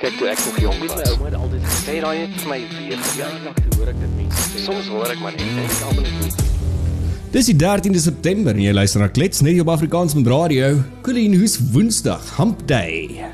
Kyk 0.00 0.14
toe 0.16 0.28
ek 0.32 0.38
nog 0.46 0.58
jonk 0.62 0.78
was. 0.80 0.92
My 0.96 1.08
ouma 1.12 1.26
het 1.28 1.34
altyd 1.36 1.64
gesê 1.68 1.94
daai 2.00 2.18
het 2.22 2.36
vir 2.40 2.48
my 2.48 2.58
weer 2.72 3.00
toe 3.04 3.74
hoor 3.76 3.88
ek 3.90 3.98
dit 4.00 4.12
mense 4.16 4.44
sê. 4.48 4.60
Soms 4.64 4.86
hoor 4.88 5.10
ek 5.12 5.18
maar 5.20 5.34
net 5.34 5.42
en 5.44 5.58
ek 5.60 5.82
almal 5.90 6.06
net 6.06 6.38
Dis 7.34 7.50
die 7.50 7.56
13de 7.60 8.00
September 8.00 8.56
en 8.56 8.62
jy 8.64 8.72
luister 8.72 9.02
na 9.04 9.10
Klets 9.12 9.42
net 9.44 9.60
op 9.60 9.68
Afrikaans 9.68 10.16
met 10.16 10.30
radio. 10.32 10.70
Colleen, 11.04 11.36
hoe's 11.36 11.58
Woensdag? 11.74 12.24
Hump 12.38 12.62
Day. 12.70 13.26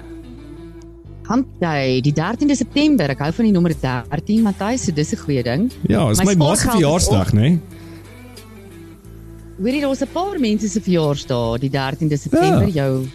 Hump 1.31 1.53
Day, 1.63 2.01
die 2.03 2.13
13de 2.17 2.57
September. 2.59 3.15
Ek 3.15 3.23
hou 3.23 3.31
van 3.39 3.47
die 3.47 3.55
nommer 3.55 3.75
13, 3.85 4.43
Matthys, 4.43 4.89
so 4.89 4.93
dis 4.93 5.15
'n 5.15 5.23
goeie 5.23 5.45
ding. 5.47 5.71
Ja, 5.87 6.11
is 6.11 6.19
My 6.19 6.35
my, 6.35 6.35
ma 6.35 6.55
se 6.57 6.67
verjaarsdag, 6.69 7.33
né? 7.33 7.41
Nee? 7.41 7.61
Weet 9.59 9.75
jy 9.75 9.81
daar's 9.87 10.03
'n 10.03 10.11
paar 10.13 10.41
mense 10.41 10.69
se 10.69 10.81
verjaarsdae 10.81 11.59
die 11.61 11.71
13de 11.71 12.19
September 12.19 12.67
Ja. 12.67 12.83
jou 12.83 13.07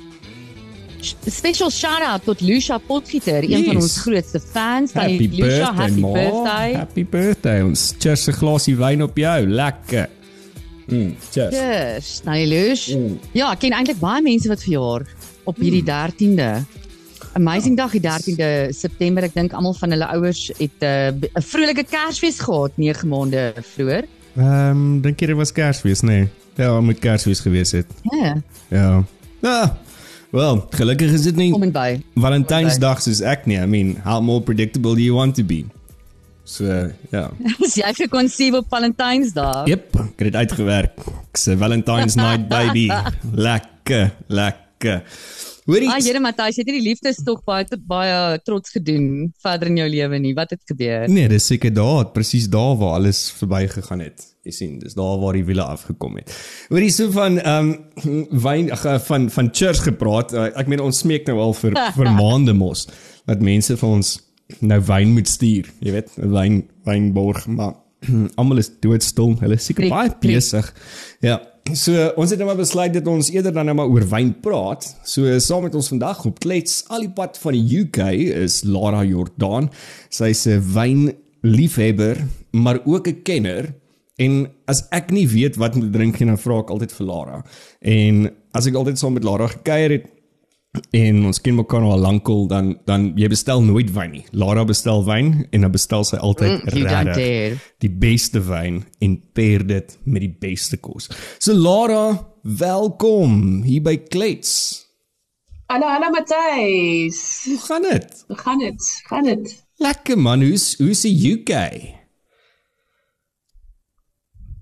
Special 1.02 1.70
shout 1.70 2.02
out 2.02 2.24
tot 2.24 2.42
Lucia 2.42 2.78
Potgieter, 2.78 3.44
een 3.44 3.64
van 3.66 3.74
Yes. 3.74 3.84
ons 3.84 3.98
grootste 4.02 4.40
fans. 4.40 4.94
Happy 4.94 5.28
Lucia, 5.32 5.74
birthday, 5.74 5.76
happy 5.76 6.00
ma. 6.02 6.12
birthday. 6.12 6.74
Happy 6.74 7.06
birthday. 7.06 7.62
Ons 7.62 7.94
cheers 8.00 8.28
'n 8.28 8.32
glasie 8.34 8.76
wyn 8.76 9.02
op 9.04 9.18
jou. 9.18 9.48
Lekker. 9.48 10.10
Mm, 10.88 11.16
cheers. 11.32 11.56
Cheers, 11.56 12.20
Tannie 12.24 12.48
Lucia. 12.48 12.98
Mm. 12.98 13.20
Ja, 13.34 13.52
ek 13.52 13.60
ken 13.60 13.72
eintlik 13.72 14.00
baie 14.00 14.22
mense 14.22 14.48
wat 14.48 14.64
verjaar 14.64 15.02
op 15.46 15.58
hierdie 15.58 15.84
13de. 15.84 16.64
Amazing 17.34 17.78
dag 17.78 17.92
die 17.92 18.02
13de 18.02 18.74
September. 18.74 19.24
Ek 19.24 19.34
dink 19.34 19.54
almal 19.54 19.74
van 19.74 19.90
hulle 19.92 20.08
ouers 20.08 20.52
het 20.58 20.72
eh, 20.80 21.08
'n 21.12 21.20
uh, 21.24 21.42
vrolike 21.42 21.84
Kersfees 21.84 22.40
gehad 22.40 22.72
9 22.78 23.08
maande 23.08 23.54
vroeër. 23.76 24.04
Ehm, 24.38 24.70
um, 24.70 25.02
dink 25.02 25.20
jy 25.20 25.28
dit 25.28 25.36
was 25.36 25.52
Kersfees, 25.52 26.02
né? 26.02 26.08
Nee. 26.08 26.28
Ja, 26.56 26.82
moet 26.82 27.00
Kersfees 27.00 27.40
gewees 27.40 27.72
het. 27.72 27.86
Ja, 28.12 28.42
Ja. 28.70 29.04
Ah, 29.44 29.70
wel, 30.32 30.62
gelukkig 30.76 31.14
is 31.18 31.28
dit 31.30 31.36
nie 31.40 31.52
kom 31.52 31.68
en 31.68 31.76
by. 31.76 31.90
Valentynsdag 32.16 33.04
soos 33.04 33.22
ek 33.22 33.46
nie. 33.50 33.60
I 33.60 33.68
mean, 33.70 33.96
how 34.06 34.22
more 34.24 34.42
predictable 34.42 34.96
do 34.96 35.04
you 35.04 35.16
want 35.16 35.36
to 35.36 35.44
be? 35.44 35.66
So, 36.44 36.66
ja. 37.12 37.30
Is 37.66 37.78
jy 37.80 37.92
gekonsiewe 38.02 38.64
op 38.64 38.72
Valentynsdag? 38.72 39.68
Jep, 39.72 39.94
ek 39.96 40.24
het 40.24 40.32
dit 40.32 40.40
uitgewerk. 40.42 40.98
Ek's 41.32 41.48
'n 41.48 41.60
Valentine's 41.62 42.18
night 42.20 42.50
baby. 42.50 42.90
Lekker, 43.48 44.12
lekker. 44.28 45.04
Hoorie. 45.70 45.88
Ah, 45.88 46.02
Here 46.02 46.20
Matthys, 46.20 46.58
jy 46.58 46.66
het 46.66 46.72
hierdie 46.72 46.88
liefdestog 46.90 47.44
baie 47.46 47.78
baie 47.88 48.40
trots 48.44 48.74
gedoen 48.74 49.30
verder 49.44 49.70
in 49.70 49.78
jou 49.78 49.88
lewe 49.94 50.20
nie. 50.20 50.34
Wat 50.36 50.50
het 50.56 50.64
gebeur? 50.66 51.08
Nee, 51.08 51.30
dis 51.30 51.46
seker 51.46 51.74
daar, 51.74 52.10
presies 52.16 52.50
daar 52.50 52.76
waar 52.82 52.98
alles 52.98 53.30
verbygegaan 53.38 54.02
het. 54.02 54.31
Jy 54.42 54.52
sien, 54.52 54.78
dis 54.82 54.96
daar 54.98 55.20
waar 55.22 55.36
die 55.38 55.46
wiele 55.46 55.62
afgekom 55.62 56.16
het. 56.18 56.32
Oor 56.74 56.82
die 56.82 56.90
so 56.90 57.12
van 57.14 57.38
ehm 57.38 57.68
um, 58.02 58.24
wyn 58.42 58.72
ag, 58.74 58.88
van 59.06 59.30
van 59.30 59.52
church 59.54 59.84
gepraat. 59.86 60.34
Uh, 60.34 60.48
ek 60.58 60.70
meen 60.72 60.82
ons 60.82 61.04
smeek 61.04 61.28
nou 61.30 61.38
al 61.44 61.54
vir 61.54 61.78
vir 61.98 62.10
maande 62.18 62.56
mos 62.58 62.88
dat 63.30 63.44
mense 63.46 63.76
vir 63.78 63.90
ons 63.90 64.16
nou 64.66 64.80
wyn 64.88 65.14
moet 65.14 65.30
stuur, 65.30 65.70
jy 65.80 65.94
weet, 65.94 66.10
wyn 66.18 66.64
wynborg, 66.90 67.46
maar 67.54 67.76
almal 68.42 68.64
is 68.64 68.72
doodstil. 68.82 69.36
Hulle 69.44 69.60
is 69.62 69.68
seker 69.70 69.86
baie 69.94 70.10
besig. 70.24 70.72
Ja. 71.22 71.38
So 71.78 72.08
ons 72.18 72.34
het 72.34 72.42
nou 72.42 72.48
maar 72.50 72.58
besluit 72.58 72.96
dat 72.96 73.06
ons 73.08 73.30
eerder 73.30 73.54
dan 73.54 73.70
nou 73.70 73.76
maar 73.78 73.92
oor 73.94 74.08
wyn 74.10 74.34
praat. 74.42 74.88
So 75.06 75.38
saam 75.38 75.68
met 75.68 75.78
ons 75.78 75.92
vandag 75.94 76.24
op 76.26 76.42
klets 76.42 76.82
al 76.90 77.06
die 77.06 77.14
pad 77.14 77.38
van 77.44 77.54
die 77.54 77.84
UK 77.84 78.02
is 78.42 78.64
Lara 78.66 79.04
Jordan. 79.06 79.70
Sy's 80.10 80.48
'n 80.50 80.66
wynliefhebber, 80.74 82.26
maar 82.58 82.82
ook 82.86 83.08
'n 83.08 83.22
kenner. 83.22 83.70
En 84.22 84.42
as 84.70 84.84
ek 84.94 85.10
nie 85.16 85.26
weet 85.32 85.58
wat 85.62 85.76
om 85.78 85.82
te 85.86 85.92
drink 85.94 86.20
nie, 86.20 86.28
dan 86.30 86.38
vra 86.42 86.60
ek 86.62 86.72
altyd 86.74 86.92
vir 86.98 87.08
Lara. 87.08 87.38
En 87.82 88.26
as 88.58 88.68
ek 88.70 88.76
altyd 88.78 89.00
saam 89.02 89.16
met 89.18 89.26
Lara 89.26 89.48
gekuier 89.52 89.96
het 89.98 90.10
en 90.96 91.18
ons 91.28 91.40
ken 91.44 91.58
mekaar 91.58 91.84
al 91.84 92.00
lankal, 92.00 92.46
dan 92.48 92.70
dan 92.88 93.10
jy 93.20 93.28
bestel 93.34 93.60
nooit 93.66 93.90
wyn 93.92 94.14
nie. 94.14 94.22
Lara 94.32 94.64
bestel 94.68 95.02
wyn 95.08 95.34
en 95.52 95.66
dan 95.66 95.72
bestel 95.74 96.06
sy 96.08 96.20
altyd 96.24 96.62
Mm, 96.62 96.70
regtig 96.78 97.66
die 97.84 97.90
beste 97.92 98.40
wyn 98.48 98.84
en 99.04 99.18
pair 99.36 99.66
dit 99.68 99.98
met 100.06 100.22
die 100.24 100.32
beste 100.46 100.78
kos. 100.80 101.10
So 101.40 101.52
Lara, 101.58 102.06
welkom 102.44 103.64
hier 103.68 103.82
by 103.84 103.98
Klets. 104.12 104.86
Hallo, 105.72 105.88
hallo 105.88 106.10
Matthys. 106.12 107.20
Hoe 107.48 107.58
gaan 107.68 107.82
dit? 107.88 108.24
Hoe 108.28 108.38
gaan 108.38 108.60
dit? 108.60 108.88
Gaan 109.08 109.24
dit? 109.28 109.54
Lekker 109.80 110.18
man, 110.20 110.42
hoe's 110.44 110.76
hoe's 110.80 111.02
die 111.08 111.16
UK? 111.34 111.52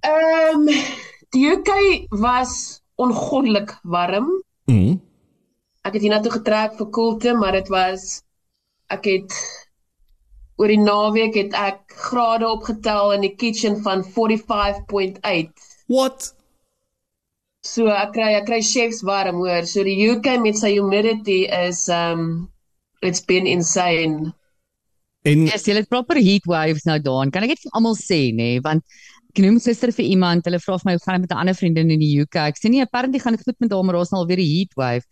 Ehm 0.05 0.65
die 1.29 1.45
UK 1.51 1.71
was 2.09 2.81
ongoddelik 2.95 3.79
warm. 3.83 4.43
Mm. 4.65 4.99
Ek 5.87 5.95
het 5.95 6.03
hiernatoe 6.03 6.31
getrek 6.39 6.75
vir 6.79 6.89
koelte, 6.95 7.33
maar 7.37 7.55
dit 7.57 7.69
was 7.71 8.21
ek 8.89 9.05
het 9.05 9.35
oor 10.59 10.71
die 10.71 10.81
naweek 10.81 11.37
het 11.39 11.55
ek 11.55 11.95
grade 12.09 12.47
opgetel 12.47 13.13
in 13.15 13.23
die 13.23 13.35
kitchen 13.35 13.79
van 13.85 14.03
45.8. 14.03 15.67
What? 15.87 16.33
So 17.63 17.91
ek 17.91 18.13
kry 18.15 18.33
ek 18.39 18.47
kry 18.49 18.59
chefs 18.63 19.03
warm 19.07 19.39
hoor. 19.43 19.67
So 19.67 19.85
die 19.87 19.97
UK 20.09 20.35
met 20.43 20.59
sy 20.59 20.73
humidity 20.75 21.45
is 21.47 21.87
um 21.93 22.49
it's 23.05 23.23
been 23.23 23.47
insane. 23.47 24.33
En 25.27 25.45
yes, 25.47 25.67
jy 25.67 25.75
het 25.75 25.91
proper 25.91 26.19
heat 26.19 26.45
waves 26.47 26.85
nou 26.87 26.99
daan. 27.03 27.31
Kan 27.31 27.43
ek 27.45 27.55
net 27.55 27.63
vir 27.63 27.75
almal 27.75 27.95
sê 27.99 28.29
nê, 28.31 28.55
nee, 28.55 28.61
want 28.63 28.83
ek 29.29 29.41
noem 29.43 29.59
gister 29.61 29.91
vir 29.93 30.05
iemand, 30.09 30.45
hulle 30.47 30.59
vra 30.59 30.77
vir 30.81 30.87
my 30.89 30.93
hoe 30.97 31.03
gaan 31.05 31.21
dit 31.21 31.29
met 31.29 31.31
'n 31.31 31.41
ander 31.41 31.55
vriendin 31.55 31.91
in 31.91 31.99
die 31.99 32.21
UK. 32.21 32.35
Ek 32.49 32.57
sê 32.57 32.69
nee, 32.69 32.81
apparently 32.81 33.19
gaan 33.19 33.35
dit 33.35 33.45
goed 33.45 33.59
met 33.59 33.71
haar, 33.71 33.83
maar 33.83 33.95
daar's 33.95 34.11
nou 34.11 34.21
alweer 34.21 34.39
'n 34.39 34.51
heat 34.55 34.73
wave. 34.75 35.05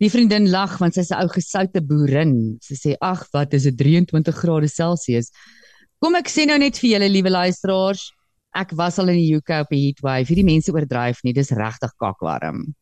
Die 0.00 0.10
vriendin 0.10 0.50
lag 0.50 0.78
want 0.78 0.94
sy's 0.94 1.10
'n 1.10 1.22
ou 1.22 1.28
gesoute 1.28 1.80
boerin. 1.80 2.58
Sy 2.60 2.74
sê 2.74 2.96
ag, 3.00 3.26
wat 3.32 3.54
is 3.54 3.62
dit 3.62 3.76
23 3.76 4.34
grade 4.34 4.68
Celsius. 4.68 5.30
Kom 6.00 6.14
ek 6.14 6.28
sê 6.28 6.46
nou 6.46 6.58
net 6.58 6.78
vir 6.78 6.90
julle 6.90 7.08
liewe 7.08 7.30
luisteraars, 7.30 8.10
ek 8.54 8.72
was 8.72 8.98
al 8.98 9.08
in 9.08 9.16
die 9.16 9.34
UK 9.36 9.50
op 9.64 9.72
'n 9.72 9.78
heat 9.78 10.00
wave. 10.02 10.28
Hierdie 10.28 10.44
mense 10.44 10.72
oordryf 10.72 11.22
nie, 11.24 11.32
dis 11.32 11.50
regtig 11.50 11.92
kakwarm. 11.98 12.74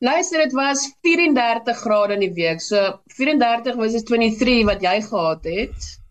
Luister, 0.00 0.42
dit 0.42 0.52
was 0.52 0.92
34 1.02 1.76
grade 1.78 2.12
in 2.14 2.20
die 2.20 2.34
week. 2.34 2.60
So 2.60 3.00
34 3.16 3.76
was 3.76 3.94
is 3.94 4.02
23 4.02 4.64
wat 4.66 4.82
jy 4.82 5.00
gehad 5.00 5.44
het. 5.44 6.03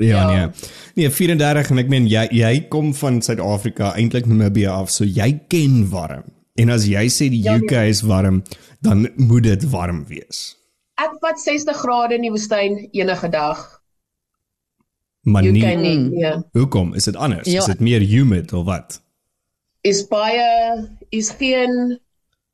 Ja, 0.00 0.30
Ja. 0.30 0.44
nee. 0.46 0.48
Nee, 0.94 1.10
34 1.10 1.70
en 1.70 1.78
ek 1.78 1.88
meen 1.88 2.06
jy 2.08 2.26
jy 2.30 2.52
kom 2.68 2.94
van 2.94 3.20
Suid-Afrika, 3.22 3.92
eintlik 3.96 4.26
Namibië 4.26 4.66
af, 4.72 4.90
so 4.90 5.04
jy 5.04 5.40
ken 5.48 5.84
warm. 5.90 6.24
En 6.60 6.70
as 6.70 6.84
jy 6.88 7.06
sê 7.08 7.28
die 7.30 7.42
Ja, 7.44 7.56
UK 7.56 7.72
is 7.88 8.00
warm, 8.02 8.42
dan 8.80 9.08
moet 9.16 9.42
dit 9.42 9.64
warm 9.70 10.04
wees. 10.08 10.56
Ek 11.00 11.14
vat 11.22 11.40
60 11.40 11.76
grade 11.80 12.14
in 12.14 12.22
die 12.26 12.30
woestyn 12.32 12.88
enige 12.92 13.28
dag. 13.32 13.62
Maar 15.22 15.44
UK 15.44 15.52
nie 15.52 15.76
nie. 15.76 15.96
Mm. 15.98 16.10
Nee. 16.10 16.42
hoekom? 16.52 16.94
Is 16.94 17.04
dit 17.04 17.16
anders? 17.16 17.48
Ja. 17.48 17.58
Is 17.60 17.66
dit 17.66 17.80
meer 17.80 18.00
humid 18.00 18.52
of 18.52 18.64
wat? 18.64 19.00
Is 19.80 20.02
baie 20.08 20.88
is 21.08 21.30
geen 21.38 21.98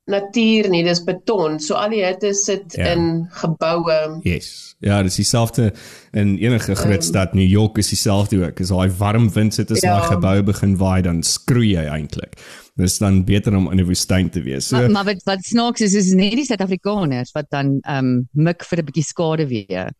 natuur 0.07 0.69
nie, 0.69 0.83
dis 0.83 1.01
beton. 1.03 1.59
So 1.59 1.75
al 1.75 1.89
die 1.89 2.03
hitte 2.05 2.33
sit 2.33 2.73
Ja. 2.77 2.93
in 2.93 3.27
geboue. 3.31 4.19
Yes. 4.23 4.75
Ja, 4.79 5.01
dis 5.03 5.15
dieselfde 5.15 5.73
in 6.13 6.37
enige 6.37 6.75
groot 6.75 7.03
stad. 7.03 7.33
New 7.33 7.47
York 7.49 7.77
is 7.77 7.89
dieselfde 7.89 8.45
ook. 8.45 8.59
As 8.61 8.69
daai 8.69 8.89
warm 8.97 9.29
wind 9.33 9.53
sit 9.53 9.71
as 9.71 9.81
Ja. 9.81 9.97
daai 9.99 10.07
gebou 10.15 10.43
begin 10.43 10.77
waai, 10.77 11.01
dan 11.01 11.23
skroei 11.23 11.73
jy 11.75 11.85
eintlik. 11.89 12.37
Dis 12.77 12.97
dan 12.99 13.23
beter 13.25 13.55
om 13.55 13.71
in 13.71 13.79
'n 13.79 13.85
woestyn 13.85 14.29
te 14.29 14.41
wees. 14.41 14.67
So 14.67 14.75
Maar, 14.77 14.89
maar 14.91 15.05
wat 15.05 15.23
wat 15.25 15.43
snaaks 15.43 15.81
is 15.81 15.93
is 15.95 16.13
net 16.13 16.31
die 16.35 16.45
Suid-Afrikaners 16.45 17.31
wat 17.33 17.49
dan 17.49 17.79
ehm 17.81 18.05
um, 18.05 18.27
mik 18.33 18.63
vir 18.63 18.79
'n 18.79 18.85
bietjie 18.85 19.03
skade 19.03 19.47
weer. 19.47 19.91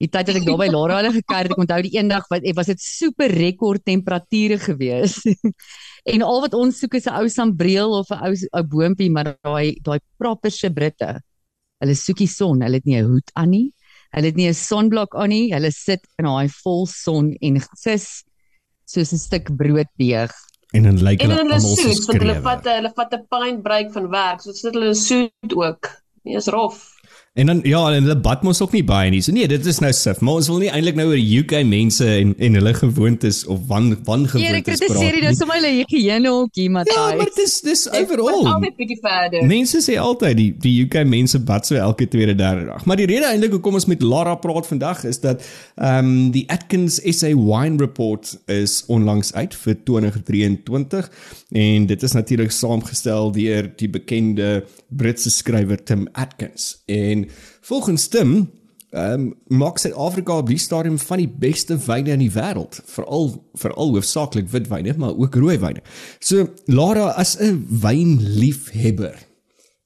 Die 0.00 0.08
tyd 0.08 0.26
dat 0.26 0.36
ek 0.36 0.44
daar 0.44 0.58
by 0.58 0.66
Lara 0.66 0.96
hulle 0.96 1.12
gekuier 1.12 1.42
het, 1.44 1.52
ek 1.52 1.58
onthou 1.58 1.82
die 1.82 1.96
een 1.98 2.08
dag 2.08 2.26
wat 2.28 2.42
was 2.56 2.66
dit 2.66 2.80
super 2.80 3.28
rekord 3.30 3.84
temperature 3.84 4.58
gewees. 4.58 5.22
en 6.04 6.22
al 6.22 6.40
wat 6.44 6.54
ons 6.54 6.78
soek 6.78 6.94
is 6.98 7.06
'n 7.06 7.16
ou 7.20 7.28
sambreel 7.28 7.92
of 8.00 8.10
'n 8.10 8.20
ou 8.26 8.34
ou 8.58 8.64
boontjie, 8.74 9.10
maar 9.10 9.36
daai 9.42 9.76
daai 9.82 10.00
properse 10.18 10.70
Britte. 10.70 11.20
Hulle 11.80 11.94
soek 11.94 12.18
die 12.18 12.28
son, 12.28 12.62
hulle 12.62 12.80
het 12.80 12.86
nie 12.86 13.00
'n 13.00 13.08
hoed 13.08 13.30
aan 13.34 13.50
nie. 13.50 13.72
Hulle 14.14 14.26
het 14.26 14.36
nie 14.36 14.48
'n 14.48 14.54
sonblok 14.54 15.14
aan 15.14 15.28
nie. 15.28 15.52
Hulle 15.52 15.70
sit 15.72 16.06
in 16.18 16.24
daai 16.24 16.48
vol 16.48 16.86
son 16.86 17.34
en 17.40 17.60
sis 17.76 18.24
soos 18.86 19.12
'n 19.12 19.18
stuk 19.18 19.56
brooddeeg. 19.56 20.32
en 20.74 20.82
dan 20.82 20.96
lyk 21.02 21.22
En 21.22 21.30
hulle 21.30 21.54
almal 21.54 21.76
so 21.76 21.88
want 22.06 22.22
hulle 22.22 22.40
vat 22.42 22.64
hulle 22.64 22.90
vat 22.96 23.14
'n 23.14 23.26
pint 23.30 23.62
break 23.62 23.92
van 23.92 24.08
werk. 24.10 24.40
So 24.40 24.52
sit 24.52 24.74
hulle 24.74 24.88
in 24.88 24.94
suit 24.94 25.52
ook. 25.54 26.02
Nee, 26.24 26.36
is 26.36 26.48
rof. 26.48 26.94
En 27.34 27.46
dan 27.50 27.60
ja, 27.66 27.80
en 27.90 28.04
hulle 28.06 28.14
bad 28.22 28.42
mos 28.46 28.60
ook 28.62 28.72
nie 28.76 28.84
baie 28.86 29.08
nie. 29.10 29.18
So 29.22 29.32
nee, 29.34 29.48
dit 29.50 29.66
is 29.66 29.80
nou 29.82 29.90
sif, 29.92 30.20
maar 30.22 30.34
ons 30.38 30.46
wil 30.52 30.60
nie 30.62 30.68
eintlik 30.70 30.94
nou 30.94 31.08
oor 31.10 31.18
UK 31.18 31.54
mense 31.66 32.06
en 32.06 32.34
en 32.38 32.54
hulle 32.60 32.74
gewoontes 32.78 33.40
of 33.50 33.64
wan 33.66 33.88
Erik, 33.90 34.04
wangewoontes 34.06 34.64
dit 34.78 34.84
is 34.88 34.92
praat. 34.92 35.02
hier 35.02 35.16
dis 35.28 35.38
sommer 35.40 35.56
hulle 35.58 35.72
higiëne 35.80 36.30
hokkie, 36.30 36.68
Ja, 36.68 36.70
Matthys. 36.76 37.16
maar 37.18 37.32
dis 37.34 37.56
dis 37.66 37.82
Ek 37.90 38.04
overall. 38.04 38.46
altyd 38.52 38.76
bietjie 38.76 38.98
verder. 39.02 39.46
Mense 39.50 39.80
sê 39.82 39.96
altyd 39.98 40.36
die 40.36 40.46
die 40.62 40.74
UK 40.84 41.02
mense 41.10 41.38
bad 41.42 41.66
so 41.66 41.74
elke 41.74 42.06
tweede 42.08 42.34
derde 42.38 42.64
dag. 42.70 42.84
Maar 42.86 42.96
die 43.02 43.06
rede 43.10 43.26
eintlik 43.32 43.50
hoekom 43.58 43.74
ons 43.80 43.86
met 43.90 44.02
Lara 44.02 44.34
praat 44.36 44.66
vandag 44.70 45.02
is 45.04 45.18
dat 45.20 45.42
ehm 45.74 45.98
um, 46.04 46.30
die 46.30 46.44
Atkins 46.50 47.00
SA 47.18 47.32
Wine 47.34 47.76
Report 47.82 48.36
is 48.46 48.84
onlangs 48.86 49.32
uit 49.34 49.54
vir 49.64 49.74
2023 49.84 51.10
en 51.52 51.86
dit 51.86 52.02
is 52.02 52.12
natuurlik 52.12 52.50
saamgestel 52.54 53.32
deur 53.34 53.68
die 53.76 53.88
bekende 53.88 54.64
Britse 54.94 55.30
skrywer 55.30 55.80
Tim 55.84 56.06
Atkins. 56.12 56.82
En 56.86 57.03
volgens 57.60 58.08
Tim 58.08 58.36
ehm 58.94 59.20
um, 59.20 59.58
maak 59.58 59.80
Suid-Afrika 59.82 60.36
op 60.38 60.46
die 60.46 60.58
stadium 60.58 60.98
van 61.02 61.18
die 61.18 61.28
beste 61.28 61.74
wyne 61.86 62.12
in 62.14 62.22
die 62.22 62.30
wêreld, 62.30 62.78
veral 62.86 63.32
veral 63.58 63.90
hoofsaaklik 63.96 64.46
witwyne, 64.52 64.94
maar 64.96 65.16
ook 65.18 65.34
rooiwyne. 65.34 65.82
So 66.22 66.46
Lara 66.70 67.08
as 67.18 67.34
'n 67.40 67.66
wynliefhebber 67.82 69.18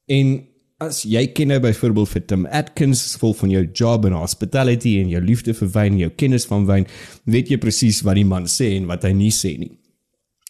en 0.07 0.49
as 0.79 1.03
jy 1.03 1.25
ken 1.35 1.51
nou 1.51 1.59
byvoorbeeld 1.61 2.09
vir 2.09 2.25
Tim 2.27 2.47
Atkins 2.47 3.17
vol 3.17 3.35
van 3.35 3.51
jou 3.51 3.65
job 3.73 4.05
en 4.05 4.13
hospitality 4.13 4.99
en 5.01 5.09
jou 5.09 5.23
liefde 5.25 5.55
vir 5.55 5.69
wyn 5.75 5.93
en 5.93 5.99
jou 6.05 6.11
kennis 6.11 6.47
van 6.47 6.67
wyn, 6.67 6.87
weet 7.25 7.49
jy 7.49 7.59
presies 7.59 8.03
wat 8.07 8.15
die 8.15 8.29
man 8.29 8.47
sê 8.47 8.77
en 8.77 8.87
wat 8.87 9.03
hy 9.03 9.13
nie 9.13 9.33
sê 9.35 9.57
nie. 9.59 9.73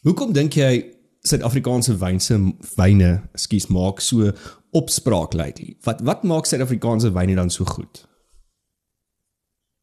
Hoekom 0.03 0.32
dink 0.37 0.59
jy 0.59 0.85
Suid-Afrikaanse 1.29 1.97
wynse 1.99 2.37
wyne, 2.76 3.09
ekskuus, 3.35 3.67
maak 3.75 3.99
so 4.00 4.31
opspraak 4.70 5.32
lately? 5.32 5.76
Wat 5.82 6.00
wat 6.00 6.23
maak 6.23 6.47
Suid-Afrikaanse 6.47 7.12
wyne 7.12 7.35
dan 7.35 7.50
so 7.50 7.65
goed? 7.65 8.05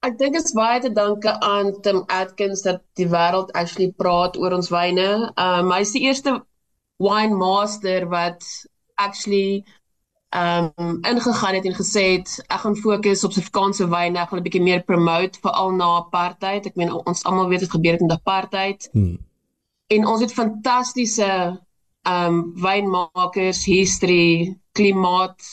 Ek 0.06 0.20
dink 0.20 0.36
dit 0.38 0.44
is 0.46 0.54
baie 0.54 0.82
te 0.82 0.92
danke 0.94 1.32
aan 1.42 1.72
Tim 1.82 2.04
Atkins 2.14 2.62
dat 2.62 2.84
die 3.00 3.08
wêreld 3.10 3.54
actually 3.58 3.90
praat 3.98 4.38
oor 4.38 4.54
ons 4.54 4.70
wyne. 4.70 5.08
Um 5.42 5.72
hy 5.74 5.82
is 5.86 5.96
die 5.96 6.04
eerste 6.06 6.38
wine 7.02 7.38
master 7.40 8.06
wat 8.12 8.46
actually 9.02 9.64
um 10.36 11.00
ingegaan 11.08 11.58
het 11.58 11.66
en 11.66 11.78
gesê 11.78 12.04
het 12.18 12.36
ek 12.46 12.62
gaan 12.66 12.78
fokus 12.78 13.24
op 13.26 13.34
Suid-Afrikaanse 13.34 13.88
wyne, 13.90 14.20
ek 14.22 14.30
gaan 14.30 14.40
'n 14.40 14.48
bietjie 14.48 14.66
meer 14.68 14.84
promote 14.84 15.42
veral 15.42 15.72
na 15.74 15.90
apartheid. 16.04 16.66
Ek 16.66 16.76
meen 16.76 16.94
ons 16.94 17.24
almal 17.24 17.50
weet 17.50 17.66
dit 17.66 17.76
gebeur 17.78 17.98
het 17.98 18.02
met 18.02 18.18
apartheid. 18.20 18.90
Hmm. 18.92 19.18
En 19.88 20.06
ons 20.06 20.22
het 20.22 20.34
fantastiese 20.34 21.32
um 22.06 22.54
wynmakers, 22.62 23.66
history, 23.66 24.54
klimaat. 24.78 25.50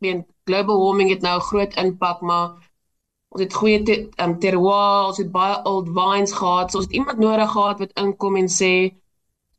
Meen 0.00 0.24
global 0.48 0.80
warming 0.84 1.10
het 1.10 1.22
nou 1.26 1.36
'n 1.38 1.48
groot 1.50 1.74
impak, 1.76 2.20
maar 2.20 2.70
Ons 3.30 3.44
het 3.44 3.54
goeie 3.54 3.82
te, 3.86 3.94
um, 4.24 4.32
terroir, 4.42 5.06
ons 5.06 5.18
het 5.22 5.28
baie 5.30 5.58
old 5.70 5.92
wines 5.94 6.32
gehad. 6.34 6.72
So 6.72 6.80
ons 6.80 6.88
het 6.88 6.96
iemand 6.98 7.20
nodig 7.22 7.52
gehad 7.52 7.78
wat 7.78 7.92
inkom 8.02 8.38
en 8.40 8.48
sê 8.50 8.72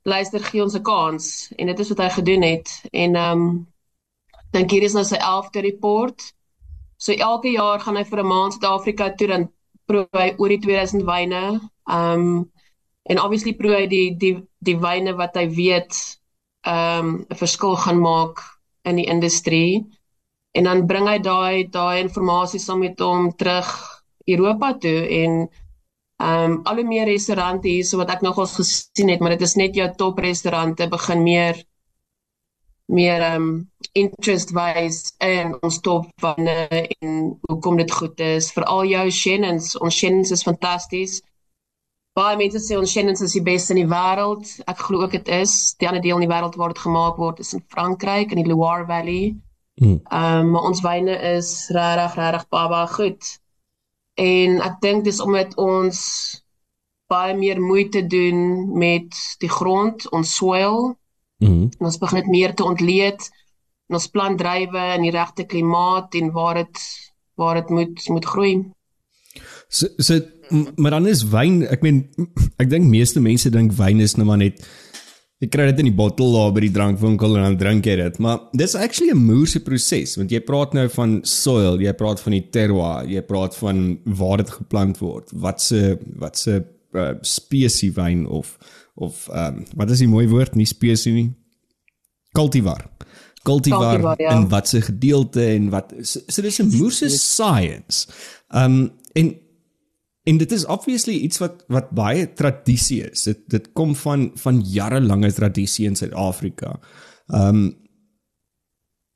luister 0.03 0.43
gee 0.43 0.63
ons 0.63 0.75
'n 0.75 0.83
kans 0.83 1.25
en 1.55 1.71
dit 1.71 1.79
is 1.79 1.91
wat 1.93 2.01
hy 2.03 2.09
gedoen 2.17 2.43
het. 2.43 2.67
En 2.91 3.15
ehm 3.15 3.41
um, 3.41 3.67
dink 4.51 4.71
hier 4.71 4.83
is 4.83 4.93
nou 4.93 5.05
sy 5.07 5.15
11de 5.15 5.63
report. 5.63 6.33
So 6.97 7.13
elke 7.13 7.51
jaar 7.51 7.79
gaan 7.79 7.95
hy 7.95 8.03
vir 8.03 8.19
'n 8.19 8.27
maand 8.27 8.53
Suid-Afrika 8.53 9.09
toe 9.15 9.27
dan 9.27 9.49
proe 9.85 10.07
hy 10.11 10.33
oor 10.37 10.49
die 10.49 10.59
2000 10.59 11.07
wyne. 11.07 11.43
Ehm 11.87 12.19
um, 12.19 12.51
en 13.03 13.21
obviously 13.21 13.53
proe 13.55 13.75
hy 13.75 13.87
die 13.87 14.17
die 14.17 14.35
die 14.59 14.77
wyne 14.77 15.15
wat 15.15 15.35
hy 15.35 15.47
weet 15.47 16.19
ehm 16.67 17.07
um, 17.07 17.25
'n 17.29 17.35
verskil 17.35 17.75
gaan 17.75 18.01
maak 18.03 18.43
in 18.89 19.01
die 19.01 19.07
industrie 19.09 19.81
en 20.57 20.67
dan 20.67 20.85
bring 20.87 21.07
hy 21.07 21.17
daai 21.23 21.67
daai 21.71 22.03
inligting 22.03 22.61
saam 22.61 22.79
met 22.83 22.99
hom 22.99 23.31
terug 23.37 23.71
Europa 24.27 24.73
toe 24.85 25.01
en 25.23 25.41
ehm 26.21 26.51
um, 26.51 26.59
al 26.69 26.75
hoe 26.75 26.87
meer 26.87 27.07
restaurante 27.09 27.67
hier 27.67 27.85
so 27.85 27.97
wat 27.97 28.11
ek 28.13 28.21
nogals 28.21 28.53
gesien 28.59 29.09
het 29.09 29.21
maar 29.21 29.33
dit 29.33 29.41
is 29.47 29.55
net 29.57 29.75
jou 29.75 29.87
top 29.97 30.19
restaurante 30.19 30.87
begin 30.87 31.23
meer 31.23 31.63
meer 32.91 33.21
ehm 33.21 33.41
um, 33.41 33.71
interest 33.93 34.51
wise 34.55 35.11
in 35.19 35.55
ons 35.61 35.79
top 35.81 36.05
vanne 36.23 36.55
en 37.01 37.15
hoekom 37.49 37.77
dit 37.79 37.91
goed 37.91 38.19
is. 38.19 38.51
Vir 38.55 38.65
al 38.73 38.85
jou 38.89 39.05
Shannons 39.11 39.75
ons 39.79 39.95
Shannons 39.95 40.31
is 40.35 40.43
fantasties 40.47 41.21
baie 42.17 42.37
mense 42.37 42.59
sê 42.59 42.77
ons 42.77 42.91
Shannons 42.91 43.21
is 43.23 43.37
die 43.37 43.45
beste 43.45 43.75
in 43.75 43.83
die 43.83 43.91
wêreld 43.91 44.49
ek 44.67 44.83
glo 44.87 45.05
ook 45.05 45.15
dit 45.15 45.31
is 45.41 45.75
die 45.79 45.87
ander 45.87 46.03
deel 46.03 46.19
in 46.19 46.27
die 46.27 46.33
wêreld 46.33 46.57
waar 46.59 46.73
dit 46.73 46.83
gemaak 46.83 47.17
word 47.17 47.39
is 47.39 47.53
in 47.53 47.63
Frankryk 47.71 48.31
in 48.31 48.43
die 48.43 48.51
Loire 48.51 48.85
Valley 48.85 49.35
Hmm. 49.81 50.01
Ehm 50.09 50.53
um, 50.53 50.55
ons 50.55 50.81
wyne 50.85 51.15
is 51.35 51.69
regtig 51.73 52.15
regtig 52.19 52.47
baie 52.53 52.87
goed. 52.93 53.29
En 54.19 54.59
ek 54.61 54.75
dink 54.83 55.07
dis 55.07 55.21
omdat 55.23 55.55
ons 55.57 56.01
baie 57.09 57.33
meer 57.37 57.57
moeite 57.59 58.03
doen 58.07 58.69
met 58.77 59.15
die 59.41 59.49
grond, 59.49 60.05
ons 60.11 60.35
soil. 60.35 60.93
Mm 61.41 61.71
ons 61.79 61.97
begin 61.97 62.21
dit 62.21 62.29
meer 62.35 62.53
te 62.53 62.67
ontleed. 62.67 63.29
En 63.89 63.97
ons 63.97 64.11
plant 64.13 64.37
drywe 64.37 64.83
in 64.99 65.07
die 65.07 65.15
regte 65.15 65.47
klimaat 65.49 66.13
en 66.19 66.29
waar 66.35 66.61
dit 66.61 66.83
waar 67.41 67.57
dit 67.63 67.73
moet 67.73 68.07
moet 68.13 68.29
groei. 68.35 68.53
So 69.67 69.87
so 69.97 70.19
maar 70.75 70.91
dan 70.91 71.07
is 71.07 71.23
wyn, 71.23 71.61
ek 71.67 71.81
meen 71.81 72.05
ek 72.57 72.69
dink 72.69 72.85
meeste 72.85 73.19
mense 73.19 73.49
dink 73.49 73.73
wyn 73.77 73.99
is 73.99 74.17
nou 74.17 74.25
maar 74.25 74.41
net 74.41 74.61
Jy 75.41 75.47
kry 75.49 75.63
dit 75.71 75.79
in 75.81 75.87
die 75.89 75.97
bottel 75.97 76.35
daar 76.35 76.51
by 76.53 76.61
die 76.61 76.73
drankwinkel 76.73 77.31
en 77.33 77.47
dan 77.47 77.55
drink 77.57 77.87
jy 77.89 77.95
dit. 77.97 78.17
Maar 78.21 78.43
dis 78.53 78.75
actually 78.77 79.09
'n 79.09 79.25
moeëse 79.25 79.63
proses 79.65 80.13
want 80.17 80.29
jy 80.29 80.39
praat 80.45 80.75
nou 80.77 80.87
van 80.87 81.19
soil, 81.25 81.81
jy 81.81 81.93
praat 81.97 82.21
van 82.21 82.33
die 82.37 82.49
terroir, 82.53 83.09
jy 83.09 83.21
praat 83.25 83.55
van 83.57 83.97
waar 84.05 84.37
dit 84.37 84.49
geplant 84.49 85.01
word. 85.01 85.31
Wat 85.33 85.61
se 85.61 85.97
wat 86.19 86.37
se 86.37 86.61
uh, 86.93 87.13
spesie 87.21 87.91
wyn 87.91 88.27
of 88.27 88.57
of 88.95 89.27
um, 89.33 89.65
wat 89.75 89.89
is 89.89 89.99
die 89.99 90.07
mooi 90.07 90.27
woord 90.27 90.55
nie 90.55 90.65
spesie 90.65 91.13
nie? 91.13 91.33
Cultivar. 92.37 92.85
Cultivar, 93.43 93.97
Cultivar 93.97 94.21
ja. 94.21 94.35
en 94.35 94.47
wat 94.47 94.67
se 94.67 94.81
gedeelte 94.81 95.41
en 95.55 95.69
wat 95.69 95.93
so, 96.03 96.19
so 96.27 96.41
dis 96.41 96.61
'n 96.61 96.69
moeëse 96.69 97.09
science. 97.09 98.05
Um, 98.53 98.91
en 99.13 99.33
En 100.23 100.37
dit 100.37 100.51
is 100.51 100.65
obviously 100.65 101.13
iets 101.13 101.37
wat 101.41 101.63
wat 101.67 101.89
baie 101.97 102.33
tradisie 102.33 103.01
is. 103.09 103.23
Dit 103.23 103.45
dit 103.49 103.71
kom 103.73 103.95
van 103.95 104.31
van 104.43 104.61
jarelange 104.61 105.31
tradisie 105.33 105.87
in 105.89 105.95
Suid-Afrika. 105.95 106.79
Ehm 107.27 107.47
um, 107.47 107.79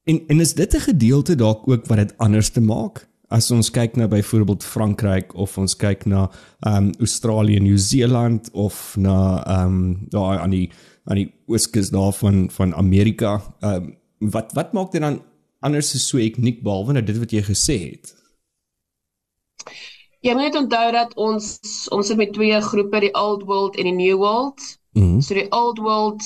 en 0.06 0.22
en 0.28 0.40
is 0.40 0.54
dit 0.54 0.74
'n 0.76 0.80
gedeelte 0.80 1.36
dalk 1.36 1.68
ook 1.68 1.86
wat 1.86 1.98
dit 1.98 2.18
anders 2.18 2.50
te 2.50 2.62
maak? 2.62 3.08
As 3.28 3.52
ons 3.52 3.72
kyk 3.72 3.96
na 3.96 4.08
byvoorbeeld 4.08 4.64
Frankryk 4.64 5.34
of 5.34 5.58
ons 5.58 5.76
kyk 5.76 6.06
na 6.06 6.32
ehm 6.60 6.76
um, 6.76 6.94
Australië, 7.00 7.60
Nieu-Seeland 7.60 8.52
of 8.52 8.96
na 8.98 9.46
ehm 9.46 9.66
um, 9.66 10.06
daar 10.10 10.40
aan 10.40 10.50
die 10.50 10.72
aan 11.04 11.16
die 11.16 11.34
ooskus 11.46 11.90
daarvan 11.90 12.50
van 12.50 12.76
Amerika, 12.76 13.42
ehm 13.60 13.74
um, 13.74 13.96
wat 14.32 14.52
wat 14.54 14.74
maak 14.74 14.92
dit 14.92 15.02
dan 15.02 15.22
anders 15.60 16.08
so 16.08 16.18
uniek 16.18 16.64
behalwe 16.64 16.94
nou 16.94 17.04
dit 17.04 17.18
wat 17.18 17.32
jy 17.32 17.42
gesê 17.42 17.78
het? 17.92 18.16
Jy 20.26 20.34
moet 20.34 20.56
onthou 20.58 20.86
dat 20.92 21.12
ons 21.22 21.46
ons 21.94 22.08
het 22.10 22.18
met 22.18 22.32
twee 22.34 22.62
groepe, 22.62 23.00
die 23.04 23.14
Old 23.14 23.44
World 23.46 23.76
en 23.78 23.86
die 23.92 23.94
New 23.94 24.18
World. 24.18 24.62
Mm 24.98 25.04
-hmm. 25.04 25.22
So 25.22 25.34
die 25.34 25.52
Old 25.52 25.78
World 25.78 26.24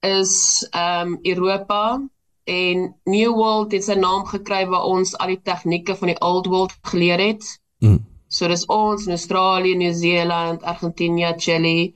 is 0.00 0.66
ehm 0.70 1.12
um, 1.12 1.18
Europa 1.22 2.08
en 2.44 2.96
New 3.04 3.34
World 3.34 3.72
het 3.72 3.84
sy 3.84 3.94
naam 3.94 4.24
gekry 4.26 4.66
waar 4.66 4.86
ons 4.88 5.16
al 5.16 5.34
die 5.34 5.42
tegnieke 5.42 5.96
van 5.96 6.08
die 6.08 6.20
Old 6.20 6.46
World 6.46 6.72
geleer 6.82 7.20
het. 7.20 7.60
Mm. 7.78 8.06
So 8.28 8.48
dis 8.48 8.64
ons 8.66 9.04
in 9.04 9.10
Australië, 9.10 9.76
Nieu-Seeland, 9.76 10.62
Argentinië, 10.62 11.34
Chili. 11.36 11.94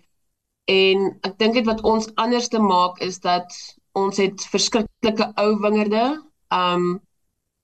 En 0.64 1.18
ek 1.20 1.38
dink 1.38 1.54
dit 1.54 1.66
wat 1.66 1.80
ons 1.80 2.10
anders 2.14 2.48
te 2.48 2.58
maak 2.58 3.00
is 3.00 3.20
dat 3.20 3.48
ons 3.92 4.16
het 4.16 4.44
verskriklike 4.44 5.32
ou 5.34 5.56
wingerde. 5.60 6.04
Ehm 6.48 6.74
um, 6.74 7.00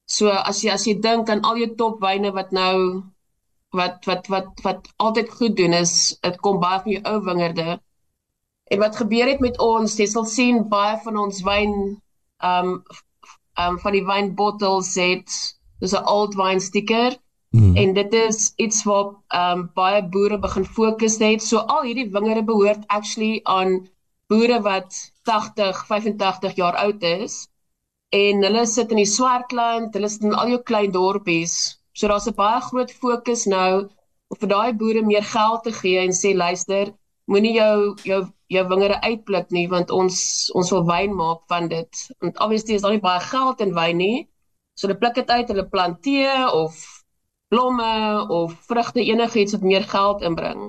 so 0.04 0.28
as 0.28 0.64
jy 0.64 0.72
as 0.72 0.86
jy 0.86 0.96
dink 1.00 1.28
aan 1.28 1.44
al 1.44 1.56
jou 1.60 1.74
topwyne 1.74 2.32
wat 2.32 2.50
nou 2.50 3.04
wat 3.70 4.04
wat 4.04 4.26
wat 4.26 4.60
wat 4.62 4.88
altyd 4.96 5.30
goed 5.30 5.56
doen 5.56 5.72
is 5.72 6.16
dit 6.20 6.40
kom 6.40 6.60
baie 6.60 6.80
van 6.80 6.92
jou 6.92 7.02
ou 7.04 7.20
wingerde. 7.24 7.80
En 8.64 8.78
wat 8.78 8.96
gebeur 8.96 9.28
het 9.28 9.40
met 9.40 9.58
ons, 9.58 9.96
jy 9.98 10.06
sal 10.06 10.24
sien 10.24 10.68
baie 10.68 10.96
van 11.04 11.16
ons 11.16 11.42
wyn 11.44 11.74
um 12.44 12.82
um 13.58 13.78
van 13.82 13.92
die 13.92 14.04
wynbottels 14.06 14.94
het 14.96 15.28
dis 15.80 15.94
'n 15.94 16.06
old 16.06 16.34
wine 16.34 16.60
sticker 16.60 17.16
mm. 17.50 17.76
en 17.76 17.94
dit 17.94 18.12
is 18.14 18.52
iets 18.56 18.82
wat 18.84 19.14
um 19.34 19.70
baie 19.74 20.02
boere 20.02 20.38
begin 20.38 20.64
fokus 20.64 21.18
het. 21.18 21.42
So 21.42 21.58
al 21.58 21.82
hierdie 21.82 22.10
wingerde 22.12 22.44
behoort 22.44 22.84
actually 22.86 23.40
aan 23.44 23.88
boere 24.28 24.60
wat 24.62 25.12
80, 25.22 25.86
85 25.86 26.54
jaar 26.56 26.76
oud 26.76 27.02
is 27.02 27.48
en 28.08 28.42
hulle 28.42 28.66
sit 28.66 28.90
in 28.90 28.96
die 28.96 29.06
Swartland, 29.06 29.94
hulle 29.94 30.08
sit 30.08 30.22
in 30.22 30.34
al 30.34 30.48
jou 30.48 30.62
klein 30.62 30.92
dorpies 30.92 31.77
So 31.98 32.06
daar's 32.06 32.28
'n 32.30 32.38
baie 32.38 32.60
groot 32.68 32.92
fokus 33.02 33.42
nou 33.50 33.70
om 34.30 34.36
vir 34.40 34.50
daai 34.54 34.72
boere 34.80 35.02
meer 35.06 35.24
geld 35.34 35.62
te 35.64 35.72
gee 35.80 35.98
en 36.06 36.12
sê 36.18 36.30
luister, 36.44 36.92
moenie 37.32 37.54
jou 37.54 37.96
jou 38.10 38.20
jou 38.54 38.64
wingerde 38.68 39.00
uitpluk 39.08 39.50
nie 39.56 39.66
want 39.72 39.90
ons 39.90 40.18
ons 40.60 40.70
wil 40.74 40.84
wyn 40.90 41.16
maak 41.22 41.40
van 41.52 41.68
dit. 41.68 42.04
Want 42.22 42.38
obviously 42.44 42.74
is 42.74 42.86
daar 42.86 42.94
nie 42.94 43.06
baie 43.08 43.24
geld 43.32 43.66
in 43.66 43.74
wyn 43.80 43.98
nie. 44.04 44.28
So 44.74 44.86
hulle 44.86 44.98
pluk 45.02 45.18
dit 45.18 45.30
uit, 45.30 45.50
hulle 45.52 45.66
planteer 45.74 46.46
of 46.62 46.78
blomme 47.52 47.92
of 48.40 48.54
vrugte 48.70 49.02
enigiets 49.02 49.56
wat 49.56 49.68
meer 49.72 49.84
geld 49.96 50.22
inbring. 50.22 50.64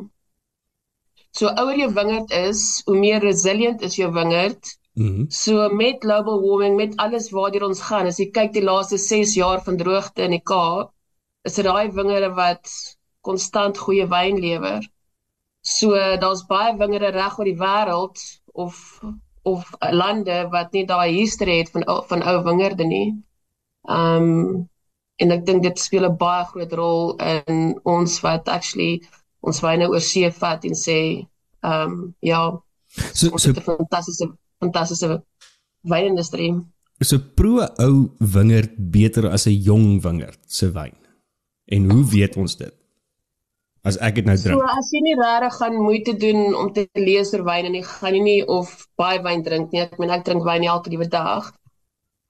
So 1.37 1.53
ouer 1.61 1.77
jou 1.77 1.93
wingerd 1.93 2.31
is, 2.31 2.81
hoe 2.85 2.97
meer 2.97 3.21
resilient 3.21 3.81
is 3.85 3.95
jou 4.01 4.11
wingerd. 4.13 4.77
Mm 4.93 5.07
-hmm. 5.07 5.25
So 5.29 5.69
met 5.69 6.01
global 6.03 6.41
warming, 6.41 6.75
met 6.75 6.97
alles 6.97 7.29
waartoe 7.29 7.67
ons 7.67 7.81
gaan, 7.81 8.07
as 8.07 8.17
jy 8.17 8.31
kyk 8.31 8.53
die 8.53 8.63
laaste 8.63 8.97
6 8.97 9.35
jaar 9.35 9.61
van 9.63 9.77
droogte 9.77 10.25
in 10.25 10.31
die 10.31 10.43
Kaap, 10.43 10.95
is 11.47 11.55
dit 11.55 11.65
daai 11.65 11.91
wingerde 11.95 12.33
wat 12.37 12.71
konstant 13.21 13.77
goeie 13.77 14.07
wyn 14.07 14.39
lewer. 14.39 14.85
So 15.61 15.95
daar's 16.21 16.45
baie 16.47 16.75
wingerde 16.77 17.11
reg 17.15 17.37
oor 17.39 17.49
die 17.49 17.59
wêreld 17.59 18.21
of 18.53 19.01
of 19.47 19.69
lande 19.91 20.47
wat 20.51 20.73
nie 20.75 20.85
daai 20.85 21.11
history 21.15 21.61
het 21.61 21.71
van 21.71 21.85
van 22.07 22.23
ou 22.23 22.43
wingerde 22.43 22.85
nie. 22.85 23.07
Ehm 23.87 24.29
um, 24.29 24.67
en 25.19 25.31
ek 25.35 25.45
dink 25.45 25.63
dit 25.63 25.79
speel 25.79 26.05
'n 26.07 26.17
baie 26.17 26.45
groot 26.51 26.73
rol 26.73 27.15
in 27.19 27.79
ons 27.83 28.21
wat 28.23 28.47
actually 28.47 29.01
ons 29.43 29.59
wyne 29.61 29.87
oor 29.89 30.01
see 30.01 30.31
vat 30.31 30.63
en 30.65 30.75
sê 30.75 30.99
ehm 31.63 31.91
um, 31.91 32.15
ja 32.19 32.59
So 32.89 33.37
so 33.37 33.53
fantastiese 33.53 34.25
fantastiese 34.59 35.21
wynindustrie. 35.81 36.55
so 37.01 37.17
proe 37.19 37.67
ou 37.79 38.11
wingerd 38.19 38.73
beter 38.91 39.29
as 39.29 39.45
'n 39.47 39.61
jong 39.61 40.01
wingerd 40.01 40.39
se 40.47 40.71
wyn. 40.71 40.95
En 41.75 41.89
hoe 41.91 42.03
weet 42.11 42.37
ons 42.41 42.55
dit? 42.57 42.73
As 43.87 43.95
ek 44.03 44.15
dit 44.19 44.25
nou 44.27 44.35
So 44.37 44.49
drink. 44.49 44.63
as 44.77 44.89
jy 44.91 45.01
nie 45.05 45.15
regtig 45.15 45.55
gaan 45.59 45.75
moeite 45.79 46.13
doen 46.19 46.55
om 46.55 46.71
te 46.75 46.87
lees 46.99 47.31
oor 47.33 47.45
wyne 47.47 47.69
nie, 47.71 47.83
gaan 47.85 48.15
jy 48.17 48.21
nie 48.25 48.41
of 48.47 48.73
baie 48.99 49.21
wyn 49.23 49.43
drink 49.45 49.71
nie. 49.71 49.81
Ek 49.85 49.97
meen 50.01 50.11
ek 50.11 50.25
drink 50.27 50.43
wyn 50.43 50.65
elke 50.67 50.89
liewe 50.91 51.07
dag. 51.07 51.51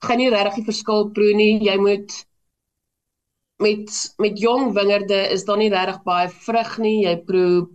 Gaan 0.05 0.19
jy 0.22 0.29
regtig 0.29 0.60
die 0.62 0.67
verskil 0.72 1.10
proe 1.15 1.34
nie. 1.36 1.58
Jy 1.65 1.77
moet 1.81 2.13
met 3.60 3.89
met 4.17 4.39
jong 4.39 4.74
wingerde 4.77 5.19
is 5.34 5.43
daar 5.48 5.58
nie 5.60 5.72
regtig 5.74 6.03
baie 6.05 6.29
vrug 6.29 6.77
nie. 6.79 7.03
Jy 7.08 7.15
proe 7.27 7.67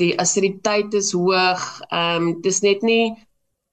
die 0.00 0.12
asiditeit 0.20 0.94
is 0.94 1.12
hoog. 1.12 1.62
Ehm 1.90 2.16
um, 2.30 2.40
dis 2.42 2.60
net 2.66 2.82
nie 2.82 3.14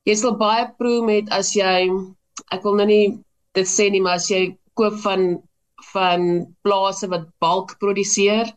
jy 0.08 0.16
sal 0.16 0.38
baie 0.40 0.70
proe 0.80 1.02
met 1.04 1.30
as 1.36 1.52
jy 1.56 1.90
ek 2.54 2.64
wil 2.64 2.78
nou 2.80 2.86
nie 2.88 3.18
dit 3.58 3.68
sê 3.68 3.90
nie, 3.92 4.00
maar 4.02 4.22
as 4.22 4.30
jy 4.32 4.56
koop 4.78 4.96
van 5.04 5.42
van 5.94 6.56
plase 6.62 7.08
wat 7.08 7.30
bulk 7.40 7.78
produseer, 7.80 8.54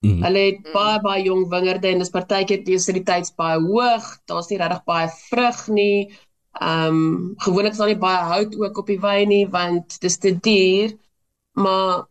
Mm. 0.00 0.20
Hulle 0.22 0.38
het 0.38 0.58
baie 0.72 1.00
baie 1.02 1.22
jong 1.26 1.48
wingerde 1.50 1.88
en 1.90 1.98
dis 1.98 2.10
partykeer 2.14 2.60
die 2.64 2.76
aciditeits 2.78 3.32
baie 3.34 3.58
hoog. 3.58 4.04
Daar's 4.30 4.46
nie 4.50 4.58
regtig 4.60 4.84
baie 4.86 5.08
vrug 5.28 5.64
nie. 5.74 6.12
Ehm 6.60 6.98
um, 7.00 7.34
gewoonlik 7.42 7.72
is 7.74 7.78
daar 7.82 7.90
nie 7.90 7.98
baie 7.98 8.20
hout 8.30 8.54
ook 8.60 8.78
op 8.78 8.86
die 8.86 9.00
wyn 9.02 9.28
nie 9.28 9.48
want 9.50 9.96
dis 10.00 10.18
te 10.18 10.30
duur. 10.38 10.94
Maar 11.58 12.06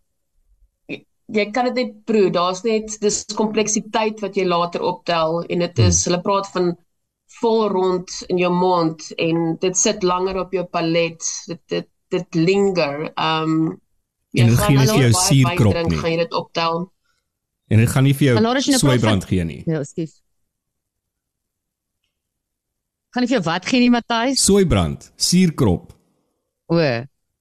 jy- 0.92 1.06
jy 1.32 1.46
kan 1.52 1.66
dit 1.72 1.76
net 1.76 2.04
proe. 2.06 2.30
Daar's 2.30 2.64
net 2.64 2.98
dis 3.00 3.24
kompleksiteit 3.36 4.20
wat 4.20 4.36
jy 4.36 4.46
later 4.46 4.82
optel 4.82 5.44
en 5.48 5.60
dit 5.60 5.80
is 5.80 6.04
hulle 6.06 6.22
praat 6.22 6.48
van 6.52 6.76
vol 7.40 7.68
rond 7.70 8.24
in 8.28 8.38
jou 8.38 8.52
mond 8.52 9.12
en 9.18 9.56
dit 9.62 9.78
sit 9.78 10.04
langer 10.04 10.40
op 10.44 10.52
jou 10.52 10.66
palet. 10.66 11.24
Dit 11.48 11.62
dit 11.68 11.88
dit 12.10 12.36
linger. 12.36 13.14
Ehm 13.16 13.44
um, 13.44 13.82
En 14.36 14.50
dit 14.52 14.60
gee 14.60 14.76
nie 14.76 14.84
as 14.84 14.92
vir 14.92 15.04
jou 15.06 15.12
suurkrop 15.14 15.78
nie. 15.88 15.98
Gaan 15.98 16.12
jy 16.12 16.18
dit 16.18 16.34
optel? 16.34 16.80
En 17.68 17.84
dit 17.84 17.90
gaan 17.90 18.04
nie 18.04 18.14
vir 18.14 18.28
jou 18.28 18.40
praat 18.40 18.80
soeibrand 18.80 19.28
gee 19.28 19.44
nie. 19.48 19.62
Ja, 19.68 19.84
skus. 19.88 20.22
Kan 23.16 23.24
ek 23.24 23.32
vir 23.32 23.38
jou 23.40 23.46
wat 23.48 23.68
gee 23.68 23.80
nie, 23.82 23.92
Matthys? 23.92 24.44
Soeibrand, 24.44 25.12
suurkrop. 25.18 25.94
O, 26.72 26.82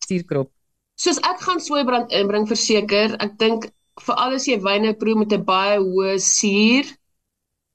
suurkrop. 0.07 0.53
Soos 0.97 1.19
ek 1.27 1.43
gaan 1.45 1.61
soeibrand 1.61 2.15
inbring 2.17 2.47
verseker, 2.49 3.19
ek 3.21 3.35
dink 3.41 3.67
veral 4.01 4.37
as 4.39 4.47
jy 4.49 4.57
wyne 4.63 4.95
proe 5.01 5.17
met 5.19 5.33
'n 5.33 5.45
baie 5.45 5.79
hoë 5.83 6.17
suur 6.21 6.87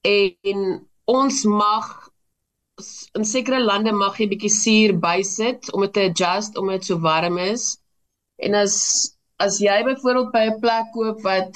en 0.05 0.87
ons 1.05 1.43
mag 1.45 2.09
in 3.17 3.25
sekere 3.25 3.59
lande 3.59 3.91
mag 3.93 4.17
jy 4.17 4.27
bietjie 4.31 4.49
suur 4.49 4.93
bysit 4.97 5.69
om 5.73 5.81
dit 5.85 5.93
te 5.93 6.07
adjust 6.09 6.57
om 6.57 6.69
dit 6.69 6.83
so 6.85 6.97
warm 6.97 7.37
is. 7.37 7.77
En 8.45 8.57
as 8.63 8.75
as 9.45 9.57
jy 9.65 9.77
byvoorbeeld 9.87 10.31
by 10.35 10.43
'n 10.49 10.59
plek 10.63 10.87
koop 10.95 11.21
wat 11.25 11.53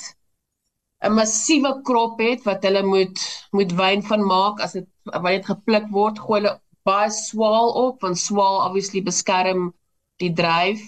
'n 1.06 1.14
massiewe 1.20 1.72
krop 1.88 2.20
het 2.28 2.42
wat 2.50 2.64
hulle 2.66 2.84
moet 2.94 3.18
moet 3.58 3.72
wyn 3.82 4.02
van 4.10 4.22
maak 4.34 4.62
as 4.66 4.74
dit 4.78 4.88
wanneer 5.04 5.42
dit 5.42 5.52
gepluk 5.54 5.88
word, 5.98 6.20
gooi 6.26 6.40
hulle 6.40 6.54
baie 6.90 7.10
swaal 7.10 7.70
op 7.86 8.02
want 8.06 8.18
swaal 8.18 8.58
obviously 8.68 9.02
beskerm 9.10 9.74
die 10.22 10.34
dryf. 10.42 10.82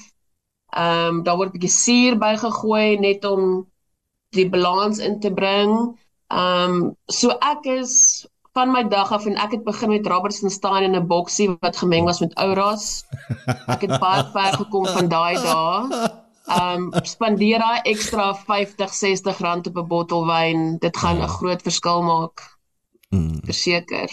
Ehm 0.84 1.18
um, 1.18 1.24
daar 1.26 1.38
word 1.38 1.50
'n 1.50 1.56
bietjie 1.58 1.76
suur 1.84 2.18
bygegooi 2.26 3.00
net 3.08 3.26
om 3.34 3.44
die 4.38 4.50
balans 4.50 4.98
in 5.00 5.20
te 5.20 5.32
bring. 5.42 5.72
Ehm 6.28 6.74
um, 6.74 6.96
so 7.20 7.30
ek 7.54 7.66
is 7.80 7.94
van 8.58 8.72
my 8.74 8.84
dag 8.90 9.12
af 9.14 9.26
en 9.30 9.36
ek 9.38 9.52
het 9.58 9.64
begin 9.66 9.92
met 9.94 10.08
Robertson 10.10 10.50
staan 10.50 10.84
in 10.84 10.96
'n 10.98 11.08
boksie 11.08 11.50
wat 11.62 11.78
gemeng 11.78 12.06
was 12.10 12.20
met 12.20 12.34
Ouras. 12.36 13.04
Ek 13.68 13.82
het 13.86 14.00
baie 14.02 14.24
ver 14.36 14.54
gekom 14.62 14.86
van 14.86 15.08
daai 15.08 15.36
dae. 15.46 16.10
Um, 16.58 16.90
spandeer 17.04 17.60
daai 17.60 17.82
ekstra 17.94 18.34
50, 18.34 18.94
60 18.94 19.38
rand 19.46 19.68
op 19.68 19.78
'n 19.78 19.88
bottel 19.88 20.26
wyn. 20.26 20.78
Dit 20.80 20.98
gaan 20.98 21.22
'n 21.22 21.28
groot 21.38 21.62
verskil 21.62 22.02
maak, 22.02 22.58
Mm. 23.10 23.40
verseker. 23.44 24.10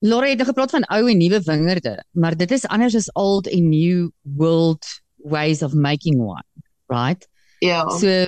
Laurie 0.00 0.28
het 0.30 0.38
nou 0.38 0.48
gepraat 0.48 0.70
van 0.70 0.84
ou 0.84 1.10
en 1.10 1.18
nuwe 1.18 1.40
wingerde, 1.42 2.04
maar 2.12 2.36
dit 2.36 2.50
is 2.50 2.66
anders 2.66 2.94
as 2.94 3.12
old 3.12 3.52
and 3.52 3.62
new 3.62 4.10
world 4.22 4.86
ways 5.16 5.62
of 5.62 5.72
making 5.72 6.16
wine, 6.16 6.62
right? 6.86 7.28
Ja. 7.58 7.88
So 7.88 8.26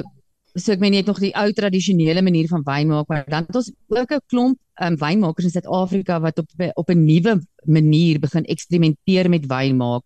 so 0.54 0.72
ek 0.72 0.80
meen 0.80 0.92
jy 0.92 0.98
het 1.02 1.06
nog 1.06 1.20
die 1.22 1.34
ou 1.38 1.52
tradisionele 1.52 2.22
manier 2.22 2.48
van 2.48 2.62
wyn 2.66 2.88
maak, 2.88 3.08
maar 3.08 3.24
dan 3.28 3.46
het 3.46 3.56
ons 3.56 3.70
ook 3.88 4.12
'n 4.12 4.20
klomp 4.26 4.58
um, 4.82 4.96
wynmakers 4.96 5.44
in 5.44 5.50
Suid-Afrika 5.50 6.20
wat 6.20 6.38
op 6.38 6.48
op 6.74 6.90
'n 6.90 7.04
nuwe 7.04 7.40
manier 7.66 8.18
begin 8.18 8.44
eksperimenteer 8.44 9.28
met 9.30 9.46
wyn 9.46 9.76
maak 9.76 10.02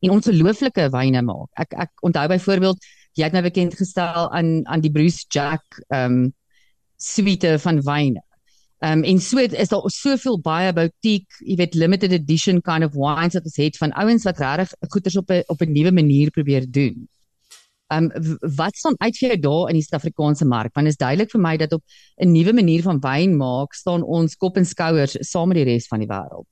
en 0.00 0.10
ongelooflike 0.10 0.88
wyne 0.90 1.22
maak. 1.22 1.48
Ek 1.56 1.72
ek 1.72 1.90
onthou 2.02 2.28
byvoorbeeld 2.28 2.78
jy 3.14 3.24
het 3.24 3.32
my 3.32 3.42
bekend 3.42 3.74
gestel 3.74 4.30
aan 4.32 4.66
aan 4.66 4.80
die 4.80 4.90
Bruce 4.90 5.24
Jack 5.28 5.62
um 5.90 6.32
suite 6.96 7.58
van 7.58 7.80
wyne. 7.82 8.22
Um 8.80 9.04
en 9.04 9.18
so 9.20 9.36
het- 9.38 9.52
is 9.52 9.68
daar 9.68 9.82
soveel 9.90 10.40
baie 10.40 10.72
boutique, 10.72 11.44
jy 11.44 11.56
weet 11.56 11.74
limited 11.74 12.12
edition 12.12 12.60
kind 12.62 12.84
of 12.84 12.94
wines 12.94 13.34
wat 13.34 13.44
ons 13.44 13.56
het 13.56 13.76
van 13.76 13.92
ouens 13.92 14.24
wat 14.24 14.38
regtig 14.38 14.72
goeders 14.90 15.16
op 15.16 15.30
'n 15.30 15.42
op 15.46 15.60
'n 15.60 15.72
nuwe 15.72 15.92
manier 15.92 16.30
probeer 16.30 16.64
doen. 16.70 17.08
Um 17.92 18.08
w- 18.08 18.56
wat 18.56 18.76
staan 18.76 18.94
uit 18.98 19.16
vir 19.18 19.28
jou 19.28 19.38
daar 19.40 19.68
in 19.68 19.76
die 19.76 19.84
Suid-Afrikaanse 19.84 20.46
mark? 20.48 20.72
Want 20.74 20.86
dit 20.88 20.94
is 20.94 21.00
duidelik 21.02 21.30
vir 21.30 21.40
my 21.40 21.56
dat 21.56 21.72
op 21.72 21.82
'n 22.16 22.32
nuwe 22.32 22.52
manier 22.52 22.82
van 22.82 23.00
wyn 23.00 23.36
maak 23.36 23.74
staan 23.74 24.02
ons 24.02 24.36
kop 24.36 24.56
en 24.56 24.64
skouers 24.64 25.16
saam 25.20 25.48
met 25.48 25.56
die 25.56 25.64
res 25.64 25.86
van 25.86 26.00
die 26.00 26.08
wêreld. 26.08 26.48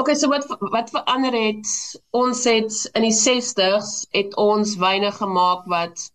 Okay, 0.00 0.14
so 0.14 0.28
wat 0.28 0.46
wat 0.72 0.90
verander 0.90 1.34
het? 1.34 1.66
Ons 2.10 2.44
het 2.44 2.72
in 2.94 3.02
die 3.02 3.16
60s 3.16 4.06
het 4.16 4.36
ons 4.36 4.76
wyne 4.80 5.10
gemaak 5.12 5.66
wat 5.68 6.10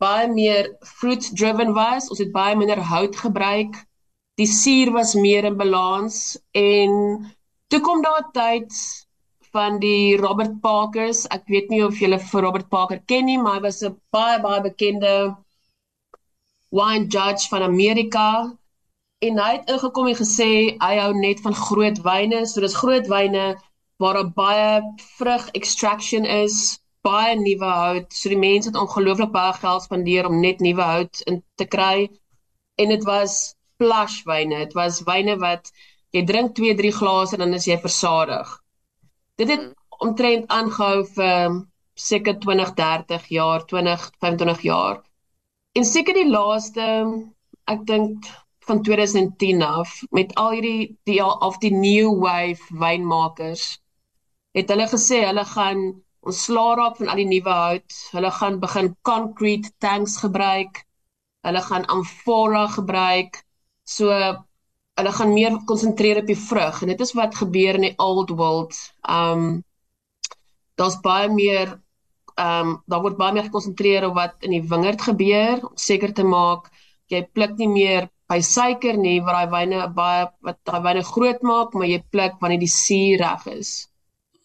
baie 0.00 0.28
meer 0.32 0.70
fruit 0.80 1.36
driven 1.36 1.74
was. 1.76 2.08
Ons 2.08 2.22
het 2.22 2.32
baie 2.32 2.56
minder 2.56 2.80
hout 2.80 3.16
gebruik. 3.16 3.76
Die 4.40 4.48
suur 4.48 4.92
was 4.92 5.14
meer 5.14 5.44
in 5.44 5.58
balans 5.60 6.38
en 6.56 6.94
toe 7.68 7.80
kom 7.80 8.00
daar 8.02 8.24
'n 8.24 8.32
tyd 8.32 8.72
van 9.54 9.78
die 9.82 10.16
Robert 10.20 10.60
Parkers. 10.60 11.26
Ek 11.36 11.46
weet 11.50 11.70
nie 11.70 11.82
of 11.86 11.98
julle 11.98 12.18
vir 12.30 12.44
Robert 12.46 12.68
Parker 12.68 13.00
ken 13.06 13.26
nie, 13.26 13.38
maar 13.38 13.58
hy 13.58 13.62
was 13.68 13.82
'n 13.82 13.96
baie 14.12 14.40
baie 14.40 14.60
bekende 14.66 15.14
wine 16.70 17.06
judge 17.06 17.48
van 17.50 17.62
Amerika 17.62 18.28
en 19.20 19.38
hy 19.38 19.50
het 19.56 19.68
ingekom 19.68 20.06
en 20.08 20.16
gesê 20.16 20.50
hy 20.80 20.94
hou 20.98 21.12
net 21.14 21.40
van 21.44 21.54
groot 21.54 21.98
wyne. 22.06 22.46
So 22.46 22.60
dis 22.60 22.76
groot 22.82 23.06
wyne 23.10 23.56
waar 24.00 24.14
daar 24.14 24.30
baie 24.32 24.70
vrug 25.18 25.48
extraction 25.58 26.24
is, 26.24 26.80
baie 27.04 27.36
nuwe 27.36 27.72
hout. 27.82 28.08
So 28.12 28.32
die 28.32 28.40
mense 28.40 28.70
het 28.70 28.80
ongelooflik 28.80 29.32
baie 29.32 29.52
geld 29.58 29.82
spandeer 29.82 30.28
om 30.28 30.40
net 30.40 30.60
nuwe 30.64 30.86
hout 30.92 31.20
in 31.26 31.42
te 31.60 31.66
kry. 31.66 32.08
En 32.80 32.88
dit 32.88 33.04
was 33.04 33.54
plush 33.76 34.22
wyne. 34.24 34.64
Dit 34.64 34.72
was 34.78 35.02
wyne 35.08 35.36
wat 35.40 35.72
jy 36.16 36.24
drink 36.26 36.56
2, 36.56 36.74
3 36.80 36.92
glase 36.96 37.36
en 37.36 37.44
dan 37.44 37.54
is 37.58 37.68
jy 37.68 37.76
versadig. 37.80 38.48
Dit 39.40 39.48
het 39.54 39.66
omtrent 40.04 40.50
aangehou 40.52 41.04
vir 41.16 41.58
seker 41.96 42.38
20, 42.44 42.74
30 42.76 43.28
jaar, 43.36 43.64
20, 43.72 44.06
25 44.20 44.62
jaar. 44.68 45.00
En 45.72 45.84
seker 45.84 46.16
die 46.16 46.28
laaste 46.28 46.86
ek 47.70 47.84
dink 47.88 48.28
van 48.68 48.82
2010 48.86 49.62
af 49.64 49.94
met 50.10 50.34
al 50.42 50.56
hierdie 50.56 50.98
die 51.08 51.20
of 51.24 51.58
die 51.62 51.72
new 51.74 52.12
wave 52.24 52.80
wynmakers 52.82 53.78
het 54.58 54.70
hulle 54.72 54.86
gesê 54.90 55.22
hulle 55.24 55.44
gaan 55.54 55.82
ontslaa 56.26 56.76
raak 56.78 56.96
van 57.00 57.10
al 57.12 57.20
die 57.22 57.28
nuwe 57.30 57.56
hout. 57.62 57.98
Hulle 58.14 58.30
gaan 58.38 58.60
begin 58.62 58.92
concrete 59.08 59.72
tanks 59.78 60.16
gebruik. 60.24 60.84
Hulle 61.46 61.62
gaan 61.64 61.86
amphora 61.94 62.66
gebruik. 62.76 63.40
So 63.84 64.10
hulle 65.00 65.12
gaan 65.16 65.34
meer 65.34 65.58
konsentreer 65.68 66.22
op 66.22 66.30
die 66.30 66.38
vrug 66.38 66.82
en 66.82 66.92
dit 66.92 67.00
is 67.06 67.14
wat 67.18 67.38
gebeur 67.40 67.80
in 67.80 67.88
die 67.90 67.96
old 67.98 68.30
world. 68.36 68.76
Um 69.04 69.62
daar's 70.80 71.00
baie 71.04 71.28
meer 71.32 71.76
um 72.40 72.78
daar 72.88 73.02
word 73.04 73.18
baie 73.20 73.34
meer 73.36 73.48
gekonsentreer 73.48 74.06
op 74.08 74.14
wat 74.20 74.46
in 74.46 74.54
die 74.56 74.62
wingerd 74.68 75.02
gebeur 75.08 75.66
om 75.66 75.76
seker 75.76 76.14
te 76.16 76.24
maak 76.24 76.70
jy 77.10 77.26
pluk 77.34 77.58
nie 77.58 77.68
meer 77.70 78.08
by 78.30 78.38
suiker 78.46 78.98
nie 78.98 79.18
waar 79.26 79.40
daai 79.40 79.54
wyne 79.54 79.86
baie 79.94 80.26
wat 80.46 80.58
daai 80.68 80.82
wyne 80.86 81.04
groot 81.06 81.46
maak, 81.46 81.74
maar 81.74 81.90
jy 81.90 82.00
pluk 82.14 82.36
wanneer 82.42 82.62
die 82.62 82.70
suur 82.70 83.22
reg 83.24 83.46
is. 83.56 83.70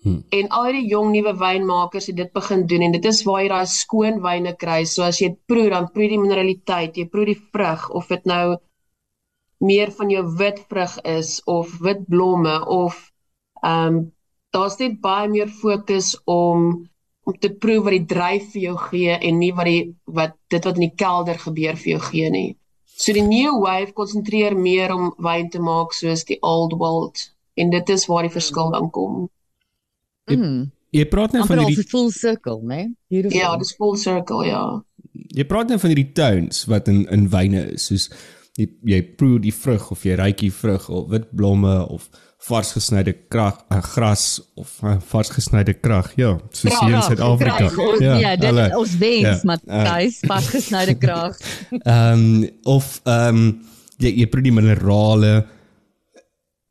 Hmm. 0.06 0.22
En 0.38 0.50
al 0.60 0.72
die 0.78 0.86
jong 0.90 1.12
nuwe 1.14 1.34
wynmakers 1.38 2.10
het 2.12 2.18
dit 2.18 2.32
begin 2.34 2.66
doen 2.70 2.86
en 2.88 2.96
dit 2.98 3.06
is 3.10 3.24
waar 3.26 3.44
jy 3.44 3.52
daai 3.54 3.70
skoon 3.70 4.22
wyne 4.26 4.56
kry. 4.62 4.84
So 4.90 5.06
as 5.06 5.22
jy 5.22 5.32
proe, 5.50 5.70
dan 5.74 5.90
proe 5.94 6.10
die 6.10 6.22
mineraliteit, 6.22 6.98
jy 6.98 7.08
proe 7.10 7.30
die 7.30 7.38
vrug 7.38 7.90
of 7.98 8.10
dit 8.14 8.26
nou 8.30 8.58
meer 9.58 9.92
van 9.92 10.10
jou 10.10 10.26
wit 10.38 10.60
vrug 10.70 10.98
is 11.02 11.42
of 11.44 11.78
wit 11.80 12.06
blomme 12.08 12.66
of 12.66 13.00
ehm 13.62 13.96
um, 13.96 14.04
daar's 14.56 14.78
net 14.80 15.02
baie 15.04 15.28
meer 15.28 15.50
fokus 15.52 16.16
om 16.24 16.88
om 17.26 17.34
te 17.42 17.50
proe 17.50 17.82
wat 17.84 17.96
die 17.96 18.06
dryf 18.06 18.52
vir 18.54 18.62
jou 18.62 18.76
gee 18.78 19.16
en 19.18 19.40
nie 19.42 19.52
wat 19.58 19.68
die 19.68 19.96
wat 20.06 20.36
dit 20.54 20.68
wat 20.68 20.78
in 20.78 20.86
die 20.86 20.96
kelder 20.96 21.40
gebeur 21.42 21.76
vir 21.82 21.96
jou 21.96 22.02
gee 22.12 22.30
nie. 22.30 22.50
So 22.96 23.14
die 23.18 23.26
new 23.26 23.58
wave 23.64 23.92
konsentreer 23.98 24.56
meer 24.56 24.94
om 24.94 25.10
wyn 25.18 25.50
te 25.52 25.60
maak 25.60 25.96
soos 25.98 26.24
die 26.30 26.38
old 26.42 26.78
world 26.80 27.26
en 27.60 27.74
dit 27.74 27.90
is 27.90 28.06
waar 28.12 28.28
die 28.28 28.36
verskil 28.36 28.72
dan 28.72 28.92
kom. 28.94 29.26
Mm. 30.32 30.70
Jy 30.96 31.06
praat 31.12 31.34
net 31.36 31.44
van 31.50 31.60
Amper 31.60 31.74
hierdie 31.74 31.90
full 31.90 32.12
circle, 32.16 32.62
né? 32.64 32.86
Beautiful. 33.12 33.40
Ja, 33.40 33.56
dis 33.60 33.74
full 33.76 33.98
circle, 34.00 34.46
ja. 34.48 34.64
jy 35.36 35.46
praat 35.48 35.72
net 35.72 35.82
van 35.82 35.92
hierdie 35.92 36.14
tones 36.16 36.64
wat 36.72 36.88
in 36.92 37.04
in 37.12 37.28
wyne 37.34 37.66
is, 37.76 37.90
soos 37.90 38.08
jy 38.58 38.68
jy 38.84 39.02
proe 39.20 39.40
die 39.40 39.52
vrug 39.54 39.92
of 39.92 40.04
jy 40.08 40.16
ruik 40.16 40.38
die 40.38 40.52
vrug 40.52 40.90
of 40.90 41.10
wit 41.12 41.26
blomme 41.36 41.74
of 41.92 42.10
vars 42.46 42.72
gesnyde 42.76 43.14
krag, 43.32 43.58
uh, 43.74 43.80
gras 43.82 44.40
of 44.56 44.70
uh, 44.84 45.00
vars 45.10 45.30
gesnyde 45.34 45.74
krag. 45.82 46.12
Ja, 46.20 46.36
soos 46.52 46.70
Krag, 46.72 46.84
hier 46.86 46.96
in 46.96 47.02
Suid-Afrika. 47.02 47.70
ja, 48.04 48.18
ja, 48.22 48.36
dit 48.36 48.46
hulle- 48.52 48.68
ons 48.78 48.98
wens, 49.02 49.22
Ja, 49.26 49.40
Matthys, 49.44 50.20
uh, 50.24 50.28
vasgesnyde 50.30 50.96
krag. 51.04 51.40
Ehm 51.82 52.14
um, 52.44 52.50
of 52.64 53.02
ehm 53.06 53.36
um, 53.36 53.62
jy 53.98 54.12
jy 54.22 54.28
proe 54.30 54.44
die 54.46 54.52
minerale. 54.54 55.46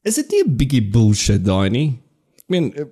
Is 0.05 0.15
dit 0.21 0.31
nie 0.31 0.43
'n 0.45 0.57
bietjie 0.57 0.83
bullshit 0.93 1.43
daai 1.45 1.71
nie? 1.71 1.89
Ek 2.45 2.49
meen 2.53 2.71
eh, 2.77 2.85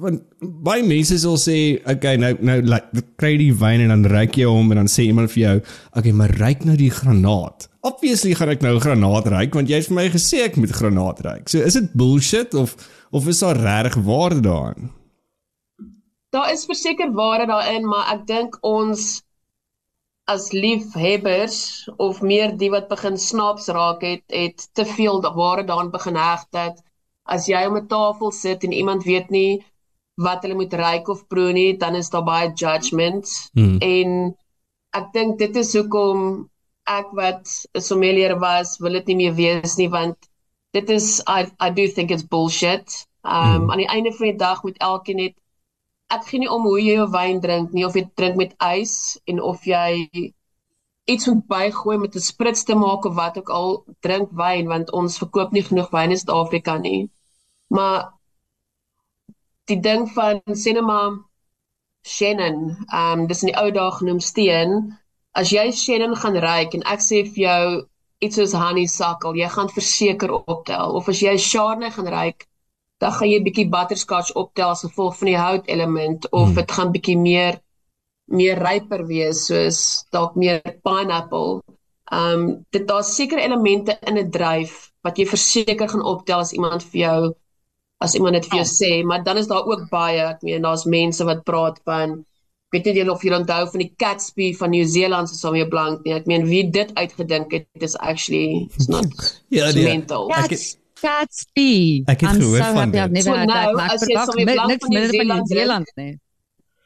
want 0.00 0.22
baie 0.40 0.82
mense 0.82 1.18
sal 1.20 1.36
sê, 1.36 1.78
okay, 1.86 2.16
nou 2.16 2.32
nou 2.40 2.60
like, 2.64 3.02
kry 3.20 3.36
die 3.36 3.52
wyn 3.52 3.84
en 3.84 3.88
dan 3.92 4.04
ruik 4.10 4.36
jy 4.40 4.46
hom 4.48 4.72
en 4.72 4.76
dan 4.80 4.88
sê 4.88 5.04
iemand 5.04 5.30
vir 5.34 5.42
jou, 5.42 5.56
okay, 5.94 6.12
maar 6.12 6.32
ruik 6.40 6.64
nou 6.64 6.76
die 6.76 6.90
granaat. 6.90 7.68
Obviously 7.84 8.32
gaan 8.34 8.48
ek 8.54 8.62
nou 8.64 8.78
granaat 8.80 9.26
ruik 9.28 9.54
want 9.54 9.68
jy 9.68 9.76
het 9.80 9.90
vir 9.90 9.98
my 9.98 10.06
gesê 10.12 10.44
ek 10.46 10.56
moet 10.56 10.72
granaat 10.72 11.20
ruik. 11.26 11.50
So 11.52 11.60
is 11.60 11.76
dit 11.76 11.90
bullshit 11.92 12.54
of 12.56 12.76
of 13.14 13.28
is 13.28 13.42
daar 13.44 13.60
regtig 13.60 13.98
waarde 14.06 14.40
daarin? 14.46 14.88
Daar 16.34 16.50
is 16.50 16.64
verseker 16.66 17.12
waarde 17.14 17.46
daarin, 17.46 17.84
maar 17.86 18.08
ek 18.14 18.24
dink 18.26 18.56
ons 18.66 19.22
as 20.26 20.48
liefhebbers 20.56 21.84
of 22.00 22.22
meer 22.24 22.54
die 22.56 22.70
wat 22.72 22.88
begin 22.88 23.18
snaps 23.20 23.68
raak 23.68 24.02
het, 24.02 24.24
het 24.32 24.64
te 24.72 24.86
veel 24.88 25.20
waarde 25.20 25.66
daaraan 25.68 25.92
begin 25.92 26.16
heg 26.16 26.46
dat 26.56 26.80
as 27.28 27.46
jy 27.48 27.60
om 27.68 27.76
'n 27.76 27.86
tafel 27.88 28.32
sit 28.32 28.64
en 28.64 28.72
iemand 28.72 29.04
weet 29.04 29.30
nie 29.30 29.64
wat 30.16 30.42
hulle 30.42 30.54
moet 30.54 30.72
ruik 30.72 31.08
of 31.08 31.26
proe 31.28 31.52
nie, 31.52 31.76
dan 31.76 31.94
is 31.94 32.10
daar 32.10 32.24
baie 32.24 32.52
judgment 32.54 33.28
Hmm. 33.54 33.78
en 33.80 34.36
ek 34.94 35.12
dink 35.12 35.38
dit 35.38 35.56
is 35.56 35.72
hoekom 35.74 36.48
ek 36.86 37.06
wat 37.20 37.48
'n 37.74 37.80
sommelier 37.80 38.38
was, 38.38 38.78
wil 38.78 38.92
dit 38.92 39.06
nie 39.06 39.16
meer 39.16 39.34
wees 39.34 39.76
nie 39.76 39.88
want 39.88 40.18
dit 40.72 40.90
is 40.90 41.20
I 41.28 41.40
I 41.60 41.70
do 41.70 41.86
think 41.88 42.10
it's 42.10 42.22
bullshit. 42.34 43.06
Um 43.22 43.62
Hmm. 43.62 43.70
aan 43.70 43.78
die 43.78 43.88
einde 43.88 44.12
van 44.12 44.26
die 44.26 44.36
dag 44.36 44.62
moet 44.62 44.78
elkeen 44.78 45.16
net 45.16 45.34
ek 46.14 46.24
gee 46.28 46.38
nie 46.40 46.50
om 46.50 46.62
hoe 46.62 46.80
jy 46.80 46.94
jou 46.96 47.10
wyn 47.10 47.40
drink 47.40 47.72
nie 47.72 47.84
of 47.86 47.94
jy 47.94 48.04
drink 48.16 48.36
met 48.36 48.54
ys 48.60 48.94
en 49.26 49.40
of 49.42 49.64
jy 49.66 50.32
iets 51.12 51.26
moet 51.26 51.46
bygooi 51.52 51.96
met 51.98 52.16
'n 52.16 52.20
sprits 52.30 52.64
te 52.64 52.74
maak 52.74 53.04
of 53.04 53.14
wat 53.14 53.38
ook 53.38 53.50
al 53.58 53.84
drink 54.06 54.28
wyn 54.42 54.66
want 54.72 54.92
ons 54.92 55.18
verkoop 55.22 55.52
nie 55.52 55.62
genoeg 55.68 55.90
wyn 55.96 56.10
in 56.10 56.18
Suid-Afrika 56.22 56.78
nie. 56.78 57.10
Maar 57.68 58.12
die 59.70 59.80
ding 59.80 60.08
van 60.16 60.42
cinema 60.64 60.98
Shannon, 62.06 62.58
ehm 62.88 63.20
um, 63.20 63.26
dis 63.26 63.42
in 63.42 63.50
die 63.50 63.58
ou 63.60 63.70
dae 63.72 63.90
genoem 63.98 64.20
steen. 64.20 64.70
As 65.34 65.50
jy 65.50 65.70
Shannon 65.72 66.16
gaan 66.16 66.36
ruik 66.38 66.74
en 66.74 66.84
ek 66.94 67.02
sê 67.02 67.24
vir 67.26 67.42
jou 67.44 67.64
iets 68.24 68.36
soos 68.38 68.54
honeysuckle, 68.56 69.34
jy 69.36 69.48
gaan 69.50 69.70
verseker 69.76 70.32
optel 70.38 70.94
of 70.98 71.08
as 71.12 71.20
jy 71.22 71.34
Chardonnay 71.38 71.90
gaan 71.96 72.10
ruik, 72.16 72.46
dan 73.02 73.12
gaan 73.12 73.30
jy 73.30 73.40
bietjie 73.44 73.68
butterscotch 73.70 74.32
optel 74.42 74.70
as 74.72 74.84
gevolg 74.86 75.16
van 75.18 75.30
die 75.32 75.38
hout 75.40 75.70
element 75.76 76.28
of 76.30 76.48
Hmm. 76.48 76.54
dit 76.60 76.72
gaan 76.78 76.92
bietjie 76.94 77.18
meer 77.18 77.60
meer 78.38 78.58
ryper 78.58 79.04
wees 79.06 79.46
soos 79.48 79.80
dalk 80.12 80.36
meer 80.36 80.62
pineapple. 80.86 81.62
Um 82.12 82.64
dit 82.72 82.86
daar's 82.88 83.14
sekere 83.16 83.42
elemente 83.44 83.98
in 84.06 84.18
'n 84.18 84.30
dryf 84.30 84.92
wat 85.04 85.18
jy 85.18 85.26
verseker 85.26 85.88
gaan 85.88 86.02
optel 86.14 86.40
as 86.40 86.52
iemand 86.52 86.82
vir 86.82 87.00
jou 87.00 87.34
as 88.04 88.14
iemand 88.14 88.34
dit 88.34 88.46
vir 88.50 88.58
jou 88.62 88.68
sê, 88.68 89.04
maar 89.04 89.22
dan 89.24 89.36
is 89.38 89.46
daar 89.46 89.66
ook 89.66 89.90
baie, 89.90 90.20
ek 90.20 90.42
meen 90.42 90.62
daar's 90.62 90.84
mense 90.84 91.24
wat 91.24 91.44
praat 91.44 91.80
van 91.84 92.24
weet 92.74 92.84
nie 92.90 92.94
julle 93.00 93.12
of 93.14 93.22
julle 93.24 93.38
onthou 93.40 93.62
van 93.72 93.82
die 93.84 93.90
Catsby 94.02 94.50
van 94.58 94.70
Nieu-Seeland 94.74 95.28
se 95.30 95.36
Sauvignon 95.38 95.70
Blanc 95.72 96.04
nie. 96.04 96.14
Ek 96.18 96.26
meen 96.30 96.44
wie 96.50 96.64
dit 96.70 96.90
uitgedink 96.98 97.52
het, 97.54 97.68
is 97.86 97.94
actually 97.98 98.66
it's 98.74 98.88
not 98.90 99.06
Ja, 99.54 99.68
it's 99.70 99.78
mental. 99.82 100.28
Ek- 100.34 100.48
Cats, 100.50 100.74
Catsby. 101.04 102.02
Ek 102.08 102.20
het 102.20 102.30
I'm 102.34 102.40
gehoor 102.42 102.58
so 102.60 102.64
van 102.74 102.92
happy 102.94 103.14
dit. 103.14 103.24
So 103.24 103.34
had 103.36 103.48
that. 103.48 103.72
nou, 103.74 103.88
as 103.94 104.04
jy 104.06 104.44
mi- 104.44 104.52
Blanc 104.52 104.70
van 104.70 104.78
van 104.78 104.94
Nieu-Seeland 105.38 105.90
nie. 106.02 106.12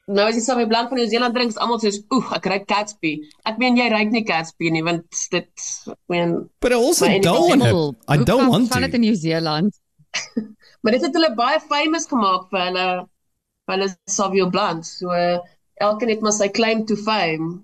Nou 0.08 0.24
as 0.30 0.38
jy 0.38 0.40
Sauvignon 0.46 0.70
Blanc 0.72 0.88
van 0.92 0.98
Nieu-Seeland 1.02 1.34
drink, 1.36 1.50
is 1.52 1.58
almal 1.60 1.80
soos, 1.82 1.98
"Oeh, 2.16 2.30
ek 2.38 2.46
ruik 2.52 2.64
Catsby." 2.70 3.12
Ek 3.44 3.58
meen 3.60 3.76
jy 3.76 3.88
ruik 3.92 4.10
nie 4.14 4.24
Catsby 4.24 4.70
nie, 4.72 4.82
want 4.82 5.04
dit 5.30 5.50
ek 5.92 5.98
meen 6.08 6.48
But 6.60 6.72
I 6.72 6.74
also 6.80 7.06
don't 7.20 7.48
want 7.48 7.62
it. 7.62 7.96
I 8.08 8.16
don't 8.24 8.40
van- 8.40 8.50
want 8.50 8.68
Van 8.72 8.80
dit 8.82 8.90
to. 8.90 8.96
in 8.96 9.00
Nieu-Seeland. 9.06 9.72
Maar 10.82 10.92
dit 10.94 11.02
het 11.02 11.14
hulle 11.14 11.34
baie 11.34 11.58
famous 11.60 12.06
gemaak 12.06 12.48
vir 12.50 12.60
hulle 12.68 12.84
vir 13.66 13.74
hulle 13.76 13.88
Sauvignon 14.08 14.50
Blanc. 14.50 14.84
So 14.86 15.10
uh, 15.12 15.38
elkeen 15.80 16.12
het 16.12 16.20
maar 16.24 16.36
sy 16.36 16.48
claim 16.48 16.84
to 16.86 16.96
fame. 16.96 17.58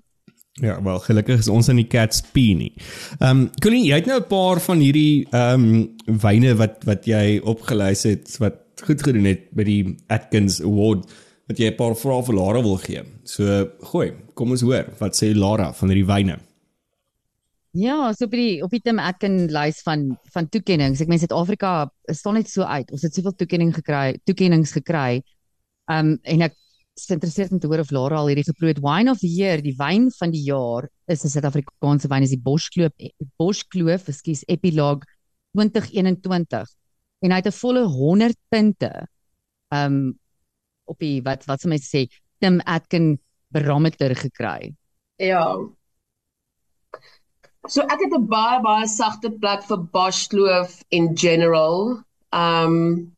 Ja, 0.62 0.82
wel 0.82 0.98
gelukkig 1.02 1.38
is 1.42 1.48
ons 1.50 1.68
in 1.68 1.80
die 1.80 1.88
Cats 1.90 2.22
P 2.30 2.42
nie. 2.54 2.72
Ehm 3.18 3.30
um, 3.30 3.50
Colleen, 3.62 3.88
jy 3.88 3.98
het 3.98 4.06
nou 4.06 4.20
'n 4.20 4.28
paar 4.30 4.60
van 4.60 4.78
hierdie 4.78 5.26
ehm 5.30 5.64
um, 5.64 6.18
wyne 6.22 6.54
wat 6.54 6.84
wat 6.86 7.06
jy 7.06 7.40
opgelys 7.42 8.04
het 8.06 8.36
wat 8.38 8.60
goed 8.86 9.02
gedoen 9.02 9.24
het 9.24 9.50
by 9.50 9.64
die 9.64 9.96
Atkins 10.06 10.60
Award 10.62 11.10
wat 11.48 11.58
jy 11.58 11.70
'n 11.70 11.76
paar 11.76 11.96
vrae 11.96 12.22
vir 12.22 12.34
Lara 12.34 12.62
wil 12.62 12.76
gee. 12.76 13.02
So 13.24 13.70
gooi, 13.80 14.12
kom 14.34 14.50
ons 14.50 14.62
hoor, 14.62 14.86
wat 14.98 15.16
sê 15.16 15.34
Lara 15.34 15.72
van 15.72 15.88
hierdie 15.88 16.06
wyne? 16.06 16.38
Ja, 17.74 18.12
so 18.12 18.24
op 18.24 18.30
die 18.30 18.62
op 18.62 18.70
die 18.70 18.80
Tim 18.80 18.98
Atkin 18.98 19.48
lys 19.50 19.82
van 19.82 20.16
van 20.32 20.48
toekenninge. 20.48 21.00
Ek 21.02 21.08
meen 21.08 21.18
Suid-Afrika 21.18 21.90
staan 22.06 22.34
net 22.34 22.48
so 22.48 22.62
uit. 22.62 22.90
Ons 22.92 23.02
het 23.02 23.14
soveel 23.14 23.34
toekenning 23.34 23.74
gekry, 23.74 24.18
toekennings 24.24 24.72
gekry. 24.72 25.22
Um 25.90 26.18
en 26.22 26.42
ek 26.46 26.54
is 26.94 27.08
geïnteresseerd 27.10 27.52
om 27.52 27.58
te 27.58 27.66
hoor 27.66 27.82
of 27.82 27.90
Lara 27.90 28.20
al 28.20 28.30
hierdie 28.30 28.46
geproe 28.46 28.70
het. 28.70 28.80
Wine 28.82 29.10
of 29.10 29.18
the 29.18 29.30
Year, 29.30 29.62
die 29.62 29.74
wyn 29.78 30.10
van 30.14 30.30
die 30.30 30.44
jaar 30.46 30.88
is 31.10 31.24
'n 31.24 31.32
Suid-Afrikaanse 31.32 32.08
wyn 32.08 32.22
is 32.22 32.30
die 32.30 32.40
Boschkloof 32.40 32.92
Boschkloof, 33.36 34.08
ekskuus, 34.08 34.44
Epilogue 34.46 35.02
2021. 35.54 36.68
En 37.22 37.30
hy 37.30 37.36
het 37.36 37.46
'n 37.46 37.60
volle 37.60 37.84
100 37.86 38.36
punte. 38.48 39.08
Um 39.70 40.18
op 40.84 40.98
die 40.98 41.22
wat 41.22 41.44
wat 41.46 41.60
sou 41.60 41.68
mense 41.68 41.88
sê 41.88 42.06
Tim 42.38 42.60
Atkin 42.60 43.18
barometer 43.48 44.14
gekry. 44.14 44.74
Ja. 45.16 45.56
So 47.66 47.82
ek 47.82 48.00
het 48.04 48.12
'n 48.12 48.26
baie 48.26 48.60
baie 48.60 48.86
sagte 48.86 49.30
plek 49.30 49.62
vir 49.64 49.78
Boschkloof 49.78 50.82
in 50.90 51.16
general. 51.16 52.04
Um 52.30 53.13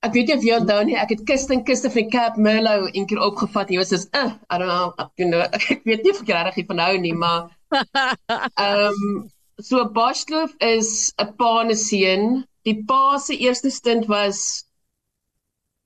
Ek 0.00 0.14
weet 0.16 0.30
nie 0.30 0.36
of 0.38 0.44
jy 0.44 0.54
onthou 0.56 0.80
nie, 0.88 0.96
ek 0.96 1.10
het 1.12 1.24
Kist 1.28 1.50
en 1.52 1.64
Kiste 1.68 1.90
van 1.92 2.06
Cap 2.12 2.36
Merlot 2.40 2.94
een 2.96 3.06
keer 3.08 3.20
opgevat. 3.20 3.68
Jy 3.68 3.80
was 3.82 3.90
soos, 3.92 4.06
uh, 4.16 4.30
I 4.48 4.58
don't 4.60 4.70
know, 4.70 4.94
ek, 4.96 5.10
you 5.20 5.28
know, 5.28 5.42
ek 5.74 5.84
weet 5.84 6.06
nie 6.06 6.14
of 6.14 6.22
ek 6.24 6.32
regtig 6.32 6.62
hiervan 6.62 6.80
hou 6.86 6.94
nie, 7.02 7.16
maar 7.16 7.50
Ehm 8.64 8.86
um, 8.86 9.30
so 9.62 9.84
Boschkloof 9.98 10.54
is 10.58 11.12
'n 11.18 11.34
paneseun. 11.36 12.24
Die 12.66 12.84
pa 12.88 13.18
se 13.18 13.36
eerste 13.36 13.70
stint 13.70 14.06
was 14.06 14.64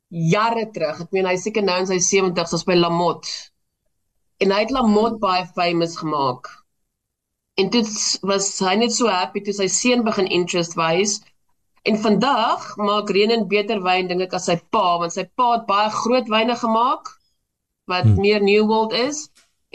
jare 0.08 0.70
terug. 0.70 1.00
Ek 1.02 1.12
meen 1.12 1.26
hy 1.26 1.36
seker 1.36 1.62
nou 1.66 1.78
in 1.82 1.90
sy 1.90 1.98
70's 1.98 2.54
as 2.54 2.64
by 2.64 2.76
Lamotte. 2.78 3.50
En 4.42 4.54
hy 4.54 4.60
het 4.64 4.74
Lamotte 4.74 5.20
baie 5.22 5.44
famous 5.58 5.96
gemaak. 6.00 6.50
En 7.60 7.70
dit 7.70 7.90
was 8.22 8.48
hy 8.58 8.74
net 8.80 8.94
so 8.94 9.10
happy 9.10 9.42
toe 9.44 9.54
sy 9.54 9.68
seun 9.70 10.02
begin 10.06 10.26
interest 10.26 10.78
wys. 10.78 11.20
En 11.84 11.98
vandag 12.00 12.76
maak 12.76 13.10
Renen 13.12 13.48
beter 13.48 13.82
wyn 13.84 14.08
dink 14.08 14.24
ek 14.24 14.36
as 14.38 14.46
sy 14.48 14.56
pa, 14.72 14.84
want 15.02 15.12
sy 15.12 15.26
pa 15.36 15.50
het 15.52 15.66
baie 15.68 15.90
groot 15.92 16.30
wyne 16.32 16.56
gemaak 16.56 17.10
wat 17.92 18.06
hmm. 18.08 18.20
meer 18.24 18.40
New 18.40 18.64
World 18.70 18.94
is. 18.96 19.26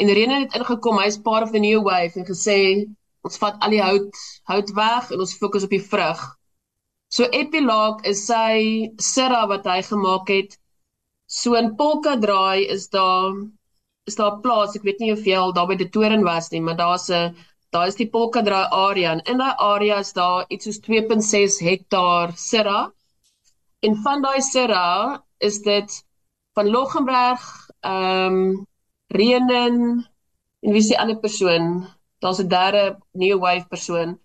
En 0.01 0.09
Renen 0.17 0.47
het 0.47 0.55
ingekom, 0.57 0.97
hy's 1.03 1.19
part 1.21 1.45
of 1.45 1.53
the 1.53 1.61
new 1.61 1.83
wave 1.85 2.17
en 2.17 2.25
gesê 2.25 2.57
ons 3.27 3.37
vat 3.37 3.59
al 3.61 3.75
die 3.75 3.83
hout 3.83 4.23
hout 4.49 4.73
weg 4.77 5.11
en 5.13 5.21
ons 5.25 5.35
fokus 5.37 5.67
op 5.67 5.75
die 5.75 5.83
vrug. 5.83 6.23
So 7.13 7.29
Epilogue 7.35 8.05
is 8.09 8.25
sy 8.29 8.89
syrah 9.01 9.45
wat 9.51 9.69
hy 9.69 9.81
gemaak 9.85 10.29
het. 10.33 10.57
So 11.29 11.57
in 11.59 11.75
Polka 11.77 12.15
Draai 12.17 12.65
is 12.69 12.87
daar 12.93 13.37
is 14.09 14.17
daar 14.17 14.33
'n 14.37 14.41
plaas, 14.41 14.75
ek 14.75 14.85
weet 14.87 14.99
nie 14.99 15.11
of 15.13 15.25
jy 15.25 15.37
al 15.37 15.53
daar 15.53 15.67
by 15.69 15.75
die 15.77 15.89
toren 15.93 16.23
was 16.25 16.49
nie, 16.51 16.61
maar 16.61 16.77
daar's 16.77 17.09
'n 17.09 17.35
daar 17.73 17.87
is 17.87 17.97
die 17.99 18.09
Polka 18.09 18.41
Draai 18.41 18.67
area 18.71 19.11
en 19.11 19.21
in 19.31 19.41
daai 19.41 19.55
area 19.57 19.99
is 20.05 20.13
daar 20.13 20.45
iets 20.49 20.65
soos 20.65 20.79
2.6 20.87 21.59
hektaar 21.67 22.33
syrah. 22.37 22.89
En 23.85 23.95
van 24.03 24.21
daai 24.21 24.41
syrah 24.41 25.19
is 25.37 25.61
dit 25.65 25.99
van 26.57 26.69
Loggenberg, 26.75 27.45
ehm 27.81 28.39
um, 28.39 28.65
Renen 29.09 29.77
en 30.61 30.71
wie 30.73 30.81
is 30.83 30.91
die 30.91 30.99
ander 30.99 31.17
persoon? 31.17 31.87
Daar's 32.21 32.41
'n 32.41 32.47
derde 32.47 32.99
new 33.13 33.39
wave 33.39 34.17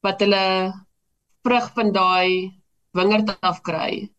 wat 0.00 0.20
hulle 0.20 0.74
vrug 1.42 1.66
van 1.74 1.92
daai 1.92 2.52
wingerd 2.92 3.36
af 3.40 3.60
kry. 3.62 4.10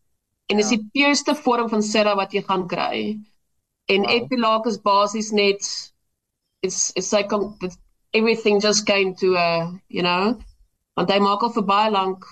en 0.47 0.61
is 0.63 0.71
die 0.71 0.79
puurste 0.95 1.35
vorm 1.35 1.69
van 1.71 1.83
Syrah 1.83 2.15
wat 2.19 2.33
jy 2.35 2.43
gaan 2.47 2.67
kry. 2.71 2.99
En 3.91 4.05
wow. 4.05 4.13
Epilogue 4.15 4.71
is 4.71 4.79
basies 4.83 5.31
net 5.35 5.63
it's 6.65 6.91
it's 6.95 7.11
like 7.11 7.31
everything 8.13 8.59
just 8.59 8.85
came 8.85 9.15
to 9.15 9.35
a, 9.35 9.79
you 9.89 10.01
know, 10.01 10.37
want 10.95 11.11
hy 11.11 11.19
maak 11.21 11.43
al 11.45 11.53
vir 11.53 11.65
baie 11.69 11.91
lank 11.93 12.25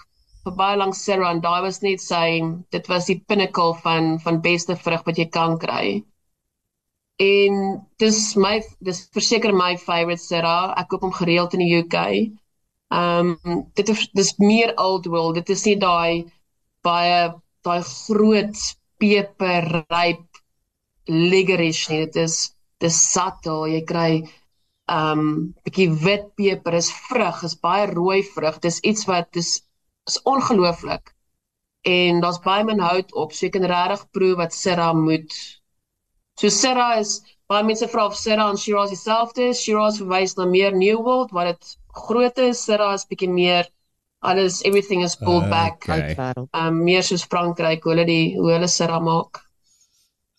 vir 0.45 0.53
baie 0.57 0.77
lank 0.77 0.93
Syrah 0.97 1.31
en 1.33 1.41
daai 1.41 1.61
was 1.65 1.81
net 1.81 2.01
sy 2.01 2.25
dit 2.73 2.89
was 2.91 3.07
die 3.09 3.17
pinnacle 3.29 3.73
van 3.85 4.15
van 4.25 4.41
beste 4.45 4.75
vrug 4.77 5.05
wat 5.07 5.21
jy 5.21 5.25
kan 5.37 5.57
kry. 5.61 5.85
En 7.25 7.61
dis 8.01 8.19
my 8.45 8.59
dis 8.89 9.01
verseker 9.15 9.55
my 9.55 9.73
favorite 9.81 10.21
Syrah. 10.21 10.73
Ek 10.77 10.89
koop 10.91 11.05
hom 11.07 11.15
gereeld 11.15 11.55
in 11.57 11.63
die 11.65 11.79
UK. 11.81 11.97
Ehm 12.93 13.33
um, 13.33 13.63
dit 13.77 13.89
is 13.93 14.05
dis 14.21 14.33
meer 14.41 14.75
old 14.81 15.09
world. 15.09 15.39
Dit 15.41 15.49
is 15.55 15.65
nie 15.65 15.77
daai 15.81 16.25
baie 16.85 17.33
daai 17.65 17.81
groot 17.81 18.65
peperryp 19.01 20.41
ligerish 21.09 21.87
nie. 21.89 22.03
Dit 22.05 22.21
is 22.27 22.37
dis 22.83 23.01
subtle. 23.13 23.65
Jy 23.73 23.81
kry 23.89 24.09
um, 24.91 25.53
bietjie 25.65 25.89
wit 26.03 26.31
peper, 26.37 26.77
is 26.77 26.91
vrug, 27.07 27.43
is 27.43 27.57
baie 27.61 27.85
rooi 27.91 28.21
vrug. 28.35 28.59
Dis 28.63 28.79
iets 28.79 29.05
wat 29.09 29.31
dis 29.33 29.59
is 30.05 30.21
ongelooflik. 30.23 31.13
En 31.85 32.21
daar's 32.21 32.41
baie 32.41 32.63
min 32.65 32.81
hout 32.81 33.13
op. 33.13 33.33
So 33.33 33.45
jy 33.45 33.53
kan 33.53 33.67
regtig 33.69 34.05
proe 34.13 34.33
wat 34.39 34.53
Syrah 34.53 34.93
moet. 34.97 35.33
So 36.39 36.49
Syrah 36.49 36.99
is 36.99 37.19
baie 37.49 37.65
mense 37.65 37.87
vra 37.89 38.07
of 38.09 38.17
Syrah 38.17 38.49
en 38.53 38.59
Shiraz 38.61 38.93
dieselfde 38.93 39.51
is. 39.51 39.61
Shiraz 39.61 40.01
verwys 40.01 40.35
na 40.37 40.49
meer 40.49 40.73
New 40.73 41.01
World 41.05 41.33
wat 41.35 41.53
dit 41.53 41.77
groot 42.05 42.41
is, 42.41 42.63
Syrah 42.65 42.93
is 42.97 43.07
bietjie 43.09 43.31
meer 43.31 43.69
alles 44.25 44.63
everything 44.65 45.03
is 45.05 45.13
pulled 45.15 45.45
uh, 45.45 45.49
back 45.49 45.85
okay. 45.85 46.33
Um 46.57 46.81
meer 46.83 47.05
soos 47.05 47.25
Frankryk, 47.29 47.83
hoe 47.85 47.93
hulle 47.93 48.07
die 48.09 48.35
hoe 48.39 48.55
hulle 48.55 48.69
Syrah 48.69 49.01
maak. 49.03 49.43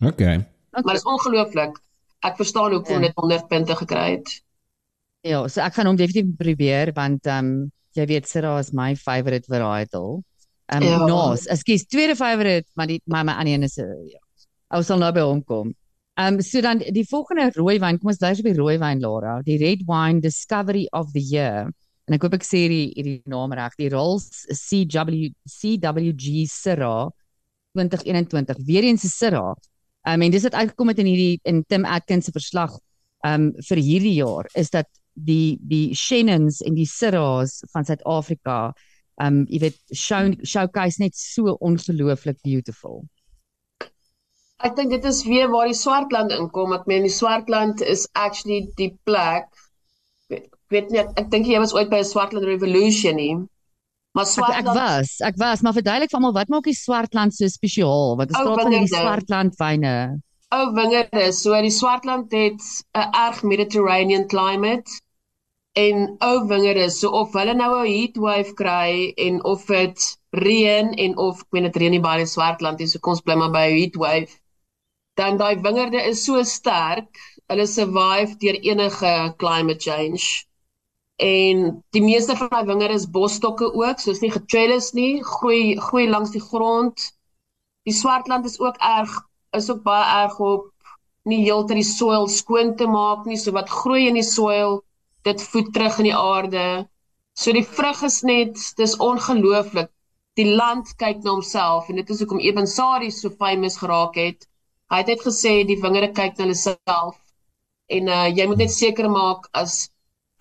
Okay. 0.03 0.11
okay. 0.11 0.37
Maar 0.83 0.99
dit 0.99 1.03
is 1.03 1.11
ongelooflik. 1.15 1.79
Ek 2.25 2.37
verstaan 2.37 2.73
hoekom 2.73 3.03
ja. 3.03 3.09
dit 3.09 3.17
100 3.17 3.49
punte 3.49 3.77
gekry 3.77 4.11
het. 4.17 4.33
Ja, 5.27 5.43
so 5.49 5.61
ek 5.61 5.75
gaan 5.75 5.91
hom 5.91 5.99
definitief 5.99 6.37
probeer 6.39 6.93
want 6.97 7.27
um 7.27 7.71
jy 7.97 8.07
weet 8.07 8.29
Syrah 8.29 8.61
is 8.61 8.73
my 8.73 8.95
favorite 8.97 9.49
varietal. 9.51 10.23
Um 10.73 10.83
ja. 10.83 11.01
Nos, 11.07 11.47
ekskuus, 11.51 11.87
tweede 11.91 12.17
favorite, 12.17 12.69
maar 12.75 12.91
die 12.91 13.01
my 13.07 13.25
my 13.27 13.35
ander 13.41 13.55
een 13.55 13.67
is 13.69 13.77
ja. 13.77 14.23
Ou 14.75 14.83
sal 14.83 14.99
nou 14.99 15.13
by 15.15 15.25
hom 15.27 15.43
kom. 15.47 15.75
Ehm 16.17 16.39
um, 16.39 16.41
so 16.41 16.61
dan 16.65 16.81
die 16.81 17.05
volgende 17.05 17.51
rooi 17.55 17.77
wyn, 17.79 17.99
kom 18.01 18.09
ons 18.09 18.19
duis 18.19 18.39
op 18.41 18.47
die 18.49 18.57
rooi 18.57 18.79
wyn 18.81 19.03
Lara, 19.03 19.41
die 19.45 19.59
Red 19.61 19.83
Wine 19.85 20.23
Discovery 20.25 20.87
of 20.97 21.11
the 21.13 21.21
Year. 21.21 21.69
En 22.09 22.17
ek 22.17 22.25
hoop 22.25 22.37
ek 22.39 22.47
sê 22.47 22.63
die 22.71 22.87
hierdie 22.95 23.19
naam 23.29 23.53
reg, 23.53 23.75
die 23.77 23.91
Rolls 23.93 24.47
CW 24.49 25.29
CWG 25.45 26.47
Syrah 26.49 27.11
2021. 27.77 28.63
Weer 28.65 28.87
eens 28.89 29.05
'n 29.05 29.13
Syrah. 29.13 29.53
Um, 30.07 30.23
en 30.23 30.31
dis 30.31 30.45
wat 30.47 30.55
uitgekom 30.55 30.93
het 30.93 31.01
in 31.03 31.11
hierdie 31.11 31.41
in 31.43 31.65
Tim 31.67 31.85
Atkins 31.85 32.29
se 32.29 32.33
verslag 32.33 32.77
um, 33.27 33.51
vir 33.69 33.81
hierdie 33.83 34.15
jaar 34.21 34.47
is 34.55 34.71
dat 34.71 34.87
die 35.15 35.59
die 35.67 35.95
Shannons 35.95 36.61
en 36.63 36.77
die 36.79 36.87
Syrahs 36.87 37.59
van 37.73 37.89
Suid-Afrika 37.89 38.75
um, 39.23 39.45
jy 39.51 39.61
weet 39.67 39.79
show 39.93 40.33
showcase 40.45 41.03
net 41.03 41.17
so 41.19 41.57
ongelooflik 41.65 42.39
beautiful. 42.45 43.05
Ek 44.65 44.77
dink 44.77 44.93
dit 44.95 45.05
is 45.05 45.23
weer 45.27 45.51
waar 45.53 45.69
die 45.69 45.77
Swartland 45.77 46.33
inkom. 46.33 46.73
Ek 46.77 46.87
meen 46.89 47.05
die 47.05 47.13
Swartland 47.13 47.83
is 47.85 48.07
actually 48.17 48.65
die 48.81 48.93
plek. 49.09 49.51
Ek 50.33 50.49
weet 50.73 50.93
nie 50.93 51.03
ek, 51.03 51.13
ek 51.21 51.29
dink 51.33 51.51
jy 51.51 51.61
was 51.61 51.75
ooit 51.77 51.91
by 51.93 52.01
'n 52.05 52.09
Swartland 52.09 52.49
Revolution 52.49 53.21
nie. 53.21 53.35
Maar 54.17 54.29
Swartland 54.31 54.61
ek, 54.63 54.69
ek 54.73 54.79
was, 54.81 55.15
ek 55.31 55.41
was, 55.41 55.63
maar 55.65 55.75
verduidelik 55.77 56.13
vir 56.13 56.19
almal 56.21 56.37
wat 56.37 56.53
maak 56.53 56.69
die 56.69 56.77
Swartland 56.77 57.37
so 57.37 57.49
spesiaal? 57.53 58.15
Wat 58.21 58.33
is 58.33 58.39
praat 58.39 58.63
van 58.63 58.77
die 58.77 58.93
Swartland 58.93 59.59
wyne? 59.61 59.97
Ou 60.57 60.63
wingerde. 60.77 61.27
So 61.37 61.59
die 61.61 61.75
Swartland 61.75 62.33
het 62.33 62.63
'n 62.97 63.11
erg 63.27 63.43
Mediterranean 63.43 64.25
climate 64.31 64.89
en 65.77 66.17
ou 66.25 66.47
wingerde. 66.49 66.89
So 66.91 67.11
of 67.11 67.37
hulle 67.37 67.55
nou 67.55 67.73
'n 67.83 67.93
heat 67.93 68.17
wave 68.17 68.55
kry 68.55 69.13
en 69.17 69.45
of 69.45 69.67
dit 69.67 70.09
reën 70.33 70.95
en 70.95 71.17
of 71.17 71.45
ek 71.45 71.53
weet 71.53 71.69
dit 71.69 71.77
reën 71.83 71.95
nie 71.99 72.05
baie 72.09 72.25
in 72.25 72.33
Swartland 72.37 72.79
nie, 72.79 72.89
so 72.89 72.99
kom 72.99 73.13
ons 73.13 73.25
bly 73.25 73.37
maar 73.37 73.53
by 73.53 73.69
'n 73.69 73.79
heat 73.79 73.97
wave 73.97 74.33
dan 75.17 75.39
daai 75.41 75.57
wingerde 75.65 76.01
is 76.11 76.25
so 76.25 76.43
sterk, 76.45 77.09
hulle 77.49 77.67
survive 77.67 78.37
deur 78.43 78.59
enige 78.71 79.13
climate 79.41 79.81
change. 79.81 80.45
En 81.17 81.85
die 81.97 82.03
meeste 82.05 82.37
van 82.37 82.51
daai 82.53 82.67
wingerde 82.69 82.95
is 82.95 83.11
bosstokke 83.11 83.69
ook, 83.73 84.01
so 84.01 84.11
is 84.11 84.21
nie 84.21 84.33
getrellis 84.33 84.93
nie, 84.93 85.23
groei 85.25 85.77
groei 85.81 86.09
langs 86.09 86.35
die 86.35 86.43
grond. 86.45 87.07
Die 87.89 87.95
swartland 87.95 88.45
is 88.45 88.59
ook 88.61 88.77
erg 88.77 89.15
is 89.57 89.71
ook 89.71 89.83
baie 89.83 90.05
erg 90.23 90.39
op 90.41 90.73
nie 91.25 91.41
heeltyd 91.45 91.81
die 91.81 91.89
soil 91.89 92.29
skoon 92.29 92.75
te 92.77 92.87
maak 92.87 93.25
nie, 93.27 93.39
so 93.41 93.55
wat 93.57 93.73
groei 93.73 94.07
in 94.11 94.19
die 94.21 94.27
soil, 94.27 94.83
dit 95.25 95.43
voed 95.53 95.73
terug 95.73 95.97
in 96.03 96.11
die 96.11 96.17
aarde. 96.17 96.67
So 97.33 97.53
die 97.57 97.65
vrug 97.65 98.03
is 98.07 98.21
net, 98.23 98.61
dis 98.77 98.99
ongelooflik. 99.01 99.89
Die 100.37 100.51
land 100.53 100.93
kyk 101.01 101.25
na 101.25 101.33
homself 101.33 101.89
en 101.89 101.97
dit 102.03 102.11
is 102.13 102.21
hoekom 102.21 102.43
Eben 102.45 102.69
Sari 102.69 103.09
so 103.11 103.33
famous 103.41 103.81
geraak 103.81 104.21
het 104.21 104.45
Hy 104.87 105.01
het 105.03 105.09
net 105.11 105.23
gesê 105.27 105.53
die 105.67 105.79
wingerde 105.83 106.13
kyk 106.15 106.37
na 106.37 106.45
hulle 106.45 106.57
self 106.59 107.17
en 107.97 108.11
uh 108.17 108.27
jy 108.31 108.45
moet 108.47 108.61
net 108.63 108.73
seker 108.75 109.09
maak 109.11 109.49
as 109.61 109.89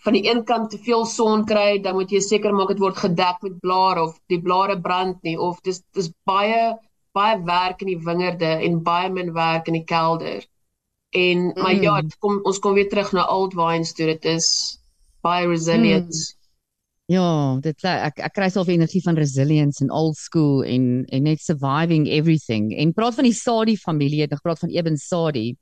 van 0.05 0.13
die 0.13 0.25
een 0.29 0.43
kant 0.45 0.69
te 0.69 0.77
veel 0.85 1.05
son 1.09 1.45
kry, 1.49 1.79
dan 1.81 1.97
moet 1.97 2.11
jy 2.13 2.21
seker 2.21 2.53
maak 2.53 2.69
dit 2.75 2.81
word 2.83 2.97
gedek 3.01 3.41
met 3.41 3.57
blare 3.63 4.03
of 4.05 4.19
die 4.29 4.41
blare 4.41 4.77
brand 4.81 5.17
nie 5.25 5.37
of 5.41 5.57
dis 5.65 5.81
dis 5.97 6.11
baie 6.29 6.75
baie 7.15 7.39
werk 7.47 7.81
in 7.81 7.93
die 7.93 8.01
wingerde 8.03 8.51
en 8.67 8.81
baie 8.83 9.09
min 9.09 9.31
werk 9.33 9.69
in 9.71 9.79
die 9.79 9.87
kelder. 9.87 10.43
En 11.15 11.45
maar 11.55 11.73
mm. 11.73 11.83
ja, 11.83 11.99
kom 12.19 12.41
ons 12.43 12.59
kom 12.59 12.75
weer 12.75 12.89
terug 12.91 13.13
na 13.15 13.25
old 13.31 13.55
wines 13.55 13.93
toe. 13.95 14.09
Dit 14.11 14.25
is 14.29 14.47
baie 15.25 15.47
resilience. 15.47 16.33
Mm. 16.35 16.41
Ja, 17.15 17.29
dit 17.61 17.85
ek 17.85 18.19
ek 18.25 18.33
kry 18.33 18.49
self 18.49 18.69
energie 18.73 19.01
van 19.05 19.17
resilience 19.17 19.81
en 19.83 19.93
old 19.93 20.17
school 20.17 20.63
en 20.65 21.05
en 21.13 21.29
net 21.29 21.41
surviving 21.41 22.09
everything. 22.09 22.73
En 22.73 22.93
praat 22.93 23.17
van 23.17 23.29
die 23.29 23.37
Sadi 23.37 23.77
familie, 23.77 24.25
het 24.25 24.33
nog 24.33 24.41
praat 24.41 24.61
van 24.65 24.73
Eben 24.73 24.97
Sadi. 24.97 25.53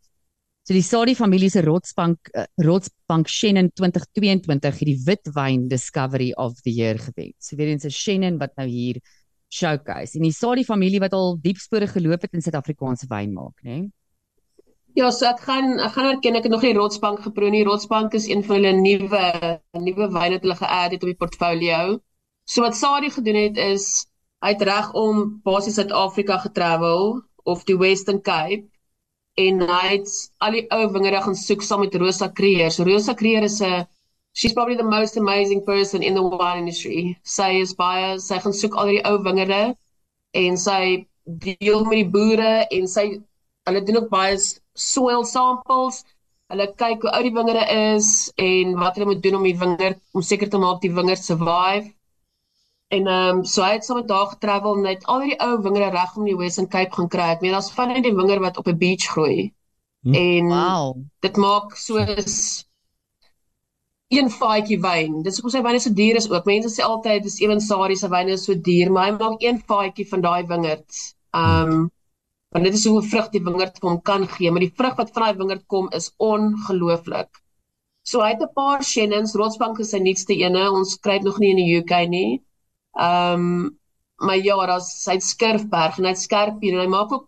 So 0.63 0.71
die 0.71 0.81
Sadi 0.81 1.11
familie 1.15 1.49
se 1.51 1.61
Rotsbank 1.61 2.29
uh, 2.31 2.45
Rotsbank 2.63 3.27
Shannon 3.27 3.67
2022 3.75 4.77
het 4.79 4.87
die 4.87 5.01
witwyn 5.03 5.65
Discovery 5.67 6.29
of 6.39 6.61
the 6.63 6.71
Year 6.71 6.95
gewen. 6.99 7.33
So 7.37 7.57
weer 7.57 7.67
eens 7.67 7.83
'n 7.83 7.91
Shannon 7.91 8.37
wat 8.37 8.55
nou 8.55 8.67
hier 8.67 9.01
showcase. 9.49 10.17
En 10.17 10.23
die 10.23 10.31
Sadi 10.31 10.63
familie 10.63 11.01
wat 11.03 11.13
al 11.13 11.37
diep 11.41 11.57
spore 11.57 11.87
geloop 11.87 12.21
het 12.21 12.33
in 12.33 12.41
Suid-Afrikaanse 12.41 13.07
wyn 13.09 13.33
maak, 13.33 13.59
né? 13.61 13.75
Nee? 13.75 13.91
Ja, 14.95 15.11
so 15.11 15.25
ek 15.25 15.39
gaan 15.41 15.79
ek 15.79 15.91
gaan 15.97 16.05
erken 16.05 16.35
ek 16.35 16.43
het 16.43 16.51
nog 16.53 16.61
nie 16.61 16.73
Rotsbank 16.77 17.19
geproe 17.19 17.49
nie. 17.49 17.63
Rotsbank 17.67 18.13
is 18.13 18.27
een 18.29 18.43
van 18.43 18.55
hulle 18.55 18.71
nuwe 18.71 19.59
nuwe 19.71 20.07
wyne 20.15 20.37
wat 20.37 20.43
hulle 20.47 20.55
geadd 20.55 20.91
het 20.95 21.03
op 21.03 21.09
die 21.11 21.21
portfolio. 21.25 21.99
So 22.45 22.61
wat 22.61 22.75
Sadie 22.75 23.11
gedoen 23.11 23.35
het 23.35 23.57
is 23.57 24.07
hy 24.39 24.55
het 24.55 24.61
reg 24.61 24.93
om 24.93 25.41
basies 25.43 25.75
Suid-Afrika 25.75 26.37
getravel 26.37 27.19
of 27.43 27.63
die 27.67 27.75
Western 27.77 28.21
Cape 28.21 28.69
en 29.35 29.61
hy 29.65 29.87
het 29.95 30.09
al 30.45 30.57
die 30.57 30.63
ou 30.75 30.83
wingerde 30.93 31.21
gaan 31.25 31.35
soek 31.37 31.63
saam 31.65 31.81
met 31.83 31.95
Rosa 31.95 32.29
Creer. 32.39 32.71
So 32.71 32.85
Rosa 32.85 33.13
Creer 33.13 33.43
is 33.43 33.61
'n 33.61 33.85
she's 34.33 34.53
probably 34.53 34.75
the 34.75 34.91
most 34.97 35.17
amazing 35.17 35.63
person 35.65 36.03
in 36.03 36.13
the 36.13 36.21
wine 36.21 36.59
industry. 36.59 37.17
Sy 37.23 37.49
is 37.61 37.73
baie 37.73 38.19
sy 38.19 38.39
gaan 38.39 38.53
soek 38.53 38.75
al 38.75 38.87
die 38.93 39.03
ou 39.05 39.17
wingerde 39.23 39.75
en 40.33 40.57
sy 40.57 41.07
deel 41.25 41.85
met 41.85 41.99
die 42.01 42.09
boere 42.15 42.53
en 42.77 42.87
sy 42.87 43.05
hulle 43.67 43.83
doen 43.85 44.01
ook 44.01 44.09
baie 44.09 44.37
soil 44.75 45.23
samples. 45.25 46.03
Hulle 46.51 46.67
kyk 46.77 47.01
hoe 47.01 47.11
oud 47.17 47.23
die 47.23 47.35
wingerde 47.39 47.65
is 47.95 48.31
en 48.37 48.75
wat 48.81 48.95
hulle 48.95 49.11
moet 49.11 49.23
doen 49.23 49.35
om 49.39 49.43
die 49.49 49.57
wingerd 49.57 50.01
om 50.13 50.21
seker 50.21 50.49
te 50.49 50.61
maak 50.61 50.81
die 50.81 50.93
wingerd 50.93 51.23
survive. 51.23 51.89
En 52.93 53.07
ehm 53.07 53.37
um, 53.37 53.43
so 53.51 53.63
hy 53.65 53.71
het 53.77 53.85
sommer 53.85 54.05
daar 54.05 54.27
getravel 54.35 54.75
net 54.81 55.05
al 55.09 55.23
die 55.25 55.37
ou 55.41 55.53
wingerde 55.61 55.89
reg 55.95 56.17
om 56.17 56.27
die 56.29 56.37
Western 56.37 56.67
Cape 56.75 56.93
gaan 56.95 57.09
kry. 57.15 57.29
Ek 57.33 57.41
meen 57.41 57.55
daar's 57.55 57.71
van 57.77 57.93
die 58.05 58.15
wingerd 58.19 58.43
wat 58.43 58.59
op 58.61 58.67
'n 58.67 58.77
beach 58.77 59.07
groei. 59.13 59.53
Hm. 60.03 60.13
En 60.13 60.51
wow. 60.51 60.95
Dit 61.25 61.37
maak 61.37 61.75
soos 61.75 62.37
een 64.17 64.29
faadjie 64.29 64.79
wyn. 64.81 65.21
Dis 65.25 65.39
hoekom 65.39 65.53
sy 65.55 65.63
wyne 65.65 65.79
so 65.79 65.93
duur 65.99 66.19
is 66.21 66.29
ook. 66.29 66.45
Mense 66.45 66.69
sê 66.73 66.85
altyd 66.85 67.25
dis 67.25 67.39
ewen 67.41 67.61
Sari 67.61 67.95
se 67.95 68.09
wyne 68.13 68.37
is 68.37 68.45
so 68.45 68.53
duur, 68.69 68.91
maar 68.91 69.09
hy 69.09 69.17
maak 69.17 69.41
een 69.41 69.59
faadjie 69.71 70.07
van 70.13 70.21
daai 70.21 70.45
wingerd. 70.53 71.01
Ehm 71.41 71.75
um, 71.75 71.91
want 72.53 72.65
dit 72.69 72.73
is 72.77 72.85
hoe 72.85 72.99
'n 73.01 73.09
vrug 73.09 73.29
die 73.33 73.43
wingerd 73.43 73.79
kom 73.79 74.01
kan 74.01 74.27
gee, 74.27 74.51
maar 74.51 74.61
die 74.61 74.73
vrug 74.77 74.95
wat 74.95 75.11
van 75.13 75.23
daai 75.23 75.37
wingerd 75.37 75.65
kom 75.65 75.89
is 75.99 76.13
ongelooflik. 76.17 77.41
So 78.05 78.21
hy 78.21 78.29
het 78.35 78.41
'n 78.41 78.53
paar 78.53 78.83
Shannons, 78.83 79.33
Rotsbank 79.33 79.79
is 79.79 79.89
sy 79.89 79.97
nuutste 79.97 80.35
ene. 80.37 80.71
Ons 80.71 80.99
kry 80.99 81.17
dit 81.17 81.23
nog 81.23 81.39
nie 81.39 81.49
in 81.49 81.61
die 81.63 81.77
UK 81.81 82.09
nie. 82.09 82.43
Ehm 82.97 83.47
um, 83.47 83.79
maar 84.23 84.37
ja, 84.37 84.55
daar's 84.65 84.89
sy 85.03 85.17
Skurfberg 85.19 85.97
en 85.99 86.05
hy 86.05 86.13
skerp 86.15 86.61
hier 86.61 86.77
en 86.77 86.83
hy 86.85 86.91
maak 86.91 87.11
ook 87.11 87.25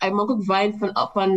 hy 0.00 0.10
maak 0.14 0.30
ook 0.30 0.46
wyn 0.48 0.78
van 0.78 0.94
van 1.14 1.34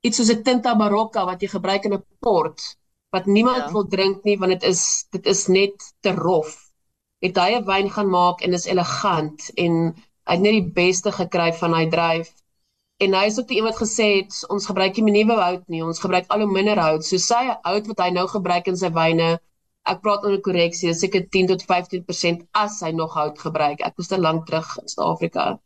iets 0.00 0.16
soos 0.16 0.30
'n 0.32 0.42
Tinta 0.42 0.74
Barocca 0.78 1.24
wat 1.26 1.42
jy 1.42 1.48
gebruik 1.48 1.84
in 1.84 1.94
'n 1.94 2.04
port 2.20 2.76
wat 3.10 3.26
niemand 3.26 3.66
ja. 3.66 3.72
wil 3.72 3.86
drink 3.86 4.24
nie 4.24 4.38
want 4.38 4.52
dit 4.52 4.62
is 4.70 5.06
dit 5.10 5.26
is 5.26 5.46
net 5.48 5.94
te 6.00 6.14
rof. 6.14 6.56
Het 7.20 7.36
hy 7.36 7.50
'n 7.58 7.64
wyn 7.64 7.90
gaan 7.90 8.10
maak 8.10 8.40
en 8.40 8.52
is 8.52 8.66
elegant 8.66 9.50
en 9.54 9.94
Hy 10.24 10.38
het 10.38 10.44
net 10.44 10.56
die 10.56 10.72
beste 10.76 11.12
gekry 11.12 11.50
van 11.58 11.74
hy 11.76 11.84
dryf. 11.92 12.30
En 13.04 13.16
hy 13.16 13.24
is 13.28 13.36
ook 13.38 13.48
die 13.50 13.58
een 13.58 13.66
wat 13.66 13.76
gesê 13.76 14.06
het 14.22 14.36
ons 14.54 14.68
gebruik 14.70 14.96
nie 14.96 15.12
nuwe 15.18 15.36
hout 15.36 15.66
nie, 15.68 15.82
ons 15.84 16.00
gebruik 16.00 16.30
al 16.32 16.44
hoe 16.46 16.52
minder 16.52 16.80
hout. 16.80 17.04
So 17.04 17.20
sy 17.20 17.42
hout 17.50 17.90
wat 17.90 18.00
hy 18.00 18.08
nou 18.14 18.24
gebruik 18.30 18.70
in 18.72 18.78
sy 18.80 18.88
wyne, 18.94 19.34
ek 19.84 20.00
praat 20.04 20.24
onder 20.24 20.40
korreksie, 20.40 20.90
is 20.92 21.02
seker 21.04 21.26
10 21.28 21.50
tot 21.52 21.64
15% 21.68 22.46
as 22.56 22.80
hy 22.84 22.90
nog 22.96 23.12
hout 23.18 23.38
gebruik. 23.40 23.82
Ek 23.84 23.98
was 24.00 24.08
te 24.08 24.18
lank 24.20 24.46
terug 24.48 24.70
in 24.80 24.88
Suid-Afrika. 24.88 25.58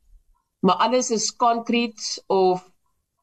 Maar 0.66 0.82
alles 0.88 1.10
is 1.14 1.30
concrete 1.36 2.22
of 2.26 2.64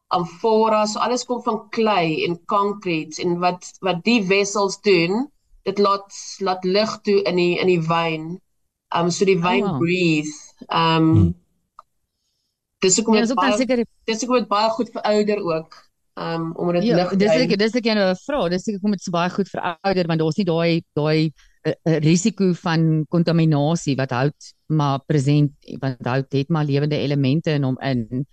amfora, 0.08 0.86
so 0.86 1.02
alles 1.04 1.26
kom 1.28 1.42
van 1.44 1.66
klei 1.74 2.24
en 2.24 2.38
concrete 2.48 3.20
en 3.22 3.38
wat 3.42 3.72
wat 3.84 4.04
die 4.06 4.22
wessels 4.28 4.78
doen, 4.86 5.26
dit 5.66 5.78
laat 5.82 6.14
laat 6.38 6.64
lug 6.64 7.00
toe 7.04 7.18
in 7.26 7.40
die 7.40 7.56
in 7.58 7.72
die 7.72 7.82
wyn. 7.88 8.36
Um 8.94 9.10
so 9.10 9.26
die 9.28 9.40
wyn 9.42 9.64
oh, 9.64 9.74
wow. 9.74 9.82
breathe. 9.82 10.32
Um 10.68 11.10
hmm. 11.10 11.34
Dis 12.84 12.96
hoekom 13.00 13.16
dit 13.18 13.28
ja, 13.28 13.34
baie 13.34 13.56
seker 13.58 13.82
dis 14.06 14.22
hoekom 14.22 14.44
dit 14.44 14.48
baie 14.48 14.70
goed 14.76 14.92
verouder 14.94 15.42
ook. 15.42 15.85
Um 16.16 16.52
omdat 16.56 16.80
dit 16.80 16.90
ja, 16.90 16.96
lig. 16.96 17.10
Dis 17.20 17.34
ek 17.44 17.58
dis 17.60 17.74
ek 17.76 17.88
nou 17.92 18.08
'n 18.08 18.16
vraag. 18.16 18.48
Dis 18.50 18.64
seker 18.64 18.80
kom 18.80 18.94
dit 18.96 19.02
so 19.04 19.12
baie 19.12 19.30
goed 19.30 19.50
verouder 19.52 20.06
want 20.08 20.20
daar's 20.20 20.38
nie 20.40 20.48
daai 20.48 20.82
daai 20.96 21.28
uh, 21.66 21.72
uh, 21.72 21.98
risiko 22.00 22.52
van 22.62 23.04
kontaminasie 23.12 23.96
wat 24.00 24.14
hout 24.16 24.52
maar 24.66 25.04
present 25.04 25.52
want 25.80 26.06
hout 26.06 26.32
het 26.32 26.48
maar 26.48 26.64
lewende 26.64 26.96
elemente 26.96 27.52
in 27.52 27.68
hom 27.68 27.76
in 27.80 28.24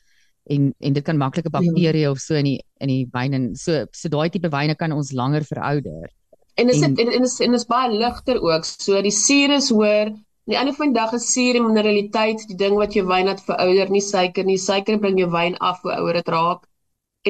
en 0.48 0.74
en 0.80 0.94
dit 0.94 1.04
kan 1.04 1.18
maklike 1.18 1.52
bakterieë 1.52 2.08
ja. 2.08 2.12
of 2.12 2.20
so 2.24 2.36
in 2.36 2.46
die 2.46 2.60
in 2.80 2.88
die 2.88 3.08
wyn 3.12 3.34
en 3.34 3.56
so 3.56 3.86
so 3.92 4.10
daai 4.10 4.30
tipe 4.30 4.50
wyne 4.50 4.76
kan 4.76 4.92
ons 4.92 5.12
langer 5.12 5.44
verouder. 5.44 6.08
En 6.56 6.70
is 6.70 6.80
dit 6.80 7.00
en, 7.00 7.12
en 7.12 7.24
is 7.24 7.40
en 7.40 7.54
is 7.54 7.66
baie 7.66 7.92
ligter 7.92 8.40
ook. 8.40 8.64
So 8.66 9.02
die 9.02 9.12
suur 9.12 9.58
is 9.60 9.70
hoër 9.70 10.16
Die 10.44 10.58
ander 10.60 10.76
van 10.76 10.92
die 10.92 11.00
dag 11.00 11.14
is 11.16 11.30
suur 11.32 11.56
en 11.56 11.70
mineraliteit 11.70 12.42
die 12.50 12.58
ding 12.60 12.74
wat 12.76 12.96
jou 12.98 13.06
wyn 13.08 13.30
laat 13.30 13.40
verouder, 13.46 13.92
nie 13.92 14.04
suiker 14.04 14.44
nie. 14.44 14.58
Suiker 14.60 14.98
bring 15.00 15.16
jou 15.20 15.30
wyn 15.32 15.56
af 15.64 15.80
hoe 15.86 15.94
ouer 15.96 16.20
dit 16.20 16.32
raak. 16.36 16.66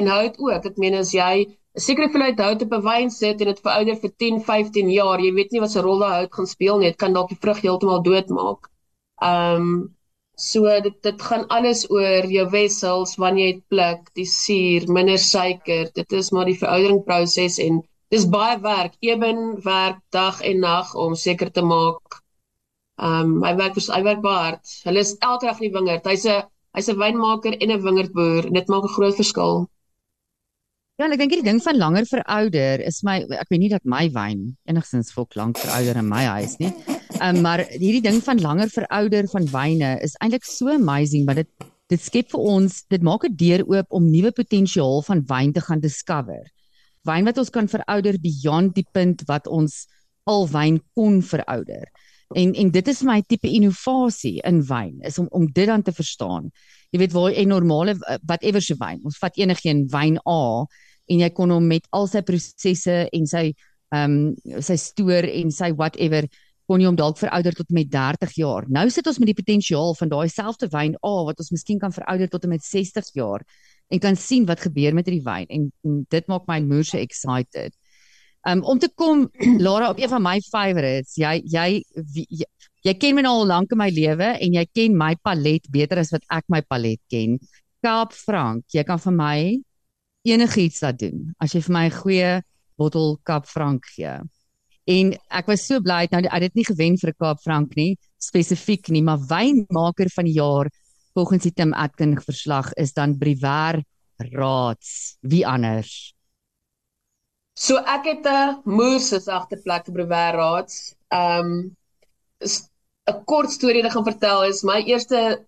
En 0.00 0.10
hout 0.10 0.38
ook. 0.38 0.66
Ek 0.70 0.78
meen 0.82 0.96
as 1.00 1.12
jy 1.14 1.34
'n 1.46 1.82
sekere 1.86 2.06
hoeveelheid 2.06 2.40
hout 2.44 2.62
op 2.66 2.72
'n 2.78 2.86
wyn 2.86 3.10
sit 3.16 3.40
en 3.40 3.50
dit 3.52 3.60
verouder 3.66 3.96
vir 4.02 4.12
10, 4.22 4.40
15 4.48 4.90
jaar, 4.94 5.20
jy 5.26 5.32
weet 5.38 5.52
nie 5.52 5.62
wat 5.64 5.72
se 5.74 5.84
rol 5.86 5.98
daai 6.04 6.14
hout 6.18 6.32
gaan 6.38 6.50
speel 6.54 6.78
nie. 6.78 6.88
Dit 6.92 7.02
kan 7.02 7.12
dalk 7.18 7.28
die 7.34 7.42
vrug 7.44 7.60
heeltemal 7.66 8.02
doodmaak. 8.08 8.70
Ehm 9.30 9.68
um, 9.68 9.70
so 10.36 10.80
dit 10.86 10.96
dit 11.08 11.22
gaan 11.28 11.44
alles 11.56 11.84
oor 11.90 12.26
jou 12.36 12.46
wessels 12.50 13.16
wanneer 13.22 13.46
jy 13.46 13.52
dit 13.58 13.68
pluk, 13.68 14.10
die 14.20 14.26
suur, 14.26 14.88
minder 14.98 15.18
suiker. 15.18 15.90
Dit 16.00 16.12
is 16.12 16.30
maar 16.30 16.50
die 16.50 16.58
verouderingsproses 16.62 17.58
en 17.68 17.82
dis 18.10 18.26
baie 18.38 18.58
werk, 18.60 18.94
ewen 19.00 19.40
werk 19.62 20.02
dag 20.10 20.42
en 20.42 20.58
nag 20.68 20.94
om 20.94 21.14
seker 21.14 21.50
te 21.52 21.62
maak 21.62 22.24
Ehm 23.02 23.30
um, 23.30 23.30
hy 23.42 23.52
werk 23.58 23.78
hy 23.94 24.02
werk 24.06 24.20
baie 24.24 24.40
hard. 24.40 24.72
Hulle 24.86 25.00
is 25.02 25.16
elke 25.28 25.46
dag 25.48 25.60
in 25.60 25.66
die 25.66 25.76
wingerd. 25.76 26.04
Hy's 26.06 26.26
'n 26.32 26.42
hy's 26.78 26.88
'n 26.92 26.98
wynmaker 27.00 27.54
en 27.62 27.72
'n 27.74 27.82
wingerdboer. 27.86 28.50
Dit 28.56 28.68
maak 28.70 28.84
'n 28.86 28.94
groot 28.96 29.16
verskil. 29.22 29.66
Ja, 30.94 31.08
ek 31.10 31.18
dink 31.18 31.32
die 31.34 31.42
ding 31.42 31.56
van 31.58 31.74
langer 31.74 32.04
verouder 32.06 32.82
is 32.86 33.00
my 33.02 33.16
ek 33.34 33.48
weet 33.50 33.60
nie 33.64 33.70
dat 33.72 33.82
my 33.82 34.04
wyn 34.14 34.44
enigstens 34.70 35.08
volk 35.10 35.32
lank 35.34 35.58
verouder 35.58 35.98
in 35.98 36.06
my 36.06 36.20
huis 36.36 36.54
nie. 36.60 36.68
Ehm 37.16 37.34
um, 37.34 37.40
maar 37.42 37.64
hierdie 37.72 38.02
ding 38.04 38.20
van 38.22 38.38
langer 38.38 38.70
verouder 38.70 39.26
van 39.32 39.48
wyne 39.50 39.88
is 40.06 40.14
eintlik 40.22 40.46
so 40.46 40.70
amazing 40.70 41.26
want 41.26 41.42
dit 41.42 41.66
dit 41.90 42.00
skep 42.00 42.30
vir 42.30 42.44
ons, 42.52 42.76
dit 42.94 43.02
maak 43.02 43.26
'n 43.26 43.34
deur 43.34 43.64
oop 43.74 43.90
om 43.90 44.06
nuwe 44.06 44.30
potensiaal 44.38 45.02
van 45.08 45.24
wyn 45.32 45.50
te 45.52 45.64
gaan 45.66 45.82
discover. 45.82 46.46
Wyn 47.10 47.26
wat 47.26 47.42
ons 47.42 47.50
kan 47.50 47.66
verouder 47.66 48.20
beyond 48.22 48.78
die 48.78 48.86
punt 48.94 49.26
wat 49.26 49.50
ons 49.50 49.88
al 50.30 50.46
wyn 50.46 50.78
kon 50.94 51.18
verouder. 51.22 51.90
En 52.38 52.54
en 52.54 52.70
dit 52.70 52.88
is 52.88 53.02
my 53.02 53.18
tipe 53.26 53.50
innovasie 53.50 54.38
in 54.46 54.62
wyn 54.62 55.02
is 55.02 55.18
om 55.18 55.26
om 55.30 55.50
dit 55.50 55.66
dan 55.66 55.82
te 55.82 55.92
verstaan. 55.92 56.52
Jy 56.94 57.02
weet 57.02 57.12
waar 57.12 57.34
'n 57.34 57.48
normale 57.48 57.98
whatever 58.22 58.62
se 58.62 58.78
wyn. 58.78 59.02
Ons 59.02 59.18
vat 59.18 59.36
enigiets 59.36 59.90
wyn 59.90 60.18
A 60.22 60.66
en 61.10 61.22
jy 61.24 61.30
kon 61.36 61.52
hom 61.52 61.66
met 61.68 61.86
al 61.92 62.08
sy 62.10 62.24
prosesse 62.26 63.04
en 63.12 63.30
sy 63.30 63.50
ehm 63.94 64.16
um, 64.16 64.60
sy 64.64 64.76
stoor 64.80 65.26
en 65.28 65.52
sy 65.54 65.70
whatever 65.76 66.26
kon 66.68 66.80
jy 66.80 66.88
hom 66.88 66.96
dalk 66.96 67.18
verouder 67.20 67.54
tot 67.56 67.70
met 67.76 67.90
30 67.92 68.32
jaar. 68.40 68.64
Nou 68.72 68.86
sit 68.90 69.06
ons 69.06 69.20
met 69.20 69.28
die 69.28 69.36
potensiaal 69.36 69.92
van 69.98 70.10
daai 70.12 70.28
selfde 70.32 70.70
wyn 70.72 70.96
A 71.04 71.14
wat 71.28 71.40
ons 71.42 71.52
miskien 71.52 71.80
kan 71.80 71.92
verouder 71.92 72.30
tot 72.32 72.46
met 72.48 72.64
60 72.64 73.10
jaar 73.18 73.44
en 73.92 74.00
kan 74.00 74.16
sien 74.16 74.46
wat 74.48 74.64
gebeur 74.64 74.96
met 74.96 75.08
hierdie 75.08 75.26
wyn 75.26 75.48
en, 75.52 75.68
en 75.84 75.98
dit 76.10 76.30
maak 76.32 76.48
my 76.48 76.60
moer 76.64 76.86
so 76.88 76.98
excited. 76.98 77.76
Um 78.48 78.64
om 78.64 78.80
te 78.80 78.88
kom 78.96 79.26
Lara 79.66 79.90
op 79.92 80.00
een 80.00 80.12
van 80.12 80.24
my 80.24 80.38
favorites. 80.48 81.18
Jy 81.20 81.42
jy 81.52 81.68
jy, 82.16 82.48
jy 82.84 82.96
ken 83.00 83.18
my 83.18 83.26
nou 83.26 83.36
al 83.42 83.52
lank 83.52 83.76
in 83.76 83.80
my 83.80 83.90
lewe 83.92 84.32
en 84.32 84.56
jy 84.56 84.64
ken 84.72 84.96
my 84.96 85.12
palet 85.22 85.68
beter 85.72 86.00
as 86.00 86.12
wat 86.16 86.24
ek 86.32 86.48
my 86.52 86.64
palet 86.64 87.00
ken. 87.12 87.38
Kaap 87.84 88.16
Frank, 88.16 88.64
jy 88.72 88.84
kan 88.88 89.00
vir 89.00 89.16
my 89.16 89.38
enigiets 90.24 90.82
laat 90.82 90.98
doen 90.98 91.34
as 91.38 91.54
jy 91.54 91.60
vir 91.66 91.74
my 91.76 91.84
'n 91.86 91.98
goeie 92.00 92.42
bottel 92.78 93.18
Kaap 93.22 93.46
Frank 93.46 93.86
gee. 93.94 94.20
En 94.86 95.12
ek 95.30 95.46
was 95.46 95.66
so 95.66 95.80
bly 95.80 96.08
nou 96.10 96.22
ek 96.24 96.42
het 96.42 96.54
nie 96.54 96.64
gewen 96.64 96.96
vir 96.98 97.10
'n 97.10 97.20
Kaap 97.20 97.40
Frank 97.40 97.76
nie 97.76 97.96
spesifiek 98.18 98.88
nie, 98.88 99.02
maar 99.02 99.18
wynmaker 99.18 100.10
van 100.10 100.24
die 100.24 100.38
jaar 100.40 100.70
volgens 101.14 101.42
die 101.42 101.52
Tim 101.52 101.72
Atkin 101.72 102.18
verslag 102.20 102.72
is 102.72 102.92
dan 102.92 103.18
Briwer 103.18 103.82
Raads. 104.18 105.16
Wie 105.20 105.46
anders? 105.46 106.14
So 107.56 107.76
ek 107.76 108.04
het 108.04 108.26
'n 108.26 108.62
moerses 108.64 109.28
agterplek 109.28 109.86
vir 109.86 109.94
Brewer 109.94 110.34
Raads. 110.34 110.94
Um 111.10 111.76
'n 113.06 113.24
kort 113.24 113.50
storie 113.50 113.82
wat 113.82 113.90
ek 113.90 113.96
gaan 113.96 114.12
vertel 114.12 114.42
is 114.44 114.64
my 114.64 114.80
eerste 114.82 115.46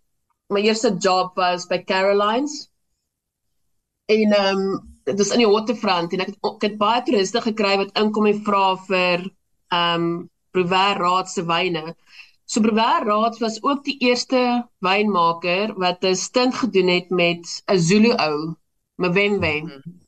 my 0.48 0.60
eerste 0.60 0.90
job 0.98 1.36
was 1.36 1.66
by 1.66 1.78
Carolines. 1.82 2.68
En 4.06 4.34
um 4.40 4.62
dit 5.06 5.18
was 5.18 5.30
in 5.34 5.42
die 5.44 5.50
waterfront 5.50 6.12
en 6.12 6.22
ek 6.24 6.32
het, 6.32 6.38
ek 6.42 6.64
het 6.66 6.78
baie 6.78 7.02
toeriste 7.06 7.42
gekry 7.44 7.76
wat 7.82 7.98
inkom 7.98 8.26
en 8.26 8.40
vra 8.46 8.64
vir 8.88 9.26
um 9.74 10.06
Brewer 10.56 10.98
Raads 11.02 11.36
se 11.36 11.44
wyne. 11.46 11.94
So 12.46 12.62
Brewer 12.64 13.06
Raads 13.06 13.42
was 13.42 13.60
ook 13.62 13.84
die 13.84 13.98
eerste 14.06 14.40
wynmaker 14.80 15.74
wat 15.78 16.04
'n 16.04 16.14
stint 16.14 16.54
gedoen 16.54 16.88
het 16.88 17.10
met 17.10 17.62
'n 17.66 17.78
Zulu 17.78 18.12
ou, 18.16 18.54
Mwembe. 18.96 19.54
Mm 19.62 19.68
-hmm. 19.68 20.06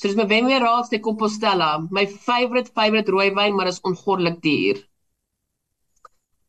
So 0.00 0.08
dis 0.08 0.16
my 0.16 0.24
Wemwe 0.24 0.58
Raads 0.58 0.88
de 0.88 0.98
Compostela, 1.04 1.86
my 1.90 2.06
favorite 2.06 2.70
favorite 2.72 3.10
rooiwyn, 3.12 3.54
maar 3.54 3.68
is 3.68 3.80
ongoddelik 3.84 4.38
duur. 4.40 4.78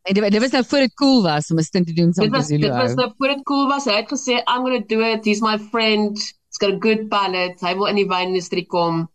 En 0.08 0.14
dit, 0.14 0.32
dit 0.32 0.42
was 0.42 0.54
nou 0.56 0.64
voor 0.66 0.80
dit 0.80 0.94
cool 0.94 1.22
was 1.24 1.52
om 1.52 1.58
'n 1.58 1.64
stint 1.64 1.88
te 1.88 1.94
doen 1.94 2.14
saam 2.14 2.30
met 2.30 2.46
Zulu. 2.46 2.62
Dit 2.62 2.76
was 2.76 2.94
nou 2.94 3.12
voor 3.18 3.28
dit 3.28 3.44
cool 3.44 3.68
was. 3.68 3.86
Hy 3.86 3.98
het 4.00 4.08
gesê 4.14 4.40
I'm 4.48 4.64
going 4.64 4.88
to 4.88 4.96
do 4.96 5.02
it. 5.02 5.26
He's 5.26 5.42
my 5.42 5.60
friend. 5.60 6.40
A 6.64 6.72
good 6.78 7.10
palate. 7.10 7.58
Hy 7.66 7.74
wil 7.80 7.90
in 7.90 8.00
die 8.02 8.10
wynindustrie 8.10 8.68
kom. 8.70 9.08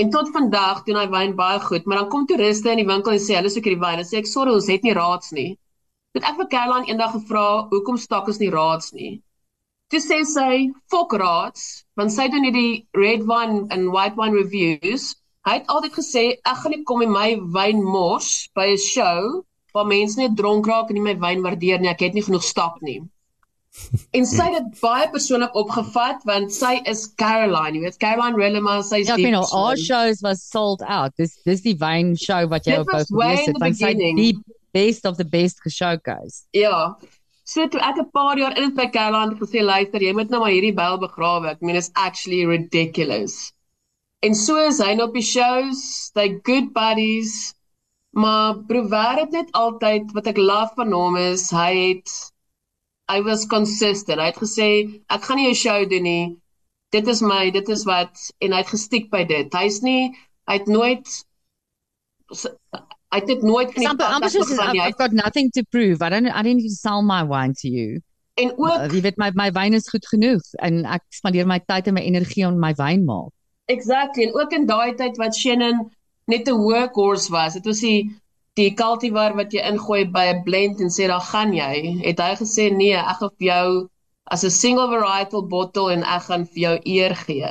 En 0.00 0.10
tot 0.12 0.28
vandag 0.32 0.82
doen 0.84 0.98
hy 1.00 1.06
wyn 1.12 1.36
baie 1.36 1.60
goed, 1.64 1.86
maar 1.86 2.02
dan 2.02 2.08
kom 2.12 2.26
toeriste 2.28 2.72
in 2.72 2.82
die 2.82 2.88
winkel 2.88 3.14
en 3.16 3.22
sê 3.24 3.36
hulle 3.38 3.52
soek 3.52 3.68
hierdie 3.68 3.80
wyn. 3.84 4.00
Dan 4.00 4.08
sê 4.08 4.18
ek 4.20 4.28
sorry, 4.28 4.52
ons 4.52 4.68
het 4.72 4.84
nie 4.84 4.96
raads 4.96 5.32
nie. 5.36 5.50
Dit 6.16 6.24
ek 6.28 6.36
vir 6.40 6.48
Caroline 6.52 6.88
eendag 6.88 7.14
gevra, 7.14 7.46
hoekom 7.72 7.96
stak 8.00 8.28
ons 8.32 8.40
nie 8.40 8.50
raads 8.52 8.92
nie? 8.96 9.14
Toe 9.92 10.00
sê 10.02 10.18
sy, 10.28 10.52
"Fok 10.90 11.12
raads," 11.22 11.84
want 11.96 12.12
sy 12.12 12.28
doen 12.28 12.44
hierdie 12.48 12.86
red 13.00 13.26
wine 13.32 13.66
en 13.70 13.90
white 13.96 14.16
wine 14.20 14.36
reviews. 14.36 15.14
Hy 15.46 15.58
het 15.58 15.68
altyd 15.74 15.92
gesê, 15.98 16.24
"Ek 16.44 16.56
gaan 16.62 16.72
nie 16.72 16.84
kom 16.84 17.02
in 17.02 17.12
my 17.12 17.36
wyn 17.56 17.84
mors 17.84 18.48
by 18.54 18.66
'n 18.72 18.78
show 18.78 19.44
waar 19.74 19.86
mense 19.86 20.16
net 20.16 20.36
dronk 20.36 20.66
raak 20.66 20.90
en 20.90 20.94
nie 20.94 21.06
my 21.08 21.14
wyn 21.14 21.44
waardeer 21.44 21.80
nie. 21.80 21.88
Ek 21.88 22.00
het 22.00 22.14
nie 22.14 22.22
genoeg 22.22 22.42
stap 22.42 22.82
nie." 22.82 23.00
En 24.16 24.26
sy 24.26 24.46
het 24.50 24.56
dit 24.58 24.80
baie 24.80 25.08
persoonlik 25.12 25.54
opgevat 25.58 26.24
want 26.28 26.54
sy 26.54 26.76
is 26.90 27.06
Caroline, 27.20 27.76
jy 27.76 27.82
weet 27.86 27.98
Caroline 28.02 28.40
Rellema, 28.40 28.78
sy 28.86 29.02
is 29.04 29.10
Ja, 29.10 29.16
you 29.20 29.32
know, 29.34 29.46
our 29.52 29.76
shows 29.76 30.22
was 30.26 30.42
sold 30.42 30.82
out. 30.82 31.14
Dis 31.20 31.36
dis 31.46 31.64
die 31.66 31.76
wyn 31.80 32.14
show 32.20 32.44
wat 32.52 32.66
jy 32.66 32.80
op 32.82 32.92
wou 32.92 33.02
gewees 33.10 33.44
het. 33.46 33.60
Want 33.62 33.78
sy 33.80 33.92
die 33.96 34.32
best 34.76 35.06
of 35.08 35.16
the 35.16 35.24
best 35.24 35.62
geshowcase. 35.64 36.44
Ja. 36.56 36.96
So 37.46 37.66
toe 37.70 37.80
ek 37.80 38.00
'n 38.02 38.10
paar 38.10 38.38
jaar 38.38 38.56
in 38.58 38.74
by 38.74 38.88
Caroline 38.90 39.36
gesê 39.38 39.62
luister, 39.62 40.02
jy 40.02 40.12
moet 40.12 40.30
nou 40.30 40.40
maar 40.40 40.54
hierdie 40.54 40.74
byl 40.74 40.98
begrawe. 40.98 41.50
Ek 41.50 41.62
meen 41.62 41.76
it's 41.76 41.90
actually 41.94 42.44
ridiculous. 42.44 43.52
En 44.22 44.34
so 44.34 44.56
is 44.56 44.80
hy 44.82 44.94
nou 44.94 45.06
op 45.08 45.14
die 45.14 45.22
shows, 45.22 46.10
they 46.14 46.40
good 46.42 46.72
buddies. 46.74 47.54
Maar 48.16 48.64
Brouwer 48.66 49.20
het 49.20 49.30
net 49.30 49.52
altyd 49.52 50.12
wat 50.16 50.26
ek 50.26 50.38
love 50.40 50.72
van 50.74 50.92
hom 50.92 51.16
is, 51.20 51.50
hy 51.52 51.72
het 51.76 52.14
I 53.08 53.20
was 53.20 53.46
consistent. 53.46 54.20
Hy 54.20 54.30
het 54.32 54.40
gesê 54.42 54.68
ek 55.08 55.22
gaan 55.22 55.36
nie 55.36 55.50
'n 55.50 55.54
show 55.54 55.88
doen 55.88 56.02
nie. 56.02 56.36
Dit 56.90 57.06
is 57.08 57.20
my, 57.22 57.50
dit 57.50 57.68
is 57.68 57.84
wat 57.84 58.30
en 58.40 58.52
hy 58.52 58.58
het 58.58 58.72
gestiek 58.72 59.10
by 59.10 59.24
dit. 59.24 59.52
Hy's 59.52 59.82
nie 59.82 60.14
hy 60.46 60.58
het 60.58 60.66
nooit 60.66 61.06
I 63.14 63.20
did 63.20 63.42
nooit 63.42 63.72
van 63.72 63.96
die 63.96 64.04
ambitious 64.04 64.50
is 64.50 64.58
I've, 64.58 64.96
got 64.98 65.12
nothing 65.12 65.50
to 65.52 65.62
prove. 65.70 66.02
I 66.02 66.10
don't 66.10 66.26
I 66.26 66.42
don't 66.42 66.56
need 66.56 66.68
to 66.68 66.74
sell 66.74 67.02
my 67.02 67.22
wine 67.22 67.54
to 67.62 67.68
you. 67.68 68.02
En 68.34 68.52
ook 68.58 68.68
uh, 68.68 68.88
jy 68.92 69.00
weet 69.00 69.16
my 69.16 69.30
my 69.34 69.50
wyn 69.52 69.74
is 69.78 69.88
goed 69.88 70.06
genoeg 70.06 70.42
en 70.66 70.84
ek 70.84 71.06
spandeer 71.14 71.46
my 71.48 71.60
tyd 71.70 71.86
en 71.86 71.96
my 71.96 72.04
energie 72.04 72.44
op 72.46 72.58
my 72.60 72.74
wyn 72.76 73.06
maak. 73.06 73.32
Exactly. 73.72 74.26
En 74.26 74.34
ook 74.36 74.52
in 74.52 74.66
daai 74.66 74.94
tyd 74.98 75.16
wat 75.22 75.38
Shannon 75.38 75.86
net 76.26 76.48
'n 76.48 76.58
workhorse 76.60 77.30
was. 77.32 77.54
Dit 77.54 77.64
was 77.64 77.80
die 77.80 78.12
die 78.56 78.72
cultivar 78.80 79.34
wat 79.38 79.52
jy 79.52 79.62
ingooi 79.70 80.04
by 80.16 80.24
'n 80.32 80.42
blend 80.48 80.80
en 80.80 80.90
sê 80.96 81.08
daar 81.12 81.26
gaan 81.32 81.52
jy, 81.52 81.74
het 82.08 82.20
hy 82.24 82.32
gesê 82.42 82.64
nee, 82.72 82.96
ek 82.96 83.18
gaan 83.20 83.34
vir 83.38 83.46
jou 83.52 83.68
as 84.34 84.44
'n 84.44 84.50
single 84.50 84.88
varietal 84.92 85.44
bottle 85.54 85.92
en 85.94 86.02
ek 86.16 86.22
gaan 86.28 86.44
vir 86.52 86.60
jou 86.66 86.76
eer 86.96 87.14
gee. 87.26 87.50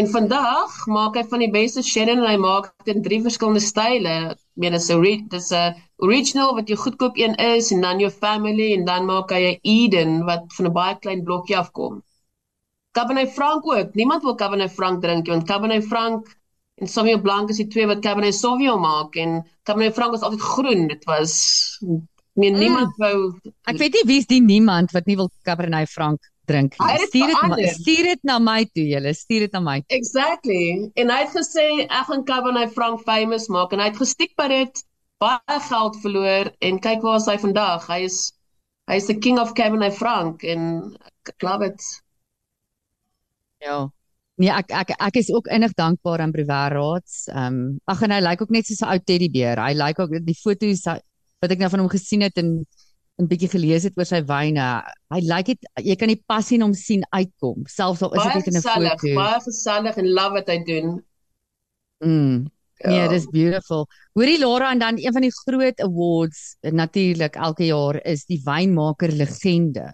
En 0.00 0.08
vandag 0.10 0.72
maak 0.90 1.14
hy 1.18 1.22
van 1.32 1.42
die 1.44 1.50
beste 1.54 1.82
Shannon 1.82 2.22
en 2.22 2.30
hy 2.30 2.38
maak 2.44 2.64
dit 2.84 2.96
in 2.96 3.02
drie 3.02 3.20
verskillende 3.26 3.62
style. 3.62 4.14
Ek 4.32 4.40
meen 4.62 4.74
dit 4.74 4.80
is 4.80 4.90
'n 4.90 5.28
dis 5.34 5.50
'n 5.52 5.76
original 6.06 6.54
wat 6.56 6.68
jou 6.68 6.78
goedkoop 6.84 7.20
een 7.20 7.34
is 7.34 7.70
en 7.70 7.80
dan 7.86 8.00
jou 8.02 8.10
family 8.10 8.72
en 8.78 8.84
dan 8.84 9.06
maak 9.06 9.30
hy 9.30 9.42
'n 9.52 9.60
Eden 9.62 10.24
wat 10.30 10.42
van 10.56 10.66
'n 10.66 10.72
baie 10.80 10.96
klein 10.98 11.22
blokkie 11.22 11.56
afkom. 11.56 12.02
Cabernet 12.96 13.30
Franc 13.36 13.66
ook. 13.66 13.94
Niemand 13.94 14.22
wil 14.22 14.34
Cabernet 14.34 14.72
Franc 14.72 15.02
drink 15.02 15.26
want 15.26 15.46
Cabernet 15.46 15.84
Franc 15.84 16.26
en 16.74 16.88
Sauvignon 16.88 17.22
Blanc 17.22 17.50
is 17.50 17.60
die 17.62 17.68
twee 17.70 17.86
wat 17.86 18.02
Cabernet 18.02 18.34
Sauvignon 18.34 18.82
maak 18.82 19.16
en 19.20 19.42
Cabernet 19.62 19.94
Franc 19.94 20.14
was 20.14 20.24
altyd 20.26 20.42
groen. 20.42 20.86
Dit 20.90 21.04
was 21.04 21.34
nee 22.34 22.50
niemand 22.50 22.96
mm. 22.96 23.02
wou 23.02 23.18
Ek 23.70 23.78
weet 23.78 23.94
nie 23.94 24.06
wie's 24.10 24.26
die 24.30 24.42
niemand 24.42 24.94
wat 24.96 25.06
nie 25.06 25.16
wil 25.20 25.30
Cabernet 25.46 25.90
Franc 25.90 26.24
drink 26.50 26.74
nie. 26.78 27.06
Stuur 27.06 27.30
dit 27.30 27.70
stuur 27.78 28.10
dit 28.10 28.26
na 28.26 28.38
my 28.42 28.64
toe 28.72 28.86
julle, 28.88 29.14
stuur 29.14 29.46
dit 29.46 29.54
na 29.54 29.62
my. 29.64 29.78
Exactly. 29.94 30.90
En 31.00 31.12
hy 31.14 31.20
het 31.22 31.36
gesê 31.36 31.68
ek 31.86 32.10
gaan 32.10 32.26
Cabernet 32.28 32.74
Franc 32.74 33.04
famous 33.06 33.48
maak 33.52 33.72
en 33.72 33.82
hy 33.84 33.90
het 33.92 34.02
gestiek 34.02 34.34
by 34.40 34.50
dit 34.52 34.84
baie 35.22 35.60
geld 35.70 36.00
verloor 36.02 36.50
en 36.58 36.80
kyk 36.82 37.04
waar 37.06 37.20
is 37.22 37.28
hy 37.30 37.38
vandag. 37.40 37.86
Hy 37.88 38.02
is 38.10 38.22
hy 38.90 38.98
is 39.00 39.06
the 39.08 39.16
king 39.16 39.38
of 39.40 39.54
Cabernet 39.56 39.94
Franc 39.96 40.42
en 40.44 40.90
ek 41.30 41.46
love 41.46 41.70
it. 41.70 41.86
Ja. 43.64 43.86
Nee, 44.42 44.50
ek 44.50 44.72
ek 44.74 44.94
ek 44.98 45.16
is 45.20 45.30
ook 45.30 45.46
innig 45.54 45.74
dankbaar 45.78 46.24
aan 46.24 46.32
Brewer 46.34 46.74
Raads. 46.74 47.26
Ehm 47.30 47.54
um, 47.54 47.58
ag 47.86 48.02
en 48.02 48.14
hy 48.16 48.20
lyk 48.24 48.42
ook 48.42 48.50
net 48.50 48.66
soos 48.66 48.82
'n 48.82 48.90
ou 48.90 48.98
teddybeer. 48.98 49.60
Hy 49.62 49.74
lyk 49.78 50.00
ook 50.02 50.16
die 50.26 50.34
foto's 50.34 50.82
wat 50.86 51.52
ek 51.52 51.60
nou 51.60 51.70
van 51.70 51.84
hom 51.84 51.92
gesien 51.92 52.22
het 52.26 52.36
en 52.42 52.64
'n 53.22 53.28
bietjie 53.30 53.50
gelees 53.52 53.84
het 53.86 53.94
oor 53.98 54.08
sy 54.08 54.22
wyne. 54.26 54.82
Hy 55.14 55.20
lyk 55.22 55.46
dit 55.52 55.68
jy 55.86 55.94
kan 55.96 56.10
die 56.10 56.22
passie 56.26 56.58
in 56.58 56.66
hom 56.66 56.74
sien 56.74 57.04
uitkom, 57.14 57.62
selfs 57.70 58.02
al 58.02 58.14
is 58.14 58.22
dit 58.24 58.34
net 58.34 58.46
in 58.50 58.58
'n 58.58 58.62
foto. 58.62 59.14
Baie 59.14 59.40
gesellig 59.46 59.96
en 60.02 60.08
love 60.18 60.34
wat 60.34 60.48
hy 60.48 60.58
doen. 60.66 61.04
Mm. 62.02 62.50
Ja. 62.82 62.90
Nee, 62.90 63.08
dis 63.08 63.26
beautiful. 63.30 63.86
Hoorie 64.18 64.38
Laura 64.38 64.72
en 64.72 64.78
dan 64.78 64.98
een 64.98 65.12
van 65.12 65.22
die 65.22 65.32
groot 65.32 65.80
awards 65.80 66.56
natuurlik 66.60 67.36
elke 67.36 67.64
jaar 67.64 68.02
is 68.02 68.26
die 68.26 68.40
wynmaker 68.44 69.12
legende. 69.12 69.92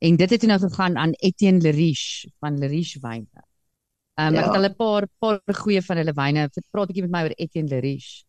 En 0.00 0.16
dit 0.16 0.30
het 0.30 0.42
nou 0.42 0.58
gegaan 0.58 0.96
aan 0.96 1.12
Etienne 1.12 1.60
Leriche 1.60 2.30
van 2.40 2.58
Leriche 2.58 2.98
Wyne. 3.00 3.39
Um, 4.20 4.34
ja. 4.34 4.40
ek 4.40 4.50
het 4.50 4.58
al 4.58 4.68
'n 4.68 4.76
paar 4.76 5.06
paar 5.22 5.60
goeie 5.62 5.82
van 5.82 6.00
hulle 6.00 6.14
wyne. 6.16 6.48
Praat 6.70 6.88
'n 6.88 6.92
bietjie 6.92 7.06
met 7.06 7.14
my 7.14 7.22
oor 7.28 7.36
Etienne 7.36 7.70
Leriche. 7.70 8.24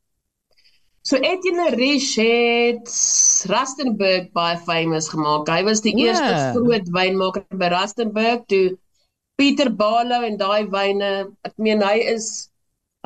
So 1.02 1.18
Etienne 1.18 1.70
Leriche 1.70 2.28
het 2.68 2.90
Rustenburg 3.50 4.30
baie 4.38 4.58
famous 4.58 5.10
gemaak. 5.10 5.50
Hy 5.50 5.64
was 5.64 5.82
die 5.82 5.96
yeah. 5.98 6.14
eerste 6.14 6.60
groot 6.60 6.88
wynmaker 6.94 7.44
by 7.58 7.72
Rustenburg 7.74 8.46
toe 8.48 8.78
Pieter 9.36 9.72
Barlow 9.74 10.24
en 10.24 10.38
daai 10.38 10.70
wyne. 10.70 11.12
Ek 11.48 11.58
meen 11.58 11.82
hy 11.82 11.98
is 12.14 12.30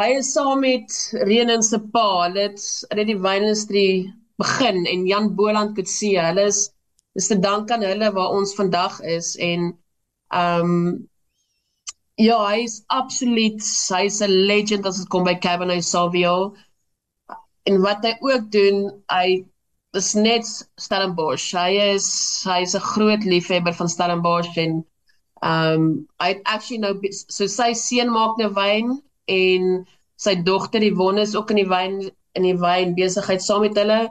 hy 0.02 0.10
is 0.20 0.34
saam 0.36 0.60
met 0.60 0.92
Renen 1.24 1.64
se 1.64 1.80
pa. 1.80 2.28
Hulle 2.28 2.50
het 2.50 2.60
hulle 2.92 3.06
die 3.08 3.20
wynindustrie 3.28 4.12
begin 4.44 4.84
en 4.92 5.08
Jan 5.08 5.32
Boland 5.36 5.78
het 5.80 5.90
sien. 5.90 6.20
Hulle 6.20 6.50
is 6.52 6.66
dis 7.16 7.32
te 7.32 7.40
dank 7.40 7.72
aan 7.72 7.86
hulle 7.88 8.12
waar 8.12 8.36
ons 8.36 8.56
vandag 8.60 9.00
is 9.08 9.36
en 9.40 9.72
ehm 10.36 10.72
um, 10.72 11.10
ja, 12.16 12.38
hy's 12.48 12.84
absoluut 12.88 13.62
hy's 13.92 14.22
'n 14.22 14.32
legend 14.48 14.86
as 14.86 14.98
dit 15.02 15.10
kom 15.10 15.24
by 15.24 15.36
Cabernet 15.36 15.84
Sauvignon. 15.84 16.56
En 17.66 17.82
wat 17.82 18.04
hy 18.06 18.14
ook 18.22 18.52
doen, 18.52 19.04
hy 19.12 19.46
is 19.96 20.14
net 20.14 20.46
Stellenbosch. 20.76 21.52
Hy 21.56 21.72
is 21.96 22.08
hy's 22.48 22.76
'n 22.76 22.88
groot 22.92 23.24
liefhebber 23.24 23.74
van 23.74 23.90
Stellenbosch 23.90 24.58
en 24.58 24.86
ehm 25.44 25.74
um, 25.74 26.08
hy 26.22 26.28
het 26.34 26.42
actually 26.44 26.80
nou 26.80 26.94
so 27.12 27.48
sy 27.48 27.74
seun 27.74 28.10
maak 28.12 28.38
nou 28.38 28.50
wyn 28.54 29.02
en 29.28 29.86
sy 30.16 30.36
dogter 30.36 30.86
won 30.96 31.18
is 31.18 31.36
ook 31.36 31.52
in 31.52 31.60
die 31.64 31.70
wyn 31.70 32.00
in 32.36 32.44
die 32.44 32.58
wyn 32.60 32.96
besigheid 32.96 33.44
saam 33.44 33.62
met 33.62 33.78
hulle. 33.78 34.10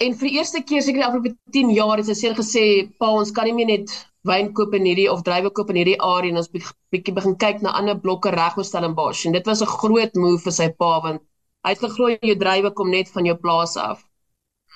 En 0.00 0.14
vir 0.14 0.28
die 0.28 0.38
eerste 0.38 0.62
keer 0.62 0.82
seker 0.82 1.00
die 1.00 1.06
afgelope 1.06 1.36
10 1.52 1.70
jaar 1.74 1.98
het 1.98 2.06
sy 2.06 2.14
seun 2.14 2.36
gesê, 2.38 2.64
"Pa, 2.98 3.10
ons 3.10 3.32
kan 3.32 3.44
nie 3.44 3.54
meer 3.54 3.66
net 3.66 3.90
wyn 4.30 4.52
koop 4.56 4.74
in 4.78 4.88
hierdie 4.88 5.08
of 5.12 5.24
druiwe 5.26 5.50
koop 5.56 5.70
in 5.72 5.80
hierdie 5.80 6.00
area 6.10 6.32
en 6.32 6.40
ons 6.42 6.50
bietjie 6.54 7.14
begin 7.18 7.36
kyk 7.44 7.62
na 7.64 7.74
ander 7.80 7.98
blokke 8.04 8.32
reg 8.34 8.58
oor 8.58 8.68
Stellenbosch." 8.68 9.26
En 9.26 9.36
dit 9.38 9.50
was 9.50 9.62
'n 9.62 9.74
groot 9.78 10.14
move 10.24 10.42
vir 10.46 10.56
sy 10.60 10.68
pa 10.82 10.92
want 11.06 11.22
hy 11.64 11.74
het 11.74 11.84
geglo 11.86 12.12
jou 12.30 12.36
druiwe 12.44 12.70
kom 12.74 12.90
net 12.90 13.08
van 13.16 13.24
jou 13.24 13.36
plaas 13.44 13.76
af. 13.76 14.04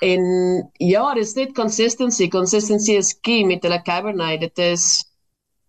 En 0.03 0.23
ja, 0.79 1.15
dis 1.15 1.35
net 1.35 1.55
consistency. 1.55 2.29
Consistency 2.29 2.97
is 2.99 3.15
key 3.27 3.45
met 3.45 3.63
hulle 3.63 3.83
Cabernet. 3.87 4.41
Dit 4.41 4.59
is 4.59 4.85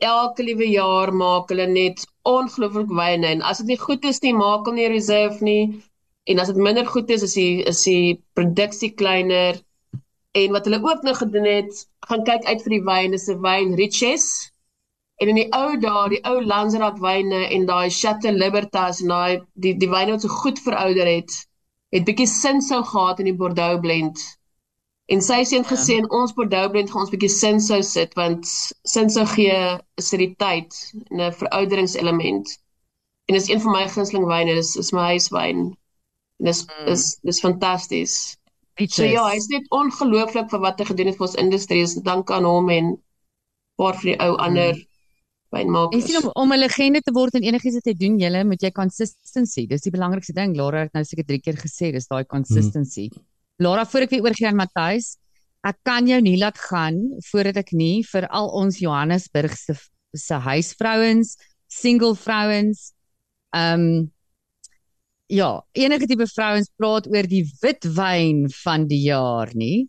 elke 0.03 0.43
liewe 0.43 0.67
jaar 0.71 1.13
maak 1.13 1.51
hulle 1.53 1.67
net 1.69 2.01
ongelooflik 2.27 2.91
wyne 2.97 3.29
en 3.35 3.43
as 3.49 3.61
dit 3.61 3.73
nie 3.73 3.79
goed 3.79 4.05
is 4.09 4.21
nie, 4.23 4.33
maak 4.35 4.65
hulle 4.65 4.81
nie 4.81 4.89
reserve 4.91 5.43
nie. 5.45 5.83
En 6.25 6.39
as 6.39 6.49
dit 6.51 6.59
minder 6.65 6.87
goed 6.87 7.11
is, 7.11 7.23
is 7.27 7.35
die 7.37 7.63
is 7.67 7.83
die 7.87 8.17
produksie 8.37 8.93
kleiner. 8.99 9.59
En 10.33 10.51
wat 10.51 10.65
hulle 10.65 10.81
ook 10.81 11.01
nou 11.05 11.15
gedoen 11.15 11.45
het, 11.45 11.87
gaan 12.09 12.23
kyk 12.25 12.45
uit 12.49 12.61
vir 12.65 12.73
die 12.73 12.83
wyn, 12.89 13.13
dis 13.13 13.29
'n 13.29 13.41
wyn 13.41 13.75
Riches. 13.79 14.25
En 15.21 15.29
in 15.31 15.37
die 15.37 15.49
ou 15.53 15.77
dae, 15.79 16.09
die 16.09 16.21
ou 16.29 16.39
Lanzarote 16.51 17.01
wyne 17.01 17.41
en 17.55 17.65
daai 17.69 17.89
Chateau 17.89 18.33
Libertas 18.33 19.01
en 19.01 19.13
daai 19.13 19.41
die 19.53 19.73
die 19.77 19.89
wyne 19.89 20.15
wat 20.15 20.25
so 20.25 20.37
goed 20.41 20.59
verouder 20.59 21.07
het, 21.07 21.35
het 21.93 22.07
bietjie 22.07 22.27
sin 22.27 22.61
sou 22.65 22.81
gehad 22.83 23.21
in 23.21 23.29
die 23.29 23.37
Bordeaux 23.43 23.79
blend. 23.83 24.23
En 25.13 25.21
sy 25.21 25.37
het 25.43 25.53
ja. 25.53 25.63
gesê 25.69 25.99
in 26.01 26.09
ons 26.09 26.33
Bordeaux 26.33 26.71
blend 26.73 26.91
gaan 26.91 27.05
ons 27.05 27.13
bietjie 27.13 27.29
sin 27.29 27.61
sou 27.61 27.81
sit 27.85 28.17
want 28.17 28.49
sin 28.95 29.13
sou 29.13 29.25
gee 29.35 29.57
aciditeit 30.01 30.79
en 31.11 31.21
'n 31.27 31.33
verouderingselement. 31.41 32.57
En 33.29 33.37
dis 33.37 33.49
een 33.49 33.61
van 33.61 33.71
my 33.77 33.87
gunsteling 33.87 34.25
wyne, 34.27 34.55
dis 34.55 34.75
is 34.75 34.91
my 34.91 35.05
huiswyn. 35.13 35.67
Dis 36.43 36.65
mm. 36.65 36.87
is 36.87 37.19
dis 37.21 37.39
fantasties. 37.39 38.37
So 38.73 39.05
ja, 39.05 39.27
hy's 39.29 39.45
net 39.51 39.67
ongelooflik 39.69 40.49
vir 40.49 40.61
wat 40.63 40.79
hy 40.81 40.87
gedoen 40.87 41.11
het 41.11 41.19
vir 41.19 41.27
ons 41.27 41.37
industrie. 41.37 41.83
Dank 42.05 42.31
aan 42.33 42.47
hom 42.49 42.71
en 42.73 42.95
paar 43.77 43.97
vir 43.99 44.13
die 44.13 44.17
ou 44.25 44.33
ander 44.41 44.73
mm. 44.73 44.87
wynmakers. 45.53 45.99
Ek 45.99 46.09
sien 46.09 46.19
om 46.23 46.31
om 46.43 46.53
'n 46.53 46.59
legende 46.59 47.01
te 47.05 47.13
word 47.13 47.37
en 47.37 47.45
enigiets 47.45 47.77
wat 47.77 47.91
jy 47.91 47.93
doen, 47.99 48.17
jy 48.19 48.43
moet 48.49 48.65
jy 48.65 48.71
consistency. 48.71 49.67
Dis 49.69 49.85
die 49.85 49.93
belangrikste 49.93 50.33
ding. 50.33 50.55
Laura 50.57 50.87
het 50.87 50.93
nou 50.97 51.03
seker 51.05 51.25
3 51.25 51.39
keer 51.39 51.59
gesê, 51.61 51.91
dis 51.93 52.09
daai 52.09 52.25
consistency. 52.25 53.09
Mm. 53.13 53.21
Laura, 53.61 53.85
voor 53.85 54.07
ek 54.07 54.09
weer 54.09 54.25
oorgie 54.25 54.47
aan 54.49 54.57
Matthys, 54.57 55.17
ek 55.63 55.77
kan 55.85 56.07
jou 56.07 56.19
nie 56.21 56.37
laat 56.41 56.57
gaan 56.57 56.97
voordat 57.29 57.61
ek 57.61 57.71
nie 57.77 58.03
vir 58.03 58.27
al 58.27 58.49
ons 58.49 58.79
Johannesburg 58.81 59.53
se 59.57 59.77
se 60.13 60.33
huisvrouens, 60.33 61.37
single 61.67 62.15
vrouens, 62.15 62.93
ehm 63.53 63.81
um, 63.81 64.12
ja, 65.33 65.65
enige 65.71 66.07
tipe 66.07 66.27
vrouens 66.29 66.69
praat 66.77 67.07
oor 67.09 67.27
die 67.29 67.43
wit 67.61 67.85
wyn 67.97 68.45
van 68.61 68.85
die 68.89 69.01
jaar 69.07 69.49
nie. 69.57 69.87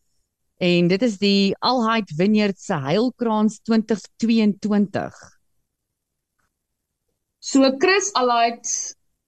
En 0.62 0.88
dit 0.88 1.02
is 1.02 1.18
die 1.20 1.52
Alheid 1.60 2.08
Vineyard 2.16 2.60
se 2.60 2.78
Heilkraans 2.80 3.58
2022. 3.68 5.18
So 7.44 7.68
Chris 7.78 8.08
Alheid 8.16 8.64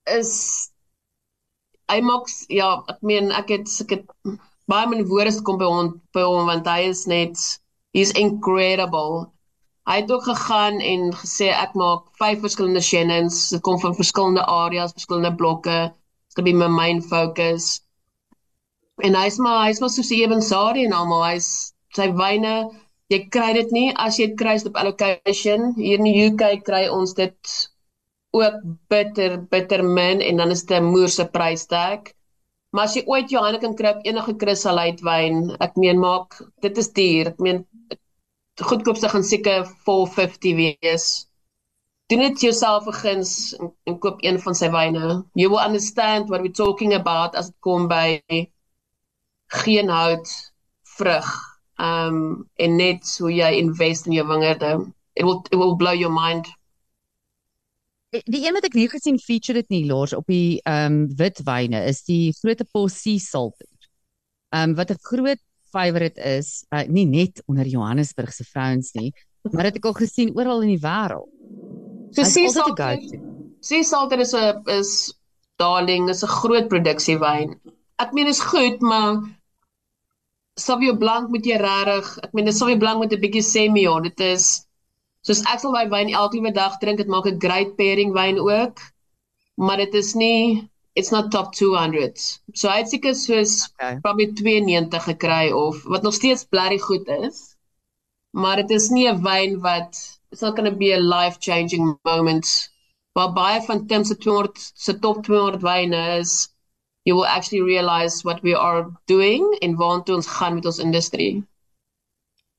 is 0.08 0.32
hy 1.92 2.00
maak 2.00 2.30
ja, 2.48 2.70
ek 2.88 3.02
meen 3.04 3.28
ek 3.36 3.52
het 3.52 3.74
ek 3.84 3.92
het 3.98 4.38
baie 4.70 4.88
min 4.88 5.04
woorde 5.10 5.34
kom 5.44 5.60
by 5.60 5.68
hom 5.68 5.90
by 6.16 6.24
hom 6.24 6.48
want 6.48 6.70
hy 6.70 6.88
is 6.94 7.04
net 7.10 7.36
he's 7.92 8.14
incredible. 8.16 9.26
Hy 9.86 10.00
het 10.00 10.10
ook 10.10 10.24
gegaan 10.26 10.80
en 10.80 11.12
gesê 11.20 11.52
ek 11.52 11.76
maak 11.78 12.08
vyf 12.18 12.40
verskillende 12.42 12.82
Shannons, 12.82 13.50
dit 13.52 13.62
kom 13.62 13.76
van 13.84 13.94
verskillende 13.94 14.42
areas, 14.50 14.96
verskillende 14.96 15.36
blokke 15.36 15.76
to 16.36 16.42
be 16.42 16.52
my 16.52 16.68
main 16.68 17.02
focus. 17.02 17.80
En 19.04 19.16
hy's 19.18 19.38
maar 19.42 19.66
hy's 19.66 19.80
maar 19.80 19.92
soos 19.92 20.12
Eben 20.14 20.42
Sari 20.42 20.84
en 20.86 20.96
almal 20.96 21.24
hy's 21.30 21.48
sy 21.96 22.08
wyne 22.20 22.56
jy 23.12 23.20
kry 23.34 23.52
dit 23.56 23.72
nie 23.76 23.88
as 24.04 24.18
jy 24.18 24.30
dit 24.32 24.38
kry 24.40 24.56
op 24.68 24.78
allocation 24.80 25.72
hier 25.78 26.00
in 26.00 26.08
die 26.08 26.26
UK 26.26 26.62
kry 26.66 26.86
ons 26.92 27.14
dit 27.18 27.56
ook 28.36 28.56
bitter 28.92 29.38
bitter 29.52 29.84
min 29.98 30.20
en 30.24 30.42
dan 30.42 30.52
is 30.54 30.64
dit 30.64 30.76
'n 30.78 30.90
moerse 30.92 31.24
prystag. 31.36 32.12
Maar 32.72 32.84
as 32.84 32.96
jy 32.96 33.04
ooit 33.06 33.30
Johanna 33.30 33.58
kan 33.58 33.76
kry 33.76 33.94
enige 34.02 34.36
kristalheid 34.42 35.00
wyn, 35.00 35.56
ek 35.60 35.76
meen 35.76 35.98
maak 35.98 36.42
dit 36.60 36.78
is 36.78 36.92
duur. 36.98 37.32
Ek 37.32 37.38
meen 37.38 37.64
goedkoopste 38.60 39.08
gaan 39.08 39.24
seker 39.24 39.64
450 39.86 40.56
wees 40.60 41.06
doen 42.06 42.18
dit 42.18 42.40
jouself 42.40 42.84
guns 43.00 43.56
en, 43.56 43.72
en 43.84 43.98
koop 43.98 44.22
een 44.24 44.38
van 44.40 44.54
sy 44.54 44.70
wyne. 44.70 45.22
You 45.34 45.50
will 45.50 45.64
understand 45.64 46.28
what 46.28 46.40
we're 46.40 46.54
talking 46.54 46.94
about 46.94 47.34
as 47.34 47.50
dit 47.50 47.58
kom 47.60 47.88
by 47.88 48.20
geen 49.62 49.88
hout 49.88 50.30
vrug. 50.96 51.32
Um 51.76 52.46
en 52.56 52.76
net 52.76 53.16
hoe 53.18 53.32
jy 53.34 53.50
invest 53.58 54.06
in 54.06 54.16
jou 54.16 54.26
wingerde. 54.28 54.92
It 55.14 55.24
will 55.24 55.42
it 55.50 55.58
will 55.58 55.76
blow 55.76 55.94
your 55.94 56.12
mind. 56.12 56.46
die 58.24 58.46
een 58.46 58.54
wat 58.56 58.64
ek 58.64 58.76
nie 58.78 58.88
gesien 58.88 59.18
feature 59.20 59.60
dit 59.60 59.72
nie 59.74 59.84
Lors 59.88 60.14
op 60.16 60.24
die 60.30 60.60
um, 60.70 61.04
witwyne 61.18 61.82
is 61.90 62.04
die 62.06 62.32
Grote 62.38 62.64
Pos 62.64 62.96
Sea 63.02 63.20
Salt. 63.20 63.58
Um, 64.54 64.74
wat 64.78 64.90
'n 64.90 65.02
groot 65.02 65.42
favourite 65.70 66.20
is, 66.20 66.64
uh, 66.72 66.86
nie 66.88 67.04
net 67.04 67.42
onder 67.46 67.66
Johannesburg 67.66 68.32
se 68.32 68.44
vrouens 68.44 68.92
nie, 68.92 69.12
maar 69.52 69.64
dit 69.64 69.76
ek 69.76 69.84
al 69.84 69.98
gesien 69.98 70.32
oral 70.36 70.62
in 70.62 70.72
die 70.76 70.80
wêreld. 70.80 71.28
So 72.12 72.24
Sea 72.24 72.46
altyd 72.46 72.50
'n 72.50 72.52
Salt 72.52 72.76
go-to. 72.78 73.18
Sea 73.60 73.82
Salt 73.82 74.12
is 74.12 74.34
'n 74.34 74.62
is 74.78 75.14
darling, 75.58 76.08
is 76.08 76.22
'n 76.24 76.28
groot 76.40 76.68
produksiewyn. 76.68 77.58
Ek 77.98 78.12
meen 78.12 78.26
is 78.26 78.40
goed, 78.40 78.80
maar 78.80 79.22
Sauvignon 80.58 80.98
Blanc 80.98 81.28
moet 81.28 81.44
jy 81.44 81.56
regtig, 81.60 82.06
ek 82.24 82.32
meen 82.32 82.48
'n 82.48 82.52
Sauvignon 82.52 82.78
Blanc 82.84 82.98
met 83.00 83.12
'n 83.12 83.20
bietjie 83.20 83.42
semillon. 83.42 84.02
Dit 84.02 84.20
is 84.20 84.66
soos 85.26 85.40
ek 85.52 85.60
sal 85.60 85.72
daai 85.72 85.88
wyn 85.88 86.12
elke 86.14 86.36
liewe 86.36 86.52
dag 86.52 86.78
drink. 86.78 86.98
Dit 86.98 87.08
maak 87.08 87.26
'n 87.26 87.38
great 87.40 87.76
pairing 87.76 88.12
wyn 88.12 88.38
ook. 88.38 88.78
Maar 89.56 89.76
dit 89.76 89.94
is 89.94 90.14
nie 90.14 90.68
it's 90.94 91.10
not 91.10 91.30
top 91.30 91.52
200s. 91.54 92.40
So 92.54 92.68
hy 92.68 92.78
het 92.78 92.88
seker 92.88 93.14
soos 93.14 93.68
Okay. 93.76 94.00
probably 94.00 94.32
92 94.32 95.04
gekry 95.04 95.52
of 95.52 95.82
wat 95.84 96.02
nog 96.02 96.14
steeds 96.14 96.44
blerry 96.44 96.78
goed 96.78 97.08
is. 97.08 97.56
Maar 98.32 98.56
dit 98.56 98.70
is 98.70 98.88
nie 98.90 99.08
'n 99.08 99.22
wyn 99.22 99.60
wat 99.60 100.15
it's 100.30 100.40
not 100.42 100.56
going 100.56 100.70
to 100.70 100.76
be 100.76 100.92
a 100.92 101.00
life-changing 101.00 101.98
moment. 102.02 102.68
Waar 103.12 103.32
baie 103.32 103.60
van 103.62 103.86
Tim 103.86 104.04
se 104.04 104.16
200 104.16 104.70
se 104.74 104.98
top 104.98 105.22
200 105.24 105.62
wyne 105.62 106.18
is 106.18 106.48
you 107.02 107.14
will 107.16 107.26
actually 107.26 107.62
realize 107.64 108.22
what 108.24 108.40
we 108.42 108.56
are 108.56 108.86
doing 109.06 109.56
en 109.62 109.76
waartoe 109.76 110.14
ons 110.16 110.26
gaan 110.26 110.54
met 110.54 110.64
ons 110.66 110.78
industrie. 110.78 111.44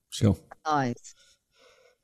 So. 0.09 0.37
Nice. 0.65 1.13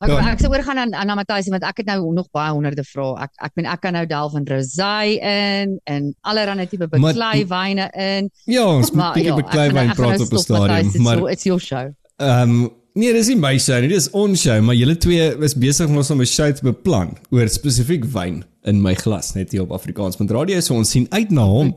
Ek 0.04 0.10
Ja. 0.10 0.32
ek 0.34 0.40
sou 0.40 0.52
oorgaan 0.52 0.78
aan 0.78 0.94
aan 0.94 1.08
na 1.08 1.16
Matthys 1.16 1.48
want 1.48 1.64
ek 1.64 1.78
het 1.78 1.86
nou 1.88 2.12
nog 2.14 2.28
baie 2.32 2.52
honderde 2.52 2.84
vrae. 2.84 3.16
Ek 3.24 3.32
ek 3.46 3.52
meen 3.56 3.66
ek 3.72 3.82
kan 3.82 3.94
nou 3.94 4.06
delf 4.06 4.34
in 4.36 4.44
rosé 4.46 5.16
in 5.22 5.80
en 5.88 6.14
allerlei 6.22 6.68
tipe 6.68 6.88
Maar- 6.92 7.00
beklei 7.14 7.46
wyne 7.48 7.88
in. 7.96 8.30
Ja, 8.46 8.66
ons 8.68 8.92
moet 8.92 8.96
Maar 9.00 9.14
bietjie 9.14 9.32
ja, 9.32 9.38
ek 9.38 9.40
gaan- 9.40 9.46
beklei 9.46 9.68
wyn 9.72 9.88
gaan 9.88 9.96
praat 9.96 10.18
nou 10.18 10.26
op 10.28 10.34
'n 10.34 10.38
stadium, 10.38 10.88
it's 10.88 10.98
maar 10.98 11.16
your- 11.18 11.32
it's 11.32 11.44
your 11.44 11.60
show. 11.62 11.94
Ehm 12.18 12.50
um, 12.50 12.72
nee, 12.94 13.14
dis 13.14 13.30
nie 13.32 13.40
my 13.42 13.56
show 13.58 13.80
nie, 13.82 13.90
dis 13.92 14.10
ons 14.14 14.42
show, 14.46 14.60
maar 14.66 14.78
julle 14.78 14.96
twee 15.02 15.30
is 15.48 15.56
besig 15.60 15.90
om 15.90 15.98
ons 15.98 16.12
om 16.14 16.22
'n 16.22 16.30
show 16.30 16.52
te 16.54 16.66
beplan 16.66 17.16
oor 17.32 17.50
spesifiek 17.50 18.06
wyn 18.14 18.44
in 18.70 18.82
my 18.82 18.94
glas 18.96 19.34
net 19.36 19.52
hier 19.52 19.64
op 19.64 19.72
Afrikaans.radio 19.72 20.62
so 20.62 20.76
ons 20.76 20.90
sien 20.90 21.08
uit 21.12 21.32
na 21.32 21.46
hom. 21.46 21.74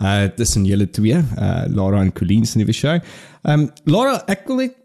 Uh 0.00 0.28
tussen 0.36 0.64
julle 0.64 0.86
twee, 0.88 1.16
uh 1.16 1.64
Lara 1.68 2.00
en 2.00 2.12
Colleen 2.12 2.46
se 2.46 2.58
nuwe 2.58 2.72
show. 2.72 2.96
Ehm 3.44 3.60
um, 3.60 3.70
Lara, 3.84 4.22
ek 4.28 4.46
wil 4.48 4.56
net 4.56 4.76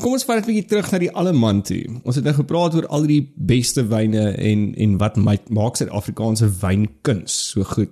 kom 0.00 0.14
ons 0.16 0.24
vat 0.24 0.40
'n 0.40 0.46
bietjie 0.46 0.68
terug 0.68 0.90
na 0.92 0.98
die 0.98 1.10
alle 1.12 1.32
man 1.32 1.62
toe. 1.62 1.84
Ons 2.04 2.16
het 2.16 2.24
nou 2.24 2.34
gepraat 2.34 2.74
oor 2.74 2.86
al 2.86 3.06
die 3.06 3.22
beste 3.36 3.84
wyne 3.86 4.32
en 4.38 4.74
en 4.74 4.98
wat 4.98 5.16
my, 5.16 5.38
maak 5.50 5.76
Suid-Afrikaanse 5.76 6.48
wynkuns 6.62 7.50
so 7.52 7.64
goed. 7.64 7.90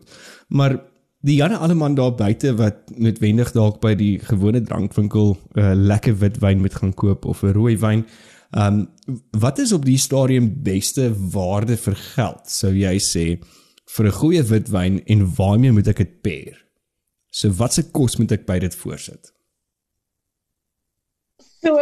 Maar 0.49 0.81
die 1.21 1.37
Janne 1.37 1.59
Alleman 1.59 1.95
daar 1.95 2.15
buite 2.15 2.55
wat 2.57 2.91
noodwendig 2.97 3.53
dalk 3.53 3.81
by 3.81 3.95
die 3.95 4.19
gewone 4.25 4.63
drankwinkel 4.65 5.37
'n 5.37 5.61
uh, 5.61 5.73
lekker 5.75 6.19
witwyn 6.19 6.61
moet 6.61 6.75
gaan 6.75 6.95
koop 6.95 7.25
of 7.25 7.43
'n 7.43 7.53
rooi 7.53 7.77
wyn. 7.79 8.07
Um 8.51 8.89
wat 9.31 9.59
is 9.59 9.73
op 9.73 9.85
die 9.85 9.99
stadium 9.99 10.63
beste 10.63 11.13
waarde 11.33 11.77
vir 11.77 11.95
geld 11.95 12.51
sou 12.51 12.73
jy 12.73 12.97
sê 12.99 13.27
vir 13.97 14.07
'n 14.07 14.19
goeie 14.21 14.43
witwyn 14.43 15.05
en 15.05 15.35
waarmee 15.37 15.73
moet 15.73 15.89
ek 15.89 15.97
dit 15.97 16.23
pair? 16.23 16.57
So 17.31 17.51
wat 17.51 17.75
se 17.75 17.83
kos 17.91 18.17
moet 18.17 18.33
ek 18.33 18.47
by 18.47 18.59
dit 18.59 18.75
voorsit? 18.75 19.33
So 21.63 21.77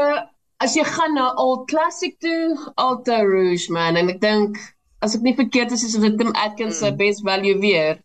as 0.59 0.75
jy 0.75 0.85
gaan 0.85 1.15
na 1.15 1.35
Old 1.35 1.69
Classic 1.69 2.19
toe, 2.21 2.59
Alta 2.75 3.23
Rouge 3.23 3.71
man 3.71 3.97
en 3.97 4.09
ek 4.09 4.21
dink 4.21 4.59
as 5.01 5.15
ek 5.15 5.23
nie 5.23 5.37
verkeerd 5.39 5.73
is 5.73 5.85
is 5.85 5.95
dit 5.95 6.19
Tim 6.19 6.35
Atkins 6.35 6.79
se 6.79 6.91
best 6.93 7.23
value 7.23 7.59
weer. 7.61 8.03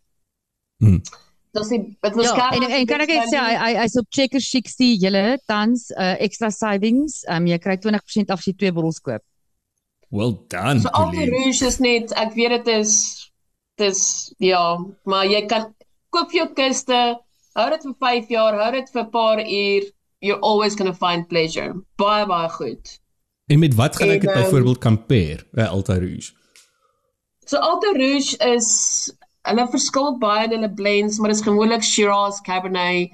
Hmm. 0.78 1.02
Dis 1.54 1.70
die 1.70 1.82
dit 2.02 2.16
was 2.18 2.26
Ja, 2.26 2.48
en, 2.56 2.64
en 2.66 2.86
kan 2.90 3.04
ek 3.04 3.12
net 3.12 3.30
sê 3.30 3.38
hy 3.38 3.54
hy 3.60 3.70
hy's 3.82 3.94
op 4.00 4.08
Checker 4.10 4.42
60 4.42 4.96
julle 5.04 5.24
tans 5.50 5.90
uh, 5.94 6.14
extra 6.24 6.50
savings. 6.50 7.22
Um, 7.30 7.46
jy 7.50 7.58
kry 7.62 7.76
20% 7.78 8.34
af 8.34 8.42
as 8.42 8.48
jy 8.48 8.56
twee 8.58 8.74
bottels 8.74 9.00
koop. 9.04 9.22
Well 10.14 10.34
done. 10.48 10.80
So 10.80 10.90
Colleen. 10.94 11.30
Rouge 11.30 11.62
is 11.66 11.80
net 11.82 12.14
ek 12.18 12.34
weet 12.38 12.58
dit 12.58 12.74
is 12.78 12.96
dis 13.80 14.00
ja, 14.38 14.62
maar 15.10 15.26
jy 15.26 15.44
kan 15.50 15.72
koop 16.14 16.34
jou 16.34 16.46
kuste, 16.54 17.00
hou 17.58 17.66
dit 17.72 17.86
vir 17.88 17.96
5 18.06 18.34
jaar, 18.36 18.58
hou 18.62 18.70
dit 18.76 18.92
vir 18.94 19.02
'n 19.02 19.10
paar 19.10 19.40
uur, 19.42 19.88
you're 20.20 20.42
always 20.42 20.74
going 20.74 20.90
to 20.90 20.98
find 20.98 21.28
pleasure. 21.28 21.74
Baie 21.98 22.26
baie 22.26 22.48
goed. 22.48 22.98
En 23.46 23.58
met 23.58 23.74
wat 23.74 23.96
gaan 23.96 24.10
ek 24.10 24.20
dit 24.20 24.30
En, 24.30 24.36
ehm, 24.36 24.42
byvoorbeeld 24.42 24.78
kan 24.78 25.06
pair? 25.06 25.46
By 25.52 25.62
Alta 25.62 25.98
Rouge. 25.98 26.32
So 27.44 27.58
Alta 27.58 27.92
Rouge 27.92 28.36
is 28.38 29.12
hulle 29.48 29.66
verskil 29.72 30.18
baie 30.18 30.44
in 30.46 30.56
hulle 30.56 30.70
blends, 30.74 31.18
maar 31.18 31.32
dit 31.32 31.38
is 31.40 31.44
gewoonlik 31.46 31.84
Shiraz, 31.84 32.40
Cabernet. 32.46 33.10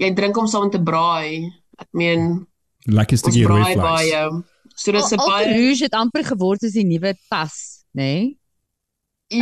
Jy 0.00 0.12
drink 0.16 0.36
hom 0.36 0.46
saam 0.46 0.64
met 0.68 0.74
'n 0.80 0.84
braai. 0.84 1.52
Ek 1.78 1.88
meen, 1.92 2.46
Lekker 2.86 3.16
ons 3.16 3.20
stukkie 3.20 3.46
rooi 3.46 3.62
braai 3.62 3.74
vleis. 3.74 4.10
baie. 4.10 4.42
So 4.74 4.92
dis 4.92 5.12
'n 5.12 5.16
baie 5.16 5.46
Rouge 5.52 5.84
het 5.84 5.94
amper 5.94 6.24
geword 6.24 6.62
as 6.64 6.72
die 6.72 6.84
nuwe 6.84 7.14
tas, 7.28 7.84
nê? 7.96 8.02
Nee? 8.02 8.36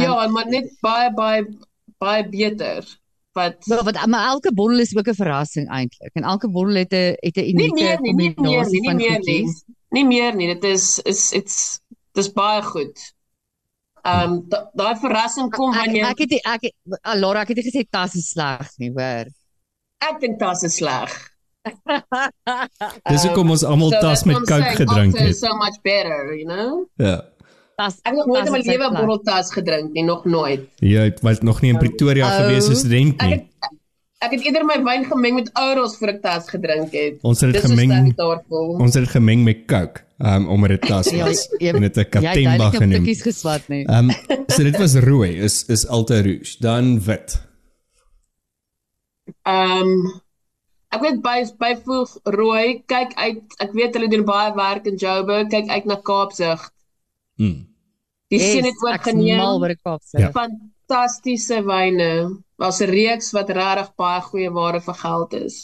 ja, 0.02 0.26
maar 0.28 0.46
net 0.48 0.70
baie 0.80 1.10
baie 1.14 1.46
baie 1.98 2.28
beter. 2.28 2.84
Wat 3.32 3.64
Wel 3.66 3.84
wat 3.84 4.06
maar 4.06 4.26
elke 4.28 4.52
bottel 4.54 4.80
is 4.80 4.96
ook 4.96 5.08
'n 5.08 5.14
verrassing 5.14 5.68
eintlik. 5.68 6.10
En 6.14 6.22
elke 6.22 6.48
bottel 6.50 6.74
het 6.74 6.92
'n 6.92 7.14
het 7.20 7.36
'n 7.36 7.40
nie 7.40 7.54
unieke 7.54 7.74
meer 7.74 8.00
nie, 8.00 8.12
nie 8.12 8.14
meer 8.14 8.34
kombinasie 8.34 8.80
nie, 8.80 8.80
nie 8.80 8.88
van 8.88 8.96
meer 8.96 9.18
nie. 9.18 9.42
goedjies. 9.42 9.64
Nie 9.90 10.04
meer 10.04 10.34
nie. 10.34 10.46
Dit 10.54 10.64
is 10.64 10.98
is 10.98 11.32
it's 11.32 11.80
dis 12.12 12.32
baie 12.32 12.62
goed. 12.62 13.14
Ehm 14.04 14.32
um, 14.32 14.44
da- 14.48 14.70
daai 14.74 14.96
verrassing 14.96 15.50
kom 15.52 15.72
Ek 15.74 15.84
wanneer 15.84 16.04
ek 16.10 16.20
ek 16.20 16.62
het- 16.62 17.00
ah, 17.02 17.14
Laura, 17.14 17.40
ek 17.42 17.48
het 17.48 17.56
nie 17.56 17.64
gesê 17.70 17.84
tas 17.90 18.14
is 18.14 18.30
sleg 18.30 18.70
nie, 18.78 18.90
hoor. 18.90 19.26
ek 20.00 20.20
dink 20.20 20.38
dit 20.38 20.62
is 20.64 20.74
sleg. 20.76 21.28
Dis 23.10 23.24
hoekom 23.26 23.50
ons 23.50 23.64
almal 23.64 23.90
So 23.92 24.00
tas 24.00 24.24
met 24.24 24.36
Coke 24.48 24.72
gedrink 24.78 25.18
het. 25.18 25.36
So 25.36 25.52
much 25.56 25.76
better, 25.82 26.32
you 26.34 26.46
know? 26.46 26.86
Ja. 26.96 27.20
Tas 27.76 27.98
Ek 28.02 28.12
het 28.12 28.16
nog 28.16 28.26
nooit 28.26 28.46
in 28.46 28.52
my 28.52 28.58
tas 28.62 28.66
lewe 28.72 28.88
'n 28.90 28.94
botteltas 29.06 29.52
gedrink 29.52 29.92
nie, 29.92 30.04
nog 30.04 30.24
nooit. 30.24 30.68
Jy 30.80 31.04
het 31.10 31.20
wat 31.22 31.42
nog 31.42 31.60
nie 31.62 31.70
in 31.72 31.78
Pretoria 31.78 32.26
Oh. 32.26 32.36
gewees 32.40 32.68
as 32.70 32.78
student 32.78 33.20
Ek 33.22 33.28
nie. 33.28 33.36
het 33.36 33.46
ek 34.20 34.34
het 34.36 34.42
eerder 34.44 34.64
my 34.68 34.76
wyn 34.84 35.04
gemeng 35.08 35.34
met 35.38 35.50
Ouros 35.56 35.96
voor 35.98 36.08
ek 36.14 36.22
tas 36.22 36.48
gedrink 36.52 36.92
het. 36.92 37.18
Ons 37.24 37.40
het 37.40 37.52
dit 37.56 37.62
gemeng- 37.64 38.12
ek. 38.12 38.20
Ons 38.80 38.94
het 38.94 39.04
dit 39.04 39.12
gemeng 39.14 39.44
met 39.44 39.66
Coke, 39.66 40.02
um 40.18 40.48
omdat 40.48 40.68
dit 40.76 40.82
tas 40.90 41.10
Ja, 41.16 41.24
was. 41.26 41.46
jy- 41.58 41.72
En 41.74 41.80
dit 41.80 41.96
'n 41.96 41.98
het 42.00 42.08
Katemba 42.08 42.32
duidelik 42.32 42.66
op 42.74 42.80
genoem. 42.82 43.04
tikkies 43.04 43.22
geswat 43.22 43.68
nie. 43.68 43.84
Um 43.88 44.10
so 44.48 44.62
dit 44.62 44.76
was 44.78 44.94
rooi, 44.94 45.30
is 45.40 45.64
is 45.68 45.86
Alta 45.88 46.20
Rouge, 46.20 46.56
dan 46.60 47.00
wit. 47.04 47.40
Ehm 49.46 49.92
ek 50.90 51.00
weet 51.04 51.20
by 51.22 51.44
byvoeg 51.58 52.16
rooi, 52.24 52.82
kyk 52.90 53.12
uit, 53.14 53.42
ek 53.62 53.72
weet 53.78 53.94
hulle 53.94 54.08
doen 54.10 54.24
baie 54.26 54.50
werk 54.56 54.86
in 54.90 54.96
Joburg, 54.98 55.46
kyk 55.52 55.68
uit 55.70 55.84
na 55.86 55.94
Kaapsig. 56.02 56.64
Mm. 57.38 57.66
Die 58.30 58.38
Yes, 58.38 58.50
sien 58.52 58.62
dit 58.66 58.74
ook 58.82 58.94
ek's 58.94 59.06
mal 59.06 59.14
geneem. 59.14 59.40
oor 59.40 59.68
die 59.68 59.78
Kaapse. 59.82 60.18
Ja. 60.18 60.30
Fantastiese 60.90 61.62
wyne. 61.70 62.42
Daar's 62.58 62.80
'n 62.82 62.90
reeks 62.90 63.28
wat 63.36 63.50
regtig 63.58 63.90
baie 64.00 64.20
goeie 64.28 64.50
ware 64.58 64.80
vir 64.86 64.96
geld 65.02 65.32
is. 65.46 65.56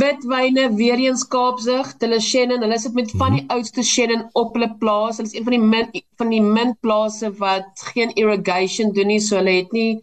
Witwyne 0.00 0.64
weer 0.80 0.98
eens 1.04 1.22
Kaapsig, 1.34 1.94
hulle 2.02 2.20
Shannon, 2.20 2.60
hulle 2.64 2.78
sit 2.78 2.94
met 2.98 3.10
van 3.20 3.32
die 3.36 3.44
oudste 3.54 3.82
Shannon 3.82 4.26
op 4.42 4.52
hulle 4.54 4.68
plaas. 4.82 5.16
Hulle 5.16 5.30
is 5.30 5.34
een 5.34 5.46
van 5.46 5.54
die 5.56 5.64
min 5.72 5.86
van 6.20 6.28
die 6.34 6.42
min 6.42 6.74
plase 6.84 7.30
wat 7.38 7.84
geen 7.94 8.12
irrigation 8.22 8.92
doen 8.92 9.08
nie, 9.12 9.20
so 9.20 9.36
hulle 9.36 9.54
het 9.60 9.72
nie 9.72 10.02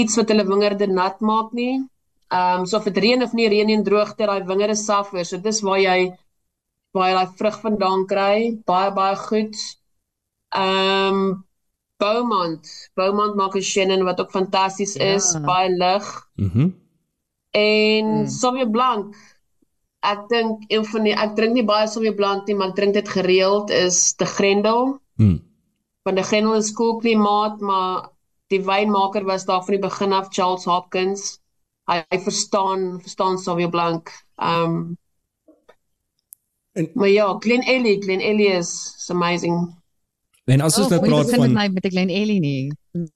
iets 0.00 0.16
wat 0.18 0.32
hulle 0.34 0.46
wingerde 0.48 0.88
nat 0.90 1.20
maak 1.20 1.52
nie. 1.52 1.76
Ehm 2.38 2.60
um, 2.60 2.66
so 2.66 2.78
of 2.78 2.88
dit 2.90 2.98
reën 3.04 3.22
of 3.22 3.36
nie 3.38 3.48
reën 3.48 3.70
en 3.76 3.84
droogte, 3.84 4.26
daai 4.26 4.42
wingerde 4.50 4.74
suffer. 4.74 5.24
So 5.24 5.38
dis 5.38 5.62
waar 5.62 5.78
jy 5.78 6.00
jy 6.98 7.12
daai 7.14 7.30
vrug 7.38 7.60
vandaan 7.68 8.02
kry. 8.14 8.58
Baie 8.66 8.90
baie 8.98 9.16
goed. 9.28 9.54
Ehm 10.64 11.22
um, 11.22 11.49
Beaumont. 12.00 12.68
Beaumont 12.96 13.34
maak 13.36 13.54
'n 13.56 13.62
Shannon 13.62 14.04
wat 14.04 14.20
ook 14.20 14.30
fantasties 14.30 14.96
is, 14.96 15.32
Ja. 15.32 15.40
baie 15.40 15.70
lig. 15.76 16.06
Mhm. 16.36 16.68
En 17.50 18.06
Mm. 18.06 18.26
Sauvignon 18.28 18.70
Blanc. 18.70 19.14
Ek 20.02 20.28
dink 20.28 20.64
een 20.68 20.84
van 20.84 21.02
die 21.04 21.12
ek 21.14 21.34
drink 21.36 21.52
nie 21.54 21.64
baie 21.64 21.86
Sauvignon 21.88 22.16
Blanc 22.16 22.46
nie, 22.46 22.54
maar 22.56 22.68
ek 22.68 22.74
drink 22.74 22.94
dit 22.94 23.08
gereeld 23.08 23.70
is 23.70 24.14
De 24.16 24.24
Grendel. 24.26 24.98
Mm. 25.16 25.40
Want 26.02 26.16
De 26.16 26.22
Grendel 26.22 26.54
is 26.54 26.72
koel 26.72 26.96
klimaat, 26.96 27.60
maar 27.60 28.08
die 28.48 28.62
wynmaker 28.64 29.24
was 29.24 29.44
daar 29.44 29.62
van 29.64 29.74
die 29.74 29.82
begin 29.88 30.12
af 30.12 30.26
Charles 30.30 30.64
Hopkins. 30.64 31.38
Hy, 31.86 32.04
hy 32.08 32.18
verstaan 32.18 33.00
verstaan 33.00 33.38
Sauvignon 33.38 33.70
Blanc. 33.70 34.10
Um 34.36 34.96
En- 36.72 36.90
maar 36.94 37.08
ja, 37.08 37.36
Glen 37.38 37.62
Ellie, 37.62 38.02
Glen 38.02 38.20
Ellie 38.20 38.46
is, 38.48 38.94
is 38.98 39.10
amazing. 39.10 39.74
En 40.50 40.60
as 40.66 40.76
ons 40.78 40.86
Oh, 40.86 40.90
nou 40.90 41.00
praat 41.00 41.26
begin 41.26 41.40
met 41.40 41.50
van 41.50 41.56
my 41.58 41.68
met 41.74 41.84
'n 41.84 41.88
klein 41.94 42.08
Ellie 42.10 42.40
nie. 42.40 42.72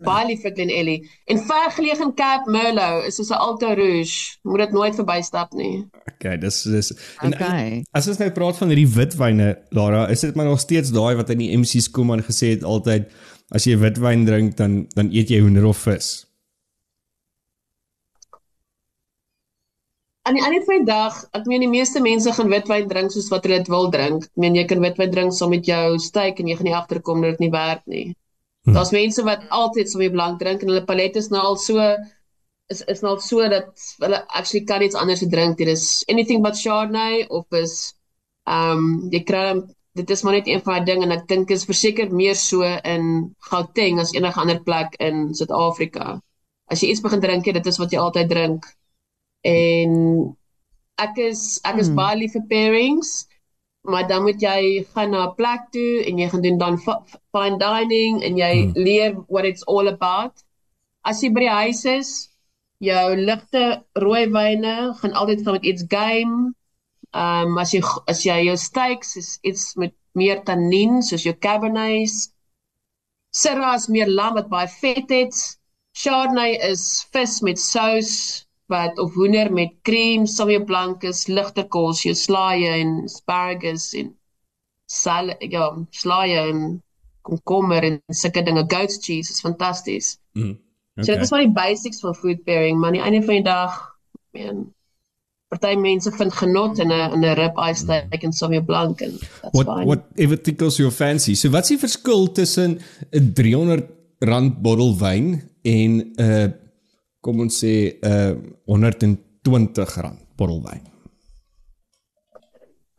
Baie 0.06 0.26
lief 0.26 0.40
vir 0.42 0.52
Glen 0.54 0.70
Ellie. 0.70 1.00
En 1.26 1.38
vergelegen 1.38 2.04
in 2.06 2.14
Cape 2.14 2.50
Merlot 2.50 3.06
is 3.06 3.16
soos 3.16 3.30
'n 3.30 3.40
Alta 3.46 3.74
Rouge. 3.74 4.36
Moet 4.42 4.58
dit 4.58 4.72
nooit 4.72 4.94
verbystap 4.94 5.52
nie. 5.52 5.84
Okay, 6.14 6.38
dis 6.38 6.62
dis 6.62 6.92
en 7.20 7.34
Okay. 7.34 7.82
as 7.92 8.08
ons 8.08 8.18
nou 8.18 8.30
praat 8.30 8.56
van 8.56 8.68
hierdie 8.68 8.88
witwyne, 8.88 9.58
Lara, 9.70 10.08
is 10.08 10.20
dit 10.20 10.34
maar 10.34 10.46
nog 10.46 10.60
steeds 10.60 10.90
daai 10.92 11.14
wat 11.16 11.30
in 11.30 11.38
die 11.38 11.56
MC's 11.58 11.90
kom 11.90 12.10
en 12.12 12.22
gesê 12.22 12.50
het 12.54 12.62
altyd 12.64 13.10
as 13.50 13.64
jy 13.64 13.76
witwyn 13.78 14.24
drink 14.24 14.56
dan 14.56 14.86
dan 14.94 15.10
eet 15.12 15.28
jy 15.28 15.40
hoender 15.40 15.64
of 15.64 15.76
vis. 15.78 16.26
Aan 20.24 20.38
die 20.38 20.42
einde 20.42 20.62
van 20.64 20.78
die 20.80 20.88
dag, 20.88 21.16
ek 21.36 21.48
meen 21.50 21.60
die 21.60 21.68
meeste 21.68 22.00
mense 22.00 22.32
gaan 22.32 22.48
witwyn 22.48 22.86
drink 22.88 23.12
soos 23.12 23.26
wat 23.28 23.44
hulle 23.44 23.58
dit 23.60 23.66
wil 23.68 23.90
drink. 23.92 24.22
Ek 24.24 24.40
meen 24.40 24.54
jy 24.56 24.62
kan 24.70 24.80
witwyn 24.80 25.10
drink 25.12 25.34
saam 25.36 25.50
met 25.52 25.66
jou 25.68 25.98
steak 26.00 26.38
en 26.40 26.48
jy 26.48 26.54
gaan 26.56 26.68
nie 26.70 26.76
agterkom 26.78 27.20
dat 27.20 27.34
dit 27.34 27.42
nie 27.44 27.50
werk 27.52 27.82
nie. 27.92 28.04
Hmm. 28.64 28.72
Daar's 28.78 28.92
mense 28.96 29.24
wat 29.26 29.42
altyd 29.52 29.90
saam 29.90 30.00
met 30.00 30.14
blank 30.14 30.38
drink 30.40 30.62
en 30.64 30.70
hulle 30.72 30.84
palet 30.88 31.18
is 31.20 31.28
nou 31.34 31.42
al 31.44 31.58
so 31.60 31.84
is 32.72 32.80
is 32.88 33.02
nou 33.04 33.12
so 33.20 33.44
dat 33.52 33.84
hulle 34.00 34.20
actually 34.40 34.62
kan 34.70 34.84
iets 34.86 34.96
anders 34.96 35.20
drink. 35.34 35.58
Dit 35.60 35.68
is 35.74 35.84
anything 36.08 36.40
but 36.46 36.56
Chardonnay 36.56 37.26
of 37.28 37.58
is 37.60 37.74
um 38.48 39.10
jy 39.12 39.20
kry 39.28 39.42
dit 40.00 40.10
is 40.10 40.24
maar 40.24 40.38
net 40.38 40.48
een 40.48 40.62
van 40.64 40.78
die 40.78 40.92
dinge 40.92 41.04
en 41.04 41.12
ek 41.18 41.26
dink 41.34 41.52
is 41.52 41.66
verseker 41.68 42.08
meer 42.08 42.38
so 42.44 42.64
in 42.64 43.10
Gauteng 43.50 44.00
as 44.00 44.14
enige 44.16 44.40
ander 44.40 44.62
plek 44.64 44.96
in 45.04 45.34
Suid-Afrika. 45.36 46.16
As 46.72 46.80
jy 46.80 46.94
iets 46.94 47.04
begin 47.04 47.20
drink, 47.20 47.44
dit 47.44 47.70
is 47.74 47.78
wat 47.82 47.92
jy 47.92 48.00
altyd 48.00 48.32
drink 48.32 48.72
en 49.44 49.94
ek 51.04 51.18
is 51.28 51.60
ek 51.64 51.80
is 51.82 51.90
hmm. 51.90 51.98
baie 52.00 52.18
lief 52.22 52.34
vir 52.36 52.44
pairings 52.50 53.12
maar 53.84 54.06
dan 54.08 54.24
moet 54.24 54.40
jy 54.40 54.84
gaan 54.94 55.10
na 55.12 55.26
'n 55.28 55.34
plek 55.36 55.68
toe 55.76 56.04
en 56.08 56.18
jy 56.18 56.28
gaan 56.28 56.44
doen 56.44 56.58
dan 56.58 56.78
fine 57.32 57.58
dining 57.60 58.22
en 58.24 58.36
jy 58.36 58.54
hmm. 58.62 58.72
leer 58.86 59.12
what 59.28 59.44
it's 59.44 59.64
all 59.68 59.88
about. 59.88 60.32
As 61.04 61.20
jy 61.20 61.28
by 61.32 61.44
die 61.44 61.56
huis 61.60 61.84
is 61.84 62.10
jou 62.80 63.16
ligte 63.16 63.84
rooi 64.00 64.24
wyne 64.32 64.94
gaan 65.00 65.12
altyd 65.12 65.44
saam 65.44 65.58
met 65.58 65.68
iets 65.68 65.84
game. 65.88 66.54
Ehm 67.12 67.52
um, 67.52 67.58
as 67.58 67.74
jy 67.76 67.82
as 68.08 68.24
jy 68.24 68.38
jou 68.48 68.56
steaks 68.56 69.16
is 69.16 69.38
iets 69.42 69.74
met 69.76 69.92
meer 70.14 70.40
tannien 70.48 71.02
soos 71.02 71.26
jou 71.28 71.36
cabernets 71.36 72.34
syrah 73.34 73.74
is 73.74 73.88
meer 73.90 74.08
lam 74.08 74.34
wat 74.38 74.48
baie 74.48 74.70
vet 74.80 75.10
het. 75.10 75.36
Chardonnay 75.94 76.56
is 76.70 77.04
vis 77.12 77.40
met 77.46 77.58
sous 77.60 78.10
wat 78.74 78.98
of 79.02 79.14
hoender 79.14 79.52
met 79.54 79.72
krem, 79.86 80.26
sommige 80.26 80.64
blankes, 80.68 81.24
ligte 81.30 81.64
kos, 81.70 82.02
jou 82.06 82.14
slaaië 82.18 82.74
en 82.82 82.94
asparagus 83.06 83.92
en 84.00 84.12
sal 84.90 85.32
ja, 85.40 85.70
slaaië 86.02 86.42
en 86.50 86.64
komkommer 87.24 87.86
en 87.86 88.00
sulke 88.12 88.44
dinge, 88.44 88.66
goat 88.68 88.98
cheese 89.00 89.32
is 89.32 89.40
fantasties. 89.40 90.16
Mm. 90.36 90.58
Okay. 90.94 91.04
So 91.04 91.12
dit 91.14 91.24
is 91.24 91.32
maar 91.32 91.46
die 91.46 91.56
basics 91.56 92.02
van 92.04 92.14
food 92.14 92.44
pairing, 92.46 92.78
maar 92.78 92.92
aan 92.92 92.98
die 92.98 93.04
einde 93.06 93.22
van 93.26 93.38
die 93.40 93.46
dag, 93.46 93.78
man, 94.36 94.66
party 95.54 95.74
mense 95.78 96.10
vind 96.18 96.34
genot 96.34 96.78
in 96.82 96.90
'n 96.90 97.12
in 97.14 97.24
'n 97.24 97.34
rib 97.38 97.58
eye 97.58 97.74
steak 97.74 98.10
mm. 98.10 98.26
en 98.26 98.32
sommige 98.32 98.64
blank 98.64 99.00
en 99.00 99.12
that's 99.18 99.52
what, 99.52 99.66
fine. 99.66 99.86
What 99.86 100.02
ever 100.16 100.40
tickles 100.40 100.78
your 100.78 100.92
fancy? 100.92 101.34
So 101.34 101.50
wat's 101.50 101.68
die 101.68 101.78
verskil 101.78 102.32
tussen 102.32 102.80
'n 103.10 103.32
300 103.32 103.88
rand 104.18 104.62
bottel 104.62 104.98
wyn 104.98 105.42
en 105.62 105.90
'n 105.98 106.20
uh, 106.20 106.48
kom 107.24 107.40
ons 107.44 107.60
sê 107.62 107.74
'n 108.02 108.10
uh, 108.12 108.32
120 108.68 110.02
rand 110.04 110.20
bottel 110.36 110.60
wyn. 110.66 110.82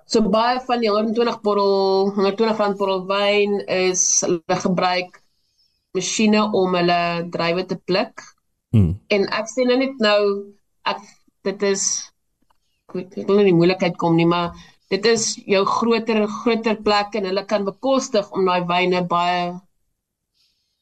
So 0.06 0.22
baie 0.22 0.58
van 0.68 0.82
die 0.82 0.90
120 0.90 1.42
bottel 1.46 2.12
120 2.16 2.58
rand 2.62 2.78
bottel 2.80 3.06
wyn 3.10 3.60
is 3.68 4.02
hulle 4.26 4.58
gebruik 4.66 5.22
masjiene 5.96 6.42
om 6.62 6.76
hulle 6.78 7.02
druiwe 7.34 7.66
te 7.70 7.78
pluk. 7.90 8.26
Hmm. 8.74 8.92
En 9.16 9.28
ek 9.40 9.50
sê 9.54 9.66
nou 9.66 9.78
net 9.80 10.02
nou 10.04 10.22
ek 10.92 11.02
dit 11.48 11.68
is 11.72 11.86
ek 12.96 13.28
wil 13.28 13.44
nie 13.46 13.56
moeilikheid 13.58 13.98
kom 14.02 14.16
nie, 14.18 14.28
maar 14.30 14.54
dit 14.94 15.06
is 15.10 15.34
jou 15.50 15.64
groter 15.68 16.26
groter 16.42 16.78
plek 16.86 17.18
en 17.18 17.28
hulle 17.30 17.46
kan 17.50 17.66
bekostig 17.68 18.30
om 18.32 18.46
daai 18.48 18.68
wyne 18.70 19.02
baie 19.10 19.54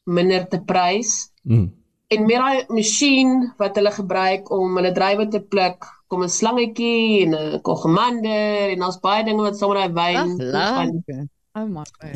minder 0.04 0.44
te 0.48 0.60
prys. 0.68 1.16
Hmm. 1.48 1.72
En 2.12 2.26
met 2.26 2.36
daai 2.36 2.64
masjien 2.68 3.52
wat 3.56 3.76
hulle 3.76 3.90
gebruik 3.90 4.50
om 4.52 4.76
hulle 4.76 4.92
druiwe 4.92 5.28
te 5.28 5.40
pluk, 5.40 5.86
kom 6.08 6.22
'n 6.22 6.28
slangetjie 6.28 7.24
en 7.24 7.34
'n 7.34 7.62
kogemander 7.62 8.72
en 8.72 8.78
daar's 8.78 9.00
baie 9.00 9.24
dinge 9.24 9.42
wat 9.42 9.56
saam 9.56 9.72
met 9.72 9.80
daai 9.80 9.94
wyn 10.00 10.36
van 10.38 11.28
Oh 11.56 11.66
my 11.66 11.84
god. 12.00 12.14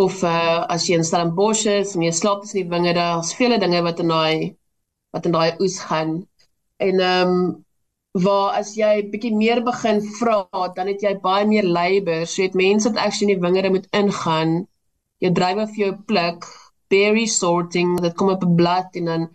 Of 0.00 0.22
uh, 0.24 0.64
as 0.72 0.86
jy 0.88 0.96
in 0.96 1.04
Stellenbosch 1.04 1.66
is 1.68 1.90
en 1.92 2.06
jy 2.06 2.12
slaap 2.16 2.40
tussen 2.40 2.62
die 2.62 2.70
wingerde, 2.72 3.02
daar's 3.02 3.34
vele 3.36 3.58
dinge 3.60 3.82
wat 3.84 3.98
in 4.00 4.08
daai 4.08 4.56
wat 5.12 5.26
in 5.28 5.34
daai 5.36 5.60
oes 5.60 5.76
gaan. 5.90 6.14
En 6.80 7.02
ehm 7.08 7.34
um, 7.34 7.42
waar 8.24 8.56
as 8.60 8.70
jy 8.78 8.94
bietjie 9.12 9.34
meer 9.36 9.60
begin 9.66 10.00
vra, 10.16 10.38
dan 10.76 10.88
het 10.88 11.04
jy 11.04 11.12
baie 11.20 11.44
meer 11.46 11.68
labour. 11.68 12.24
So 12.24 12.40
jy 12.40 12.48
het 12.48 12.56
mense 12.56 12.88
wat 12.88 13.02
actually 13.02 13.28
in 13.28 13.34
die 13.36 13.44
wingerde 13.44 13.74
moet 13.74 13.90
ingaan, 14.00 14.56
jou 15.20 15.32
druiwe 15.36 15.68
vir 15.74 15.84
jou 15.84 15.92
pluk, 16.08 16.48
berry 16.88 17.26
sorting 17.26 18.00
dit 18.00 18.14
kom 18.14 18.30
op 18.32 18.44
'n 18.44 18.54
blad 18.54 18.96
en 19.00 19.04
dan 19.04 19.28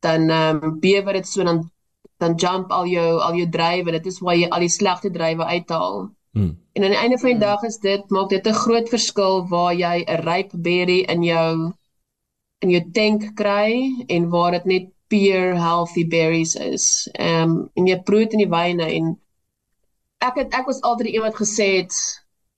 dan 0.00 0.30
ehm 0.30 0.64
um, 0.64 0.80
bewe 0.80 1.12
dit 1.12 1.28
so 1.28 1.44
dan 1.44 1.70
dan 2.18 2.34
jump 2.34 2.70
al 2.70 2.86
jou 2.86 3.20
al 3.20 3.34
jou 3.34 3.48
drywe 3.48 3.90
dit 3.90 4.06
is 4.06 4.20
waar 4.20 4.36
jy 4.36 4.48
al 4.48 4.60
die 4.60 4.68
slegte 4.68 5.10
drywe 5.10 5.44
uithaal. 5.44 6.10
Hmm. 6.32 6.58
En 6.72 6.84
aan 6.84 6.94
die 6.94 6.98
einde 6.98 7.18
van 7.18 7.28
die 7.28 7.38
hmm. 7.38 7.46
dag 7.48 7.62
is 7.62 7.78
dit 7.78 8.10
maak 8.10 8.28
dit 8.28 8.46
'n 8.46 8.62
groot 8.64 8.88
verskil 8.88 9.48
waar 9.48 9.74
jy 9.74 10.04
'n 10.04 10.22
ryp 10.28 10.50
berry 10.52 11.00
in 11.14 11.22
jou 11.22 11.72
in 12.58 12.70
jou 12.70 12.84
tank 12.92 13.34
kry 13.34 14.04
en 14.06 14.28
waar 14.28 14.50
dit 14.50 14.64
net 14.64 14.88
pure 15.08 15.58
healthy 15.58 16.06
berries 16.08 16.54
is. 16.54 17.08
Ehm 17.12 17.50
um, 17.50 17.70
en 17.74 17.86
jy 17.86 17.98
proe 18.02 18.24
dit 18.24 18.32
in 18.32 18.44
die 18.44 18.54
wyne 18.56 18.86
en 18.98 19.20
ek 20.20 20.34
het 20.34 20.54
ek 20.54 20.66
was 20.66 20.80
altyd 20.80 21.06
die 21.06 21.16
een 21.16 21.26
wat 21.28 21.40
gesê 21.40 21.68
het 21.80 21.94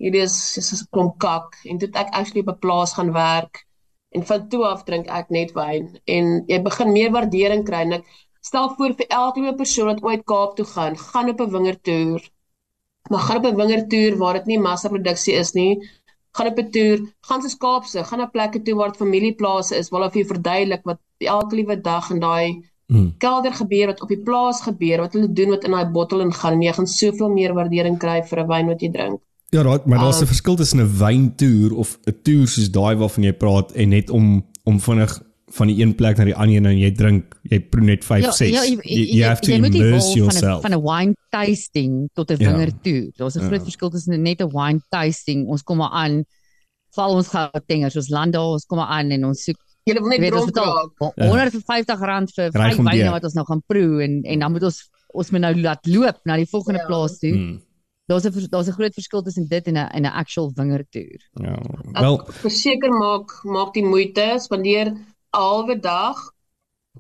hierdie 0.02 0.22
is 0.22 0.56
is 0.58 0.72
'n 0.82 0.90
klomp 0.90 1.18
kak 1.18 1.56
en 1.64 1.78
toe 1.78 1.88
ek 1.92 2.10
actually 2.10 2.42
op 2.42 2.54
'n 2.54 2.58
plaas 2.58 2.94
gaan 2.94 3.12
werk 3.12 3.66
en 4.14 4.26
van 4.28 4.48
toe 4.48 4.64
af 4.68 4.84
drink 4.88 5.08
ek 5.20 5.30
net 5.36 5.54
wyn 5.56 5.88
en 6.16 6.44
jy 6.48 6.58
begin 6.68 6.92
meer 6.92 7.10
waardering 7.16 7.64
kry 7.68 7.82
en 7.86 7.98
ek 7.98 8.06
stel 8.42 8.72
voor 8.76 8.94
vir 8.98 9.08
elke 9.22 9.54
persoon 9.58 9.90
wat 9.92 10.02
ooit 10.02 10.24
Kaap 10.32 10.56
toe 10.58 10.66
gaan, 10.74 10.96
gaan 10.98 11.28
op 11.32 11.40
'n 11.40 11.52
wingertoer. 11.56 12.20
Maar 13.10 13.24
gaan 13.26 13.36
op 13.36 13.46
'n 13.46 13.56
wingertoer 13.56 14.16
waar 14.22 14.34
dit 14.38 14.46
nie 14.46 14.58
massaproduksie 14.58 15.34
is 15.34 15.52
nie. 15.52 15.72
Gaan 16.36 16.46
op 16.46 16.58
'n 16.58 16.70
toer, 16.70 16.98
gaan 17.20 17.42
se 17.42 17.56
Kaapse, 17.58 18.04
gaan 18.04 18.18
na 18.18 18.26
plekke 18.26 18.62
toe 18.62 18.74
waar 18.74 18.90
dit 18.90 18.96
familieplase 19.04 19.76
is, 19.76 19.88
waar 19.88 20.00
hulle 20.00 20.12
vir 20.12 20.22
jou 20.22 20.34
verduidelik 20.34 20.82
wat 20.84 21.00
elke 21.18 21.54
liewe 21.56 21.80
dag 21.80 22.10
in 22.10 22.20
daai 22.20 22.62
hmm. 22.86 23.14
kelder 23.18 23.52
gebeur 23.52 23.86
wat 23.86 24.00
op 24.00 24.08
die 24.08 24.22
plaas 24.22 24.62
gebeur, 24.62 24.98
wat 25.00 25.12
hulle 25.12 25.32
doen 25.32 25.48
wat 25.48 25.64
in 25.64 25.70
daai 25.70 25.86
bottel 25.86 26.20
ingaan 26.20 26.52
en 26.52 26.62
jy 26.62 26.72
gaan 26.72 26.86
soveel 26.86 27.28
meer 27.28 27.54
waardering 27.54 27.98
kry 27.98 28.22
vir 28.22 28.38
'n 28.40 28.48
wyn 28.48 28.66
wat 28.66 28.80
jy 28.80 28.90
drink. 28.90 29.20
Ja, 29.52 29.62
raak, 29.62 29.84
maar 29.84 29.98
daar's 29.98 30.20
'n 30.20 30.26
verskil 30.26 30.56
tussen 30.56 30.80
'n 30.80 30.96
wyntoer 30.98 31.76
of 31.76 31.98
'n 32.04 32.16
toer 32.22 32.48
soos 32.48 32.70
daai 32.70 32.96
waarvan 32.96 33.24
jy 33.24 33.32
praat 33.32 33.72
en 33.72 33.88
net 33.88 34.10
om 34.10 34.46
om 34.64 34.80
vinnig 34.80 35.22
van 35.46 35.66
die 35.66 35.82
een 35.82 35.94
plek 35.94 36.16
na 36.16 36.24
die 36.24 36.36
ander 36.36 36.70
en 36.70 36.78
jy 36.78 36.92
drink, 36.92 37.34
jy 37.42 37.58
proe 37.60 37.84
net 37.84 38.04
5 38.04 38.32
6. 38.32 38.48
Ja, 38.48 38.62
ja, 38.62 38.78
jy, 38.82 39.16
jy, 39.18 39.24
have 39.26 39.40
to 39.40 39.52
immerse 39.52 40.14
yourself 40.16 40.62
van 40.62 40.72
'n 40.72 40.82
wine 40.82 41.14
tasting 41.28 42.08
tot 42.14 42.30
'n 42.30 42.36
vinger 42.36 42.72
ja. 42.72 42.78
toe. 42.82 43.12
Daar's 43.16 43.36
'n 43.36 43.40
groot 43.40 43.60
ja. 43.60 43.64
verskil 43.64 43.90
tussen 43.90 44.22
net 44.22 44.40
'n 44.40 44.48
wine 44.48 44.80
tasting. 44.88 45.46
Ons 45.48 45.62
kom 45.62 45.76
maar 45.76 45.90
aan 45.90 46.24
val 46.94 47.14
ons 47.14 47.28
goutengers, 47.28 47.96
ons 47.96 48.08
land 48.08 48.32
daar, 48.32 48.52
ons 48.56 48.64
kom 48.64 48.78
maar 48.78 48.88
aan 48.88 49.10
en 49.10 49.24
ons 49.24 49.42
soek 49.42 49.56
Jy 49.84 49.94
wil 49.94 50.08
net 50.08 50.30
dronk 50.30 50.56
raak. 50.56 51.12
150 51.16 51.98
rand 51.98 52.32
vir 52.32 52.50
vyf 52.52 52.76
wyne 52.76 53.10
wat 53.10 53.24
ons 53.24 53.34
nou 53.34 53.44
gaan 53.44 53.62
proe 53.66 54.02
en 54.02 54.22
en 54.22 54.38
dan 54.38 54.52
moet 54.52 54.62
ons 54.62 54.90
ons 55.12 55.30
moet 55.30 55.40
nou 55.40 55.60
laat 55.60 55.86
loop 55.86 56.20
na 56.24 56.36
die 56.36 56.46
volgende 56.46 56.80
ja. 56.80 56.86
plaas 56.86 57.18
toe. 57.18 57.34
Hmm 57.34 57.60
daar's 58.12 58.26
'n 58.28 58.50
daar's 58.52 58.68
'n 58.68 58.78
groot 58.78 58.94
verskil 59.00 59.22
tussen 59.22 59.48
dit 59.48 59.66
en 59.70 59.76
'n 59.76 59.88
en 59.96 60.04
'n 60.04 60.16
actual 60.22 60.52
wingertoer. 60.54 61.20
Ja. 61.32 61.56
Wel, 61.92 62.16
verseker 62.44 62.92
maak 62.92 63.28
maak 63.42 63.74
die 63.74 63.88
moeite, 63.94 64.26
spandeer 64.38 64.86
'n 64.86 65.04
halwe 65.30 65.76
dag 65.80 66.18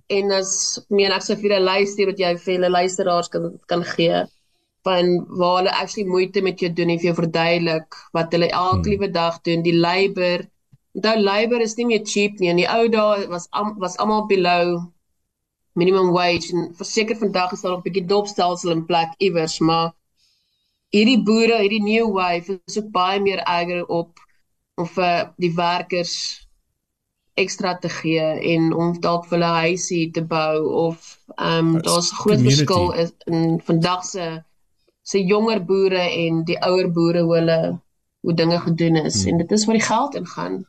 en 0.08 0.30
as 0.32 0.52
meen 0.88 1.12
ek 1.12 1.22
sou 1.22 1.36
vir 1.36 1.52
'n 1.56 1.68
luister 1.72 2.06
wat 2.06 2.18
jy 2.18 2.36
vir 2.44 2.54
hulle 2.54 2.70
luisteraars 2.78 3.28
kan 3.28 3.44
kan 3.66 3.84
gee 3.84 4.24
van 4.82 5.26
waar 5.38 5.56
hulle 5.56 5.74
actually 5.80 6.08
moeite 6.08 6.42
met 6.42 6.60
jou 6.60 6.72
doen 6.72 6.88
en 6.88 6.98
vir 6.98 7.10
jou 7.10 7.14
verduidelik 7.14 7.98
wat 8.12 8.32
hulle 8.34 8.48
elke 8.50 8.76
hmm. 8.76 8.88
liewe 8.88 9.10
dag 9.10 9.40
doen, 9.46 9.62
die 9.62 9.78
labor. 9.78 10.48
Onthou 10.92 11.16
labor 11.20 11.60
is 11.60 11.76
nie 11.76 11.86
meer 11.86 12.04
cheap 12.04 12.38
nie. 12.38 12.50
In 12.50 12.60
die 12.60 12.68
ou 12.68 12.88
dae 12.88 13.28
was 13.28 13.46
am, 13.50 13.76
was 13.78 13.96
almal 13.96 14.26
below 14.26 14.82
minimum 15.78 16.10
wage 16.12 16.52
en 16.52 16.72
verseker 16.76 17.16
vandag 17.16 17.52
is 17.52 17.62
daar 17.62 17.76
nog 17.76 17.84
'n 17.84 17.88
bietjie 17.88 18.06
dopstelsel 18.06 18.70
in 18.70 18.86
plek 18.86 19.14
iewers, 19.18 19.58
maar 19.58 19.92
hierdie 20.92 21.20
boere, 21.24 21.58
hierdie 21.62 21.82
new 21.82 22.12
wave 22.12 22.58
is 22.68 22.78
ook 22.78 22.90
baie 22.94 23.20
meer 23.20 23.42
erger 23.48 23.84
op 23.88 24.20
om 24.80 24.88
vir 24.88 25.08
uh, 25.08 25.28
die 25.40 25.52
werkers 25.56 26.14
ekstra 27.40 27.78
te 27.80 27.88
gee 27.88 28.24
en 28.54 28.72
om 28.76 28.92
dalk 29.00 29.24
vir 29.28 29.38
hulle 29.38 29.52
huisie 29.66 30.10
te 30.12 30.24
bou 30.28 30.56
of 30.86 31.14
ehm 31.38 31.76
um, 31.76 31.82
daar's 31.84 32.10
'n 32.12 32.16
groot 32.16 32.36
community. 32.36 32.56
verskil 32.56 32.92
is 32.92 33.12
in 33.24 33.60
vandag 33.64 34.04
se 34.04 34.42
se 35.02 35.24
jonger 35.24 35.64
boere 35.64 36.02
en 36.24 36.44
die 36.44 36.58
ouer 36.60 36.92
boere 36.92 37.22
hoe 37.22 37.34
hulle 37.36 37.80
hoe 38.20 38.34
dinge 38.34 38.58
gedoen 38.58 38.96
is 38.96 39.22
hmm. 39.22 39.32
en 39.32 39.38
dit 39.38 39.52
is 39.52 39.64
waar 39.64 39.78
die 39.78 39.86
geld 39.86 40.14
ingaan. 40.14 40.66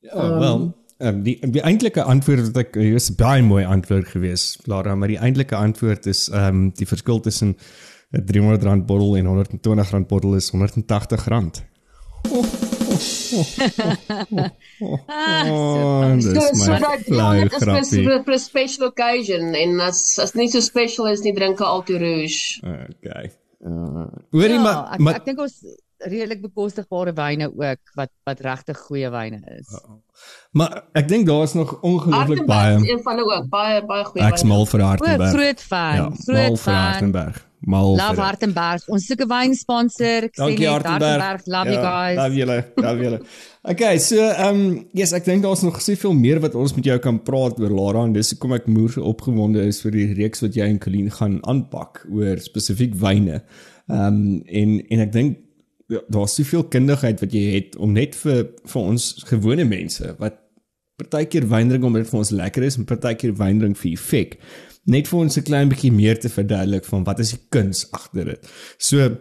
Ja, 0.00 0.24
um, 0.24 0.38
wel 0.38 0.78
Um, 1.00 1.22
die 1.22 1.38
die 1.40 1.62
eintlike 1.62 2.02
antwoord 2.02 2.40
wat 2.40 2.56
ek 2.60 2.74
is 2.76 3.06
baie 3.16 3.40
mooi 3.42 3.62
antwoord 3.64 4.10
gewees 4.12 4.58
Lara 4.68 4.92
maar 4.94 5.08
die 5.08 5.16
eintlike 5.18 5.56
antwoord 5.56 6.06
is 6.06 6.28
ehm 6.28 6.46
um, 6.46 6.58
die 6.76 6.86
verskil 6.86 7.20
tussen 7.20 7.56
'n 8.12 8.24
300 8.26 8.62
rand 8.62 8.86
bottel 8.86 9.16
en 9.16 9.26
120 9.26 9.90
rand 9.90 10.08
bottel 10.08 10.34
is 10.34 10.50
180 10.50 11.26
rand. 11.26 11.64
Oh, 12.28 12.38
oh. 12.38 12.44
Oh, 14.80 16.14
dis 16.16 16.24
So 16.24 16.40
so 16.40 16.72
my 16.72 16.78
dat 16.80 17.00
flou 17.06 17.34
ja, 17.36 17.44
dit 17.44 17.52
is 17.80 17.90
vir 17.94 18.34
'n 18.34 18.38
special 18.38 18.86
occasion 18.88 19.54
en 19.54 19.80
as 19.80 20.18
as 20.18 20.34
nie 20.34 20.48
so 20.48 20.60
special 20.60 21.06
is 21.06 21.20
nie, 21.22 21.32
drink 21.32 21.60
'n 21.60 21.64
Alto 21.64 21.98
Rouge. 21.98 22.60
Okay. 22.62 23.30
Uh, 23.60 24.06
hoorie 24.30 24.56
Ja, 24.56 24.62
maar 24.62 24.92
ek 24.92 24.98
maar 25.00 25.14
ek 25.14 25.24
dink 25.24 25.40
ons 25.40 25.64
redelik 26.08 26.40
bekostigbare 26.42 27.12
wyne 27.12 27.50
ook 27.52 27.92
wat 27.96 28.10
wat 28.24 28.40
regtig 28.40 28.78
goeie 28.86 29.10
wyne 29.10 29.40
is. 29.58 29.68
maar 30.52 30.82
ek 30.94 31.08
dink 31.08 31.26
daar's 31.26 31.54
nog 31.54 31.76
ongelooflik 31.82 32.46
baie. 32.46 32.72
Hartenberg 32.72 32.88
is 32.88 32.90
een 32.96 33.02
van 33.02 33.16
hulle 33.16 33.36
ook 33.36 33.48
baie 33.48 33.84
baie 33.86 34.04
goeie. 34.04 34.26
Ek's 34.26 34.42
mal 34.44 34.66
vir 34.66 34.80
O, 34.80 34.84
Hartenberg. 34.84 35.30
groot 35.36 35.60
fan, 35.60 35.94
Ja, 35.96 36.02
mal 36.08 36.16
groot 36.24 36.48
vir 36.48 36.56
fan. 36.58 36.74
Hartenberg. 36.74 37.46
Mal 37.60 37.90
Love 37.96 38.14
vir 38.16 38.24
Hartenberg. 38.24 38.84
Ons 38.88 39.06
soek 39.06 39.20
'n 39.20 39.28
wynsponsor. 39.28 40.24
Ek 40.24 40.32
sê 40.32 40.40
Dankie 40.40 40.64
net 40.64 40.70
Hartenberg. 40.70 41.20
Hartenberg, 41.20 41.46
love 41.46 41.68
you 41.74 41.80
guys. 41.82 42.16
Love 42.16 42.34
julle, 42.36 42.64
love 42.76 43.02
julle. 43.04 43.20
Okay, 43.62 43.98
so 43.98 44.16
ehm 44.16 44.54
um, 44.54 44.86
yes, 44.92 45.12
ek 45.12 45.24
dink 45.24 45.42
daar's 45.42 45.62
nog 45.62 45.80
soveel 45.80 46.14
meer 46.14 46.40
wat 46.40 46.54
ons 46.54 46.72
met 46.74 46.84
jou 46.84 46.98
kan 46.98 47.22
praat 47.22 47.60
oor 47.60 47.68
Lara 47.70 48.04
en 48.04 48.12
dis 48.16 48.30
hoekom 48.32 48.54
ek 48.56 48.66
moer 48.66 48.88
so 48.90 49.02
opgewonde 49.04 49.60
is 49.66 49.82
vir 49.82 49.90
die 49.92 50.12
reeks 50.14 50.40
wat 50.40 50.54
jy 50.56 50.64
en 50.72 50.78
Colleen 50.78 51.10
gaan 51.10 51.38
aanpak 51.44 52.06
oor 52.10 52.38
spesifiek 52.40 52.94
wyne. 52.94 53.42
Ehm 53.90 54.06
um, 54.06 54.42
en 54.46 54.80
en 54.90 55.00
ek 55.00 55.12
dink 55.12 55.38
ja, 55.90 56.00
daar's 56.08 56.36
soveel 56.38 56.64
kundigheid 56.72 57.20
wat 57.20 57.34
jy 57.34 57.44
het 57.56 57.76
om 57.76 57.92
net 57.96 58.16
vir 58.22 58.46
vir 58.72 58.82
ons 58.82 59.10
gewone 59.28 59.66
mense 59.68 60.14
wat 60.22 60.38
partykeer 61.00 61.46
wyn 61.48 61.70
drink 61.72 61.84
omdat 61.84 62.04
dit 62.04 62.12
vir 62.12 62.20
ons 62.20 62.34
lekker 62.42 62.66
is 62.66 62.76
en 62.78 62.88
partykeer 62.88 63.36
wyn 63.40 63.62
drink 63.62 63.80
vir 63.80 63.92
effek 63.92 64.38
net 64.90 65.08
vir 65.08 65.20
ons 65.20 65.36
'n 65.36 65.42
klein 65.42 65.68
bietjie 65.68 65.92
meer 65.92 66.18
te 66.18 66.28
verduidelik 66.28 66.84
van 66.84 67.04
wat 67.04 67.20
is 67.20 67.30
die 67.30 67.42
kuns 67.50 67.86
agter 67.92 68.24
dit. 68.24 68.46
So 68.78 69.16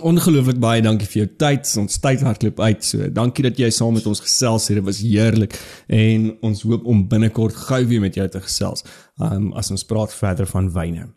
ongelooflik 0.00 0.58
baie 0.60 0.82
dankie 0.82 1.06
vir 1.06 1.22
jou 1.22 1.30
tyd. 1.36 1.68
Ons 1.76 1.98
tyd 1.98 2.20
hardloop 2.20 2.60
uit. 2.60 2.84
So 2.84 3.08
dankie 3.08 3.42
dat 3.42 3.58
jy 3.58 3.70
saam 3.70 3.94
met 3.94 4.06
ons 4.06 4.20
gesels 4.20 4.68
het. 4.68 4.76
Dit 4.76 4.84
was 4.84 5.02
heerlik 5.04 5.58
en 5.88 6.36
ons 6.42 6.62
hoop 6.62 6.86
om 6.86 7.08
binnekort 7.08 7.54
gou 7.54 7.84
weer 7.86 8.00
met 8.00 8.14
jou 8.14 8.28
te 8.28 8.40
gesels. 8.40 8.84
Um 9.20 9.52
as 9.52 9.70
ons 9.70 9.84
praat 9.84 10.14
verder 10.14 10.46
van 10.46 10.72
wyne. 10.72 11.08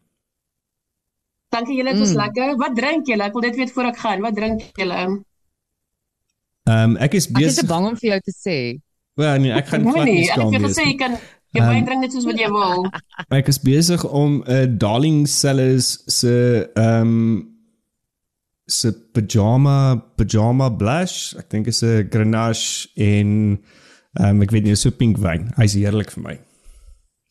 Dankie 1.55 1.77
julle, 1.79 1.91
dit 1.95 1.99
was 2.03 2.11
Mm. 2.15 2.21
lekker. 2.23 2.55
Wat 2.63 2.75
drink 2.75 3.07
julle? 3.07 3.23
Ek 3.29 3.33
wil 3.37 3.41
dit 3.47 3.55
weet 3.61 3.71
voor 3.75 3.85
ek 3.93 3.97
gaan. 4.03 4.21
Wat 4.25 4.35
drink 4.35 4.61
julle? 4.81 4.99
Um 6.67 6.97
ek 6.97 7.13
is 7.13 7.27
Ek 7.29 7.39
is 7.41 7.55
te 7.55 7.61
besig. 7.61 7.67
bang 7.69 7.85
om 7.91 7.95
vir 8.01 8.09
jou 8.11 8.19
te 8.25 8.33
sê. 8.35 8.57
Wel 9.15 9.39
nee, 9.39 9.51
ek 9.55 9.67
gaan 9.71 9.83
glad 9.85 10.03
nee, 10.03 10.13
nie 10.13 10.23
ek 10.23 10.29
het 10.29 10.39
skaam 10.39 10.51
wees. 10.51 10.71
gesê 10.73 10.85
jy 10.89 10.95
kan 10.99 11.11
jy 11.55 11.61
Ehm, 11.61 11.69
wyn 11.71 11.85
drink 11.87 12.01
net 12.03 12.11
soos 12.11 12.25
wat 12.27 12.39
jy 12.41 12.49
wil. 12.51 12.81
Ek 13.39 13.47
is 13.47 13.59
besig 13.63 14.03
om 14.03 14.41
'n 14.43 14.51
uh, 14.51 14.65
Darling 14.77 15.21
Sellers 15.27 16.03
se 16.11 16.33
um 16.75 17.13
se 18.67 18.91
pyjama 19.13 20.01
pyjama 20.17 20.67
blush. 20.77 21.35
Ek 21.39 21.47
dink 21.49 21.67
is 21.67 21.81
'n 21.83 22.09
Grenache 22.11 22.89
en 22.97 23.59
um 24.19 24.41
ek 24.41 24.51
weet 24.51 24.63
nie, 24.63 24.75
so 24.75 24.89
pink 24.91 25.17
wyn. 25.17 25.53
Hy's 25.57 25.75
heerlik 25.75 26.11
vir 26.11 26.23
my. 26.23 26.35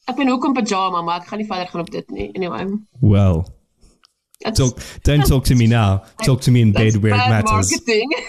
Ek 0.09 0.17
ben 0.17 0.29
hoekom 0.29 0.55
pyjama, 0.55 1.03
maar 1.03 1.21
ek 1.21 1.29
gaan 1.29 1.39
nie 1.39 1.47
verder 1.49 1.67
gaan 1.69 1.81
op 1.81 1.91
dit 1.91 2.11
nie. 2.11 2.31
Anyway. 2.35 2.65
Well, 3.01 3.45
That's- 4.43 4.59
talk 4.59 4.79
don't 5.03 5.27
talk 5.27 5.45
to 5.45 5.55
me 5.55 5.67
now. 5.67 6.03
Talk 6.25 6.41
to 6.43 6.51
me 6.51 6.61
in 6.61 6.73
bed 6.73 6.97
where 7.03 7.15
it 7.15 7.29
matters. 7.29 7.71
Marketing. 7.71 8.11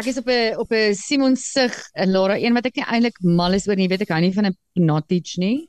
Ek 0.00 0.06
is 0.08 0.16
op 0.16 0.28
'n 0.28 0.56
op 0.56 0.70
'n 0.72 0.94
Simon 0.94 1.36
Sig 1.36 1.74
en 1.92 2.10
Laura 2.10 2.36
een 2.38 2.54
wat 2.54 2.64
ek 2.66 2.76
nie 2.76 2.84
eintlik 2.84 3.18
mal 3.20 3.52
is 3.52 3.68
oor 3.68 3.76
nie, 3.76 3.88
weet 3.88 4.00
ek 4.00 4.08
hou 4.08 4.20
nie 4.20 4.32
van 4.32 4.46
'n 4.46 4.56
Pinotage 4.74 5.36
nie. 5.38 5.68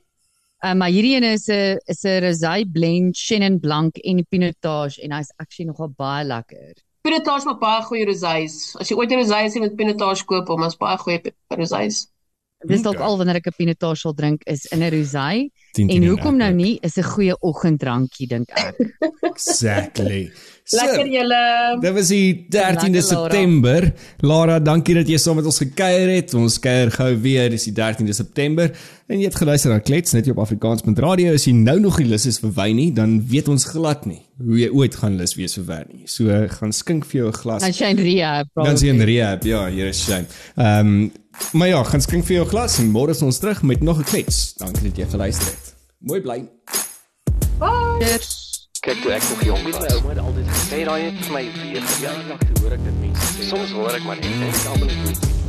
Um, 0.64 0.78
maar 0.78 0.88
hierdie 0.88 1.16
een 1.16 1.24
is 1.28 1.46
'n 1.48 1.76
is 1.86 2.04
'n 2.04 2.22
rosé 2.24 2.64
blend 2.72 3.16
Chenin 3.16 3.60
Blanc 3.60 3.96
en 3.98 4.24
Pinotage 4.26 5.00
en 5.02 5.12
hy's 5.12 5.30
actually 5.36 5.68
nogal 5.70 5.88
baie 5.96 6.24
lekker. 6.24 6.72
Pinotage 7.02 7.44
maak 7.44 7.60
baie 7.60 7.82
goeie 7.82 8.06
rosés. 8.06 8.74
As 8.80 8.88
jy 8.88 8.96
ooit 8.96 9.10
'n 9.12 9.20
rosé 9.20 9.50
sien 9.50 9.60
met 9.62 9.76
Pinotage 9.76 10.24
koop, 10.24 10.48
hom 10.48 10.62
is 10.64 10.76
baie 10.76 10.96
goeie 10.96 11.20
rosés. 11.50 12.06
Dis 12.66 12.80
dalk 12.82 12.94
Okay. 12.96 13.06
al 13.06 13.16
wanneer 13.18 13.36
ek 13.36 13.46
'n 13.46 13.56
Pinotage 13.58 14.00
sal 14.00 14.14
drink 14.14 14.42
is 14.46 14.64
in 14.72 14.80
'n 14.82 14.90
rosé 14.90 15.50
Dink 15.74 15.90
jy 15.90 15.96
en 15.96 16.04
nie 16.04 16.10
hoekom 16.12 16.36
nou 16.38 16.52
nie 16.54 16.78
is 16.86 16.96
'n 16.98 17.02
goeie 17.02 17.36
oggenddrankie 17.40 18.28
dink 18.30 18.50
ek. 18.50 18.76
Exactly. 19.30 20.30
Lekker 20.72 21.08
julle. 21.12 21.76
Dit 21.80 21.92
was 21.92 22.08
die 22.08 22.46
13de 22.48 22.48
Lekker, 22.48 22.88
Laura. 22.88 23.30
September. 23.30 23.92
Lara, 24.24 24.58
dankie 24.58 24.94
dat 24.94 25.08
jy 25.08 25.18
saam 25.20 25.36
met 25.36 25.44
ons 25.44 25.58
gekuier 25.60 26.08
het. 26.14 26.34
Ons 26.34 26.58
kuier 26.58 26.92
gou 26.94 27.10
weer, 27.20 27.50
dis 27.50 27.66
die 27.68 27.74
13de 27.76 28.14
September. 28.16 28.70
En 29.06 29.18
jy 29.18 29.28
het 29.28 29.36
geluister 29.36 29.74
na 29.74 29.82
Klets 29.84 30.14
net 30.16 30.30
op 30.32 30.40
Afrikaans.radio. 30.40 31.34
As 31.34 31.44
jy 31.44 31.52
nou 31.52 31.76
nog 31.80 31.98
nie 32.00 32.08
lus 32.08 32.24
is 32.30 32.40
vir 32.40 32.54
wyn 32.56 32.78
nie, 32.80 32.92
dan 32.96 33.18
weet 33.28 33.50
ons 33.52 33.66
glad 33.74 34.06
nie 34.08 34.22
hoe 34.42 34.56
jy 34.58 34.70
ooit 34.74 34.96
gaan 34.98 35.18
lus 35.18 35.36
wees 35.38 35.58
vir 35.58 35.66
wyn 35.68 35.90
nie. 35.92 36.06
So 36.10 36.32
gaan 36.56 36.72
skink 36.72 37.04
vir 37.10 37.20
jou 37.20 37.28
'n 37.28 37.38
glas. 37.42 37.62
Dan 37.62 37.72
Shane 37.72 38.02
Ria. 38.02 38.44
Dan 38.54 38.78
sien 38.78 39.00
rehab. 39.00 39.44
Ja, 39.44 39.68
hier 39.68 39.88
is 39.88 40.04
shame. 40.04 40.26
Ehm 40.56 40.86
um, 40.86 41.12
maar 41.52 41.68
ja, 41.68 41.82
gaan 41.84 42.00
skink 42.00 42.24
vir 42.24 42.36
jou 42.36 42.46
glas 42.48 42.78
en 42.78 42.90
môre 42.90 43.10
is 43.10 43.22
ons 43.22 43.38
terug 43.38 43.62
met 43.62 43.82
nog 43.82 43.98
'n 43.98 44.04
klets. 44.04 44.54
Dankie 44.56 44.88
dat 44.88 44.96
jy 44.96 45.06
geluister 45.10 45.46
het. 45.46 45.74
Mooi 45.98 46.20
bly. 46.20 46.48
Cheers. 47.98 48.68
Kyk 48.80 49.02
toe 49.02 49.12
ek 49.12 49.22
nog 49.30 49.44
jong 49.44 49.62
was. 49.62 49.78
My 49.80 49.94
ouma 49.96 50.08
het 50.08 50.18
altyd 50.18 50.48
gesê 50.48 50.84
daai 50.84 51.02
het 51.04 51.24
vir 51.24 51.32
my 51.32 51.44
weer 51.62 51.82
verjaardag 51.82 52.38
toe 52.38 52.62
hoor 52.62 52.72
ek 52.72 52.84
dit 52.84 53.00
mense 53.00 53.30
sê. 53.36 53.48
Soms 53.48 53.70
hoor 53.70 53.94
ek 53.94 54.04
maar 54.04 54.16
net 54.16 54.34
en 54.34 54.42
ek 54.48 54.66
almal 54.72 54.92
net 55.04 55.43